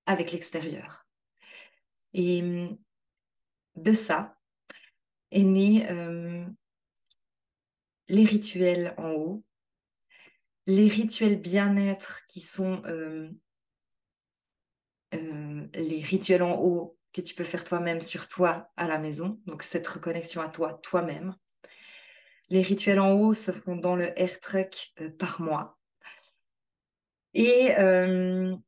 avec 0.06 0.32
l'extérieur. 0.32 1.06
Et 2.14 2.70
de 3.76 3.92
ça 3.92 4.37
est 5.30 5.44
né 5.44 5.86
les 8.08 8.24
rituels 8.24 8.94
en 8.96 9.10
haut, 9.10 9.44
les 10.66 10.88
rituels 10.88 11.40
bien-être 11.40 12.26
qui 12.26 12.40
sont 12.40 12.82
euh, 12.86 13.30
euh, 15.14 15.66
les 15.74 16.02
rituels 16.02 16.42
en 16.42 16.60
haut 16.60 16.96
que 17.12 17.20
tu 17.20 17.34
peux 17.34 17.44
faire 17.44 17.64
toi-même 17.64 18.00
sur 18.00 18.28
toi 18.28 18.70
à 18.76 18.86
la 18.86 18.98
maison, 18.98 19.40
donc 19.46 19.62
cette 19.62 19.86
reconnexion 19.86 20.42
à 20.42 20.48
toi 20.48 20.74
toi-même. 20.74 21.34
Les 22.50 22.62
rituels 22.62 23.00
en 23.00 23.12
haut 23.12 23.34
se 23.34 23.50
font 23.50 23.76
dans 23.76 23.96
le 23.96 24.18
air 24.20 24.40
truck 24.40 24.92
euh, 25.00 25.10
par 25.10 25.40
mois. 25.40 25.78
Et 27.34 27.70
une 27.76 28.60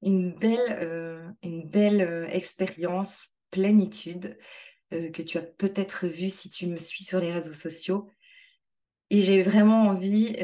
belle, 0.00 1.36
une 1.42 1.68
belle 1.68 2.28
expérience 2.32 3.28
plénitude 3.50 4.38
que 5.12 5.22
tu 5.22 5.38
as 5.38 5.42
peut-être 5.42 6.06
vu 6.06 6.28
si 6.28 6.50
tu 6.50 6.66
me 6.66 6.76
suis 6.76 7.02
sur 7.02 7.20
les 7.20 7.32
réseaux 7.32 7.54
sociaux. 7.54 8.10
Et 9.10 9.22
j'ai 9.22 9.42
vraiment 9.42 9.88
envie 9.88 10.34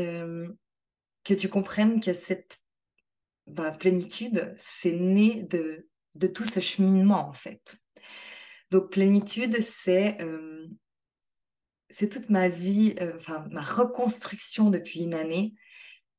que 1.25 1.35
tu 1.35 1.49
comprennes 1.49 2.01
que 2.01 2.13
cette 2.13 2.59
bah, 3.47 3.73
plénitude, 3.73 4.55
c'est 4.59 4.93
né 4.93 5.43
de, 5.43 5.89
de 6.15 6.27
tout 6.27 6.45
ce 6.45 6.61
cheminement 6.61 7.29
en 7.29 7.33
fait. 7.33 7.79
Donc 8.71 8.91
plénitude, 8.91 9.63
c'est 9.63 10.21
euh, 10.21 10.69
toute 11.91 12.29
ma 12.29 12.49
vie, 12.49 12.95
euh, 13.01 13.19
ma 13.51 13.63
reconstruction 13.63 14.71
depuis 14.71 15.01
une 15.01 15.15
année 15.15 15.55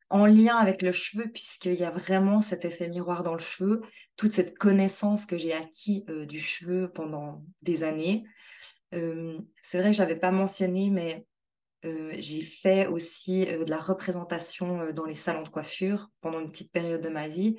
en 0.10 0.26
lien 0.26 0.56
avec 0.56 0.82
le 0.82 0.92
cheveu, 0.92 1.30
puisqu'il 1.32 1.76
y 1.76 1.84
a 1.84 1.92
vraiment 1.92 2.42
cet 2.42 2.66
effet 2.66 2.90
miroir 2.90 3.24
dans 3.24 3.34
le 3.34 3.40
cheveu, 3.40 3.82
toute 4.18 4.34
cette 4.34 4.58
connaissance 4.58 5.26
que 5.26 5.38
j'ai 5.38 5.54
acquis 5.54 6.04
euh, 6.10 6.26
du 6.26 6.40
cheveu 6.40 6.92
pendant 6.92 7.44
des 7.62 7.84
années. 7.84 8.26
c'est 8.92 9.78
vrai 9.78 9.92
que 9.92 9.98
j'avais 9.98 10.16
pas 10.16 10.32
mentionné, 10.32 10.90
mais 10.90 11.26
euh, 11.86 12.14
j'ai 12.20 12.42
fait 12.42 12.88
aussi 12.88 13.48
euh, 13.48 13.64
de 13.64 13.70
la 13.70 13.80
représentation 13.80 14.82
euh, 14.82 14.92
dans 14.92 15.06
les 15.06 15.14
salons 15.14 15.44
de 15.44 15.50
coiffure 15.50 16.10
pendant 16.20 16.42
une 16.42 16.52
petite 16.52 16.72
période 16.72 17.02
de 17.02 17.10
ma 17.10 17.28
vie. 17.30 17.56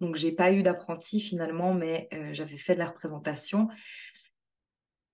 Donc, 0.00 0.16
j'ai 0.16 0.32
pas 0.32 0.52
eu 0.52 0.62
d'apprenti 0.62 1.20
finalement, 1.20 1.74
mais 1.74 2.08
j'avais 2.32 2.56
fait 2.56 2.74
de 2.74 2.80
la 2.80 2.88
représentation. 2.88 3.68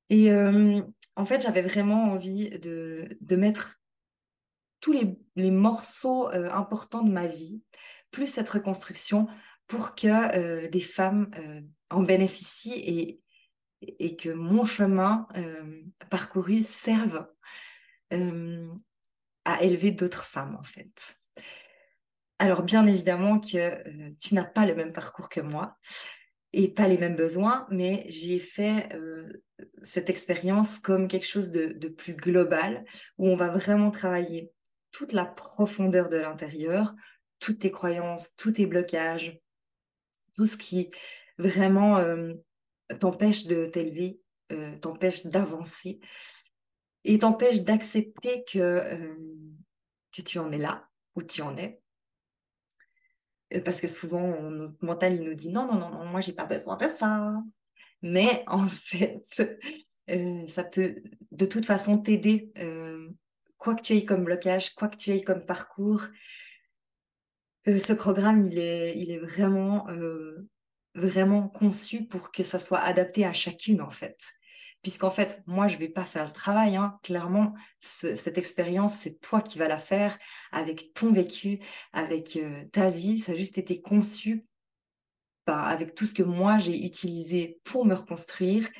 Et 0.09 0.33
en 0.33 1.27
fait, 1.27 1.43
j'avais 1.43 1.61
vraiment 1.61 2.05
envie 2.05 2.49
de, 2.59 3.19
de 3.21 3.37
mettre 3.37 3.83
tous 4.81 4.93
les, 4.93 5.19
les 5.37 5.51
morceaux 5.51 6.29
importants 6.29 7.03
de 7.03 7.11
ma 7.11 7.27
vie, 7.27 7.63
plus 8.11 8.27
cette 8.27 8.49
reconstruction, 8.49 9.27
pour 9.67 9.95
que 9.95 10.67
des 10.67 10.81
femmes 10.81 11.31
en 11.91 12.03
bénéficient 12.03 12.73
et, 12.75 13.21
et 13.83 14.17
que 14.17 14.31
mon 14.31 14.65
chemin 14.65 15.27
parcouru 16.11 16.63
serve 16.63 17.27
euh, 18.13 18.69
à 19.45 19.63
élever 19.63 19.93
d'autres 19.93 20.25
femmes, 20.25 20.57
en 20.61 20.63
fait. 20.63 21.17
Alors, 22.39 22.63
bien 22.63 22.87
évidemment 22.87 23.41
que 23.41 23.57
euh, 23.57 24.11
tu 24.21 24.35
n'as 24.35 24.45
pas 24.45 24.67
le 24.67 24.75
même 24.75 24.93
parcours 24.93 25.31
que 25.31 25.41
moi 25.41 25.79
et 26.53 26.69
pas 26.69 26.87
les 26.87 26.99
mêmes 26.99 27.17
besoins, 27.17 27.67
mais 27.71 28.05
j'ai 28.09 28.39
fait 28.39 28.93
euh, 28.95 29.43
cette 29.83 30.11
expérience 30.11 30.79
comme 30.79 31.09
quelque 31.09 31.27
chose 31.27 31.51
de, 31.51 31.69
de, 31.69 31.89
plus 31.89 32.15
global, 32.15 32.85
où 33.17 33.27
on 33.29 33.37
va 33.37 33.49
vraiment 33.49 33.91
travailler 33.91 34.53
toute 34.93 35.13
la 35.13 35.25
profondeur 35.25 36.09
de 36.09 36.17
l'intérieur, 36.17 36.95
toutes 37.41 37.61
tes 37.61 37.71
croyances, 37.71 38.35
tous 38.37 38.53
tes 38.53 38.67
blocages, 38.67 39.39
tout 40.35 40.47
ce 40.47 40.57
qui 40.57 40.91
vraiment 41.39 42.03
t'empêche 43.01 43.47
de 43.47 43.67
t'élever, 43.67 44.21
t'empêche 44.81 45.27
d'avancer 45.27 46.01
et 47.05 47.19
t'empêche 47.19 47.63
d'accepter 47.63 48.45
que, 48.45 48.59
euh, 48.59 49.15
que 50.13 50.23
tu 50.23 50.39
en 50.39 50.51
es 50.53 50.59
là, 50.59 50.87
où 51.15 51.23
tu 51.23 51.41
en 51.43 51.57
es. 51.57 51.81
Euh, 53.55 53.63
parce 53.63 53.81
que 53.81 53.89
souvent, 53.89 54.39
notre 54.51 54.85
mental, 54.85 55.15
il 55.15 55.23
nous 55.23 55.35
dit 55.35 55.49
non, 55.49 55.67
non, 55.67 55.79
non, 55.79 55.91
non 55.91 56.05
moi, 56.05 56.21
j'ai 56.21 56.35
pas 56.35 56.45
besoin 56.45 56.77
de 56.77 56.87
ça. 56.87 57.43
Mais 58.03 58.45
en 58.47 58.63
fait, 58.69 59.23
euh, 60.11 60.49
ça 60.49 60.65
peut 60.65 60.97
de 61.33 61.47
toute 61.47 61.65
façon 61.65 61.99
t'aider, 61.99 62.53
quoi 63.59 63.75
que 63.75 63.83
tu 63.83 63.95
aies 63.95 64.05
comme 64.05 64.25
blocage, 64.25 64.75
quoi 64.75 64.89
que 64.89 64.97
tu 64.97 65.11
aies 65.11 65.23
comme 65.23 65.45
parcours. 65.45 66.07
ce 67.67 67.93
programme, 67.93 68.43
il 68.43 68.59
est, 68.59 69.19
vraiment, 69.19 69.87
vraiment 70.95 71.49
conçu 71.49 72.07
pour 72.07 72.33
que 72.33 72.43
ça 72.43 72.59
soit 72.59 72.81
adapté 72.81 73.25
à 73.25 73.33
chacune, 73.33 73.83
en 73.83 73.91
fait 73.91 74.19
puisqu'en 74.83 75.11
fait, 75.11 75.43
moi, 75.47 75.69
je 75.69 75.75
ne 75.75 75.81
vais 75.81 75.89
pas 75.89 76.05
faire 76.05 76.25
le 76.25 76.33
travail. 76.33 76.77
Hein. 76.77 76.99
Clairement, 77.03 77.55
cette 77.81 78.39
expérience, 78.39 78.95
c'est 79.01 79.21
toi 79.21 79.41
qui 79.41 79.59
vas 79.59 79.69
la 79.69 79.79
faire 79.79 80.19
avec 80.53 80.95
ton 80.95 81.13
vécu, 81.13 81.61
avec 81.93 82.37
euh, 82.37 82.65
ta 82.73 82.91
vie. 82.91 83.19
Ça 83.19 83.33
a 83.33 83.37
juste 83.37 83.59
été 83.59 83.81
conçu 83.81 84.47
bah, 85.47 85.63
avec 85.63 85.95
tout 85.95 86.07
ce 86.07 86.15
que 86.15 86.23
moi, 86.23 86.59
j'ai 86.59 86.85
utilisé 86.85 87.61
pour 87.65 87.87
me 87.87 87.95
reconstruire, 87.95 88.71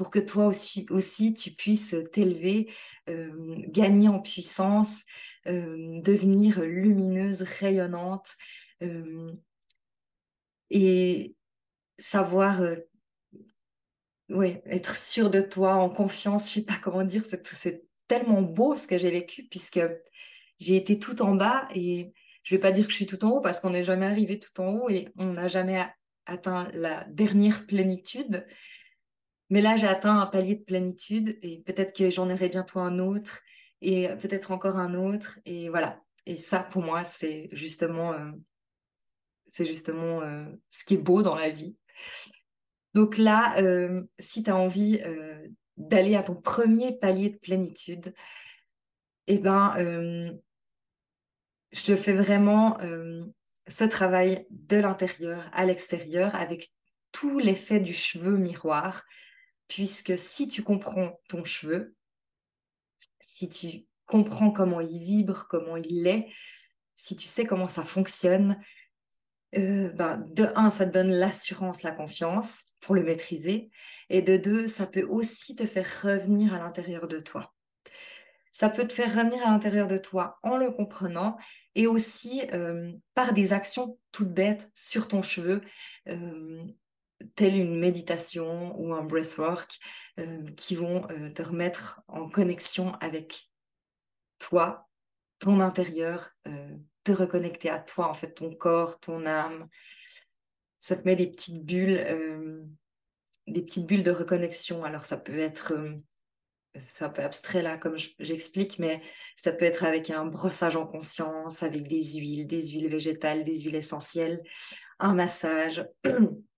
pour 0.00 0.08
que 0.08 0.18
toi 0.18 0.46
aussi, 0.46 1.34
tu 1.34 1.50
puisses 1.50 1.94
t'élever, 2.10 2.72
euh, 3.10 3.54
gagner 3.68 4.08
en 4.08 4.18
puissance, 4.18 5.02
euh, 5.46 6.00
devenir 6.00 6.62
lumineuse, 6.62 7.42
rayonnante 7.42 8.34
et 10.70 11.34
savoir 11.98 12.62
ouais, 14.30 14.62
être 14.64 14.96
sûr 14.96 15.28
de 15.28 15.42
toi, 15.42 15.74
en 15.74 15.90
confiance, 15.90 16.48
je 16.48 16.54
sais 16.54 16.64
pas 16.64 16.78
comment 16.82 17.04
dire, 17.04 17.26
c'est 17.26 17.84
tellement 18.08 18.40
beau 18.40 18.78
ce 18.78 18.86
que 18.86 18.96
j'ai 18.96 19.10
vécu 19.10 19.48
puisque 19.50 19.80
j'ai 20.60 20.76
été 20.76 20.98
tout 20.98 21.20
en 21.20 21.34
bas 21.34 21.68
et 21.74 22.14
je 22.42 22.54
vais 22.54 22.60
pas 22.60 22.72
dire 22.72 22.86
que 22.86 22.92
je 22.92 22.96
suis 22.96 23.06
tout 23.06 23.22
en 23.22 23.32
haut 23.32 23.40
parce 23.42 23.60
qu'on 23.60 23.68
n'est 23.68 23.84
jamais 23.84 24.06
arrivé 24.06 24.40
tout 24.40 24.62
en 24.62 24.72
haut 24.72 24.88
et 24.88 25.10
on 25.18 25.34
n'a 25.34 25.48
jamais 25.48 25.86
atteint 26.24 26.70
la 26.72 27.04
dernière 27.04 27.66
plénitude. 27.66 28.46
Mais 29.50 29.60
là, 29.60 29.76
j'ai 29.76 29.86
atteint 29.86 30.18
un 30.18 30.26
palier 30.26 30.54
de 30.54 30.64
plénitude 30.64 31.38
et 31.42 31.60
peut-être 31.62 31.92
que 31.92 32.08
j'en 32.10 32.30
aurai 32.30 32.48
bientôt 32.48 32.78
un 32.78 32.98
autre 32.98 33.42
et 33.82 34.08
peut-être 34.20 34.52
encore 34.52 34.76
un 34.76 34.94
autre 34.94 35.40
et 35.44 35.68
voilà. 35.68 36.00
Et 36.26 36.36
ça, 36.36 36.60
pour 36.60 36.82
moi, 36.82 37.04
c'est 37.04 37.48
justement, 37.52 38.12
euh, 38.12 38.30
justement 39.58 40.22
euh, 40.22 40.44
ce 40.70 40.84
qui 40.84 40.94
est 40.94 40.98
beau 40.98 41.22
dans 41.22 41.34
la 41.34 41.50
vie. 41.50 41.76
Donc 42.94 43.18
là, 43.18 43.58
euh, 43.60 44.02
si 44.18 44.42
tu 44.42 44.50
as 44.50 44.56
envie 44.56 45.00
d'aller 45.76 46.16
à 46.16 46.22
ton 46.22 46.34
premier 46.34 46.96
palier 46.96 47.30
de 47.30 47.38
plénitude, 47.38 48.14
eh 49.26 49.38
ben, 49.38 49.74
je 51.72 51.84
te 51.84 51.96
fais 51.96 52.12
vraiment 52.12 52.78
ce 53.68 53.84
travail 53.84 54.46
de 54.50 54.76
l'intérieur 54.76 55.48
à 55.52 55.66
l'extérieur 55.66 56.34
avec 56.34 56.72
tout 57.12 57.38
l'effet 57.38 57.80
du 57.80 57.92
cheveu 57.92 58.36
miroir, 58.36 59.04
puisque 59.70 60.18
si 60.18 60.48
tu 60.48 60.64
comprends 60.64 61.20
ton 61.28 61.44
cheveu, 61.44 61.94
si 63.20 63.48
tu 63.48 63.86
comprends 64.04 64.50
comment 64.50 64.80
il 64.80 64.98
vibre, 65.00 65.46
comment 65.48 65.76
il 65.76 66.06
est, 66.08 66.26
si 66.96 67.14
tu 67.16 67.26
sais 67.26 67.44
comment 67.46 67.68
ça 67.68 67.84
fonctionne, 67.84 68.60
euh, 69.56 69.90
ben, 69.90 70.26
de 70.32 70.48
un, 70.56 70.72
ça 70.72 70.86
te 70.86 70.92
donne 70.92 71.10
l'assurance, 71.10 71.82
la 71.82 71.92
confiance 71.92 72.64
pour 72.80 72.96
le 72.96 73.04
maîtriser. 73.04 73.70
Et 74.08 74.22
de 74.22 74.36
deux, 74.36 74.66
ça 74.66 74.88
peut 74.88 75.04
aussi 75.04 75.54
te 75.54 75.66
faire 75.66 75.88
revenir 76.02 76.52
à 76.52 76.58
l'intérieur 76.58 77.06
de 77.06 77.20
toi. 77.20 77.54
Ça 78.50 78.70
peut 78.70 78.88
te 78.88 78.92
faire 78.92 79.14
revenir 79.14 79.46
à 79.46 79.52
l'intérieur 79.52 79.86
de 79.86 79.98
toi 79.98 80.40
en 80.42 80.56
le 80.56 80.72
comprenant 80.72 81.36
et 81.76 81.86
aussi 81.86 82.42
euh, 82.52 82.92
par 83.14 83.32
des 83.32 83.52
actions 83.52 83.98
toutes 84.10 84.34
bêtes 84.34 84.72
sur 84.74 85.06
ton 85.06 85.22
cheveu, 85.22 85.60
euh, 86.08 86.64
telle 87.34 87.56
une 87.56 87.78
méditation 87.78 88.78
ou 88.80 88.94
un 88.94 89.02
breathwork, 89.02 89.78
qui 90.56 90.74
vont 90.74 91.06
te 91.34 91.42
remettre 91.42 92.02
en 92.08 92.28
connexion 92.28 92.94
avec 93.00 93.50
toi, 94.38 94.88
ton 95.38 95.60
intérieur, 95.60 96.30
te 97.04 97.12
reconnecter 97.12 97.70
à 97.70 97.78
toi, 97.78 98.08
en 98.08 98.14
fait, 98.14 98.34
ton 98.34 98.54
corps, 98.54 99.00
ton 99.00 99.26
âme. 99.26 99.68
Ça 100.78 100.96
te 100.96 101.02
met 101.04 101.16
des 101.16 101.26
petites 101.26 101.64
bulles, 101.64 102.02
euh, 102.06 102.62
des 103.46 103.62
petites 103.62 103.86
bulles 103.86 104.02
de 104.02 104.10
reconnexion. 104.10 104.84
Alors, 104.84 105.04
ça 105.04 105.16
peut 105.16 105.38
être 105.38 105.72
euh, 105.72 105.96
c'est 106.86 107.04
un 107.04 107.10
peu 107.10 107.22
abstrait 107.22 107.62
là, 107.62 107.76
comme 107.76 107.96
j'explique, 108.20 108.78
mais 108.78 109.02
ça 109.42 109.52
peut 109.52 109.64
être 109.64 109.84
avec 109.84 110.08
un 110.10 110.24
brossage 110.26 110.76
en 110.76 110.86
conscience, 110.86 111.64
avec 111.64 111.88
des 111.88 112.14
huiles, 112.14 112.46
des 112.46 112.68
huiles 112.68 112.88
végétales, 112.88 113.42
des 113.42 113.60
huiles 113.62 113.74
essentielles, 113.74 114.40
un 115.00 115.14
massage. 115.14 115.84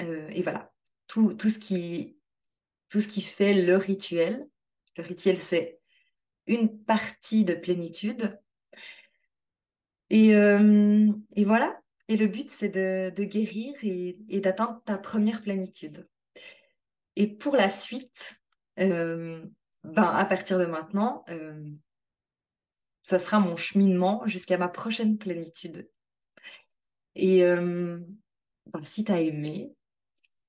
Euh, 0.00 0.28
et 0.30 0.42
voilà, 0.42 0.72
tout, 1.06 1.36
ce 1.38 1.58
qui, 1.58 2.16
fait 3.20 3.54
le 3.54 3.76
rituel. 3.76 4.48
Le 4.96 5.02
rituel, 5.02 5.36
c'est 5.38 5.80
une 6.46 6.82
partie 6.84 7.44
de 7.44 7.54
plénitude. 7.54 8.38
Et, 10.10 10.34
euh, 10.34 11.12
voilà, 11.36 11.80
et 12.08 12.16
le 12.16 12.26
but, 12.26 12.50
c'est 12.50 12.70
de, 12.70 13.24
guérir 13.24 13.74
et, 13.82 14.40
d'atteindre 14.40 14.82
ta 14.84 14.98
première 14.98 15.42
plénitude. 15.42 16.08
Et 17.16 17.26
pour 17.26 17.56
la 17.56 17.70
suite, 17.70 18.40
euh, 18.78 19.44
ben, 19.84 20.04
à 20.04 20.24
partir 20.24 20.58
de 20.58 20.66
maintenant, 20.66 21.24
ça 23.02 23.18
sera 23.18 23.40
mon 23.40 23.56
cheminement 23.56 24.26
jusqu'à 24.26 24.58
ma 24.58 24.68
prochaine 24.68 25.18
plénitude. 25.18 25.90
Et 27.16 27.42
ben, 27.42 28.82
si 28.82 29.04
tu 29.04 29.12
aimé, 29.12 29.74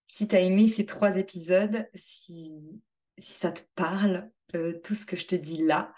si 0.09 0.27
tu 0.27 0.35
as 0.35 0.41
aimé 0.41 0.67
ces 0.67 0.85
trois 0.85 1.15
épisodes, 1.15 1.87
si, 1.95 2.81
ça 3.17 3.51
te 3.51 3.61
parle, 3.75 4.29
tout 4.83 4.95
ce 4.95 5.05
que 5.05 5.15
je 5.15 5.27
te 5.27 5.35
dis 5.35 5.63
là, 5.63 5.93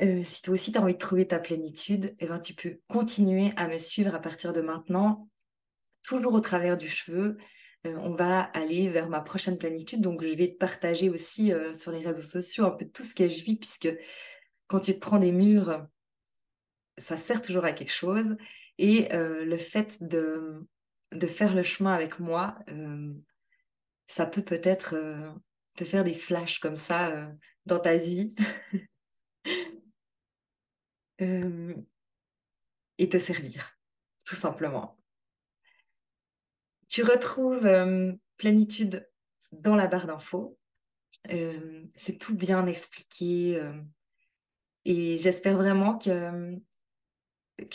si 0.00 0.42
toi 0.42 0.54
aussi 0.54 0.72
tu 0.72 0.78
as 0.78 0.82
envie 0.82 0.94
de 0.94 0.98
trouver 0.98 1.28
ta 1.28 1.38
plénitude, 1.38 2.16
eh 2.18 2.26
ben, 2.26 2.40
tu 2.40 2.54
peux 2.54 2.80
continuer 2.88 3.50
à 3.56 3.68
me 3.68 3.78
suivre 3.78 4.14
à 4.14 4.18
partir 4.18 4.52
de 4.52 4.62
maintenant, 4.62 5.28
toujours 6.02 6.32
au 6.32 6.40
travers 6.40 6.76
du 6.76 6.88
cheveu, 6.88 7.36
euh, 7.86 7.96
on 7.96 8.14
va 8.14 8.42
aller 8.42 8.88
vers 8.88 9.08
ma 9.08 9.20
prochaine 9.20 9.58
plénitude. 9.58 10.00
Donc, 10.00 10.22
je 10.22 10.34
vais 10.34 10.48
te 10.48 10.58
partager 10.58 11.08
aussi 11.08 11.52
euh, 11.52 11.72
sur 11.72 11.92
les 11.92 12.04
réseaux 12.04 12.22
sociaux 12.22 12.66
un 12.66 12.70
peu 12.70 12.84
tout 12.84 13.04
ce 13.04 13.14
que 13.14 13.28
je 13.28 13.42
vis, 13.42 13.56
puisque 13.56 13.88
quand 14.66 14.80
tu 14.80 14.94
te 14.94 14.98
prends 14.98 15.18
des 15.18 15.32
murs, 15.32 15.86
ça 16.98 17.16
sert 17.16 17.40
toujours 17.42 17.64
à 17.64 17.72
quelque 17.72 17.92
chose. 17.92 18.36
Et 18.78 19.12
euh, 19.14 19.44
le 19.44 19.56
fait 19.56 20.02
de, 20.02 20.66
de 21.12 21.26
faire 21.26 21.54
le 21.54 21.62
chemin 21.62 21.92
avec 21.92 22.18
moi, 22.20 22.58
ça 24.06 24.26
peut 24.26 24.42
peut-être 24.42 24.96
te 25.76 25.84
faire 25.84 26.04
des 26.04 26.14
flashs 26.14 26.58
comme 26.58 26.76
ça 26.76 27.32
dans 27.66 27.78
ta 27.78 27.96
vie. 27.96 28.34
et 33.00 33.08
te 33.08 33.18
servir, 33.18 33.78
tout 34.26 34.34
simplement. 34.34 35.00
Tu 36.88 37.02
retrouves 37.02 37.66
euh, 37.66 38.12
plénitude 38.36 39.08
dans 39.52 39.74
la 39.74 39.86
barre 39.86 40.06
d'infos. 40.06 40.58
Euh, 41.30 41.86
c'est 41.96 42.18
tout 42.18 42.36
bien 42.36 42.66
expliqué. 42.66 43.56
Euh, 43.56 43.80
et 44.84 45.16
j'espère 45.18 45.56
vraiment 45.56 45.96
que 45.98 46.60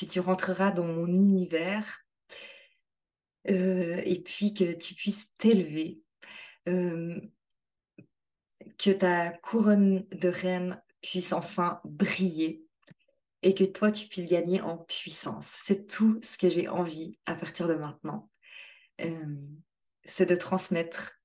tu 0.05 0.19
rentreras 0.19 0.71
dans 0.71 0.85
mon 0.85 1.07
univers 1.07 2.04
et 3.45 4.21
puis 4.25 4.53
que 4.53 4.73
tu 4.73 4.95
puisses 4.95 5.27
t'élever, 5.37 6.01
que 6.65 7.31
ta 8.91 9.31
couronne 9.31 10.07
de 10.09 10.29
reine 10.29 10.81
puisse 11.01 11.33
enfin 11.33 11.81
briller 11.83 12.65
et 13.45 13.53
que 13.53 13.63
toi, 13.63 13.91
tu 13.91 14.07
puisses 14.07 14.27
gagner 14.27 14.59
en 14.61 14.75
puissance. 14.75 15.45
C'est 15.45 15.85
tout 15.85 16.19
ce 16.23 16.35
que 16.35 16.49
j'ai 16.49 16.67
envie 16.67 17.19
à 17.27 17.35
partir 17.35 17.67
de 17.67 17.75
maintenant. 17.75 18.27
Euh, 19.01 19.37
c'est 20.03 20.25
de 20.25 20.35
transmettre 20.35 21.21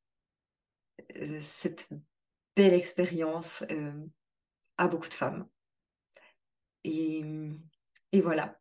euh, 1.17 1.41
cette 1.41 1.89
belle 2.55 2.75
expérience 2.75 3.65
euh, 3.71 4.07
à 4.77 4.87
beaucoup 4.87 5.09
de 5.09 5.15
femmes. 5.15 5.49
Et 6.85 7.25
voilà. 8.13 8.61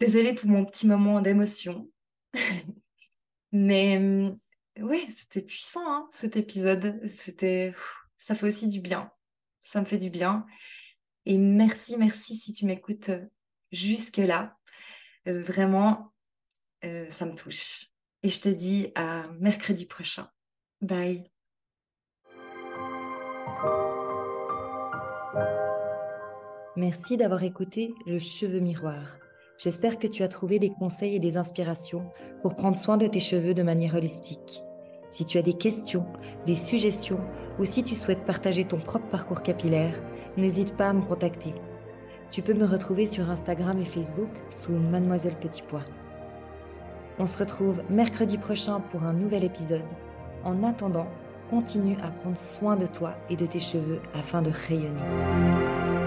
Désolée 0.00 0.32
pour 0.34 0.48
mon 0.48 0.64
petit 0.64 0.86
moment 0.86 1.20
d'émotion. 1.20 1.90
Mais 3.52 3.98
ouais, 4.78 5.06
c'était 5.08 5.42
puissant 5.42 5.86
hein, 5.86 6.08
cet 6.12 6.36
épisode. 6.36 7.00
C'était, 7.14 7.74
ça 8.18 8.34
fait 8.34 8.46
aussi 8.46 8.68
du 8.68 8.80
bien. 8.80 9.12
Ça 9.60 9.80
me 9.80 9.84
fait 9.84 9.98
du 9.98 10.08
bien. 10.08 10.46
Et 11.26 11.36
merci, 11.36 11.98
merci 11.98 12.34
si 12.34 12.54
tu 12.54 12.64
m'écoutes 12.64 13.10
jusque-là. 13.72 14.56
vraiment, 15.26 16.14
euh, 16.84 17.08
ça 17.10 17.26
me 17.26 17.34
touche. 17.34 17.88
Et 18.22 18.30
je 18.30 18.40
te 18.40 18.48
dis 18.48 18.92
à 18.94 19.28
mercredi 19.38 19.84
prochain. 19.84 20.30
Bye. 20.80 21.30
Merci 26.76 27.18
d'avoir 27.18 27.42
écouté 27.42 27.94
Le 28.06 28.18
Cheveu 28.18 28.60
Miroir. 28.60 29.18
J'espère 29.62 29.98
que 29.98 30.06
tu 30.06 30.22
as 30.22 30.28
trouvé 30.28 30.58
des 30.58 30.70
conseils 30.70 31.16
et 31.16 31.18
des 31.18 31.36
inspirations 31.36 32.06
pour 32.40 32.56
prendre 32.56 32.78
soin 32.78 32.96
de 32.96 33.06
tes 33.06 33.20
cheveux 33.20 33.52
de 33.52 33.62
manière 33.62 33.94
holistique. 33.94 34.64
Si 35.10 35.26
tu 35.26 35.36
as 35.36 35.42
des 35.42 35.52
questions, 35.52 36.06
des 36.46 36.54
suggestions 36.54 37.20
ou 37.58 37.66
si 37.66 37.84
tu 37.84 37.94
souhaites 37.94 38.24
partager 38.24 38.64
ton 38.64 38.78
propre 38.78 39.08
parcours 39.08 39.42
capillaire, 39.42 40.00
n'hésite 40.38 40.78
pas 40.78 40.88
à 40.88 40.92
me 40.94 41.02
contacter. 41.02 41.52
Tu 42.30 42.40
peux 42.40 42.54
me 42.54 42.64
retrouver 42.64 43.04
sur 43.04 43.28
Instagram 43.28 43.78
et 43.78 43.84
Facebook 43.84 44.30
sous 44.48 44.72
Mademoiselle 44.72 45.36
Petit 45.38 45.62
Pois. 45.68 45.84
On 47.18 47.26
se 47.26 47.36
retrouve 47.36 47.82
mercredi 47.90 48.38
prochain 48.38 48.80
pour 48.80 49.02
un 49.02 49.12
nouvel 49.12 49.44
épisode. 49.44 49.84
En 50.42 50.62
attendant, 50.62 51.08
continue 51.50 51.98
à 52.02 52.10
prendre 52.10 52.38
soin 52.38 52.76
de 52.76 52.86
toi 52.86 53.14
et 53.28 53.36
de 53.36 53.44
tes 53.44 53.60
cheveux 53.60 54.00
afin 54.14 54.40
de 54.40 54.52
rayonner. 54.68 55.99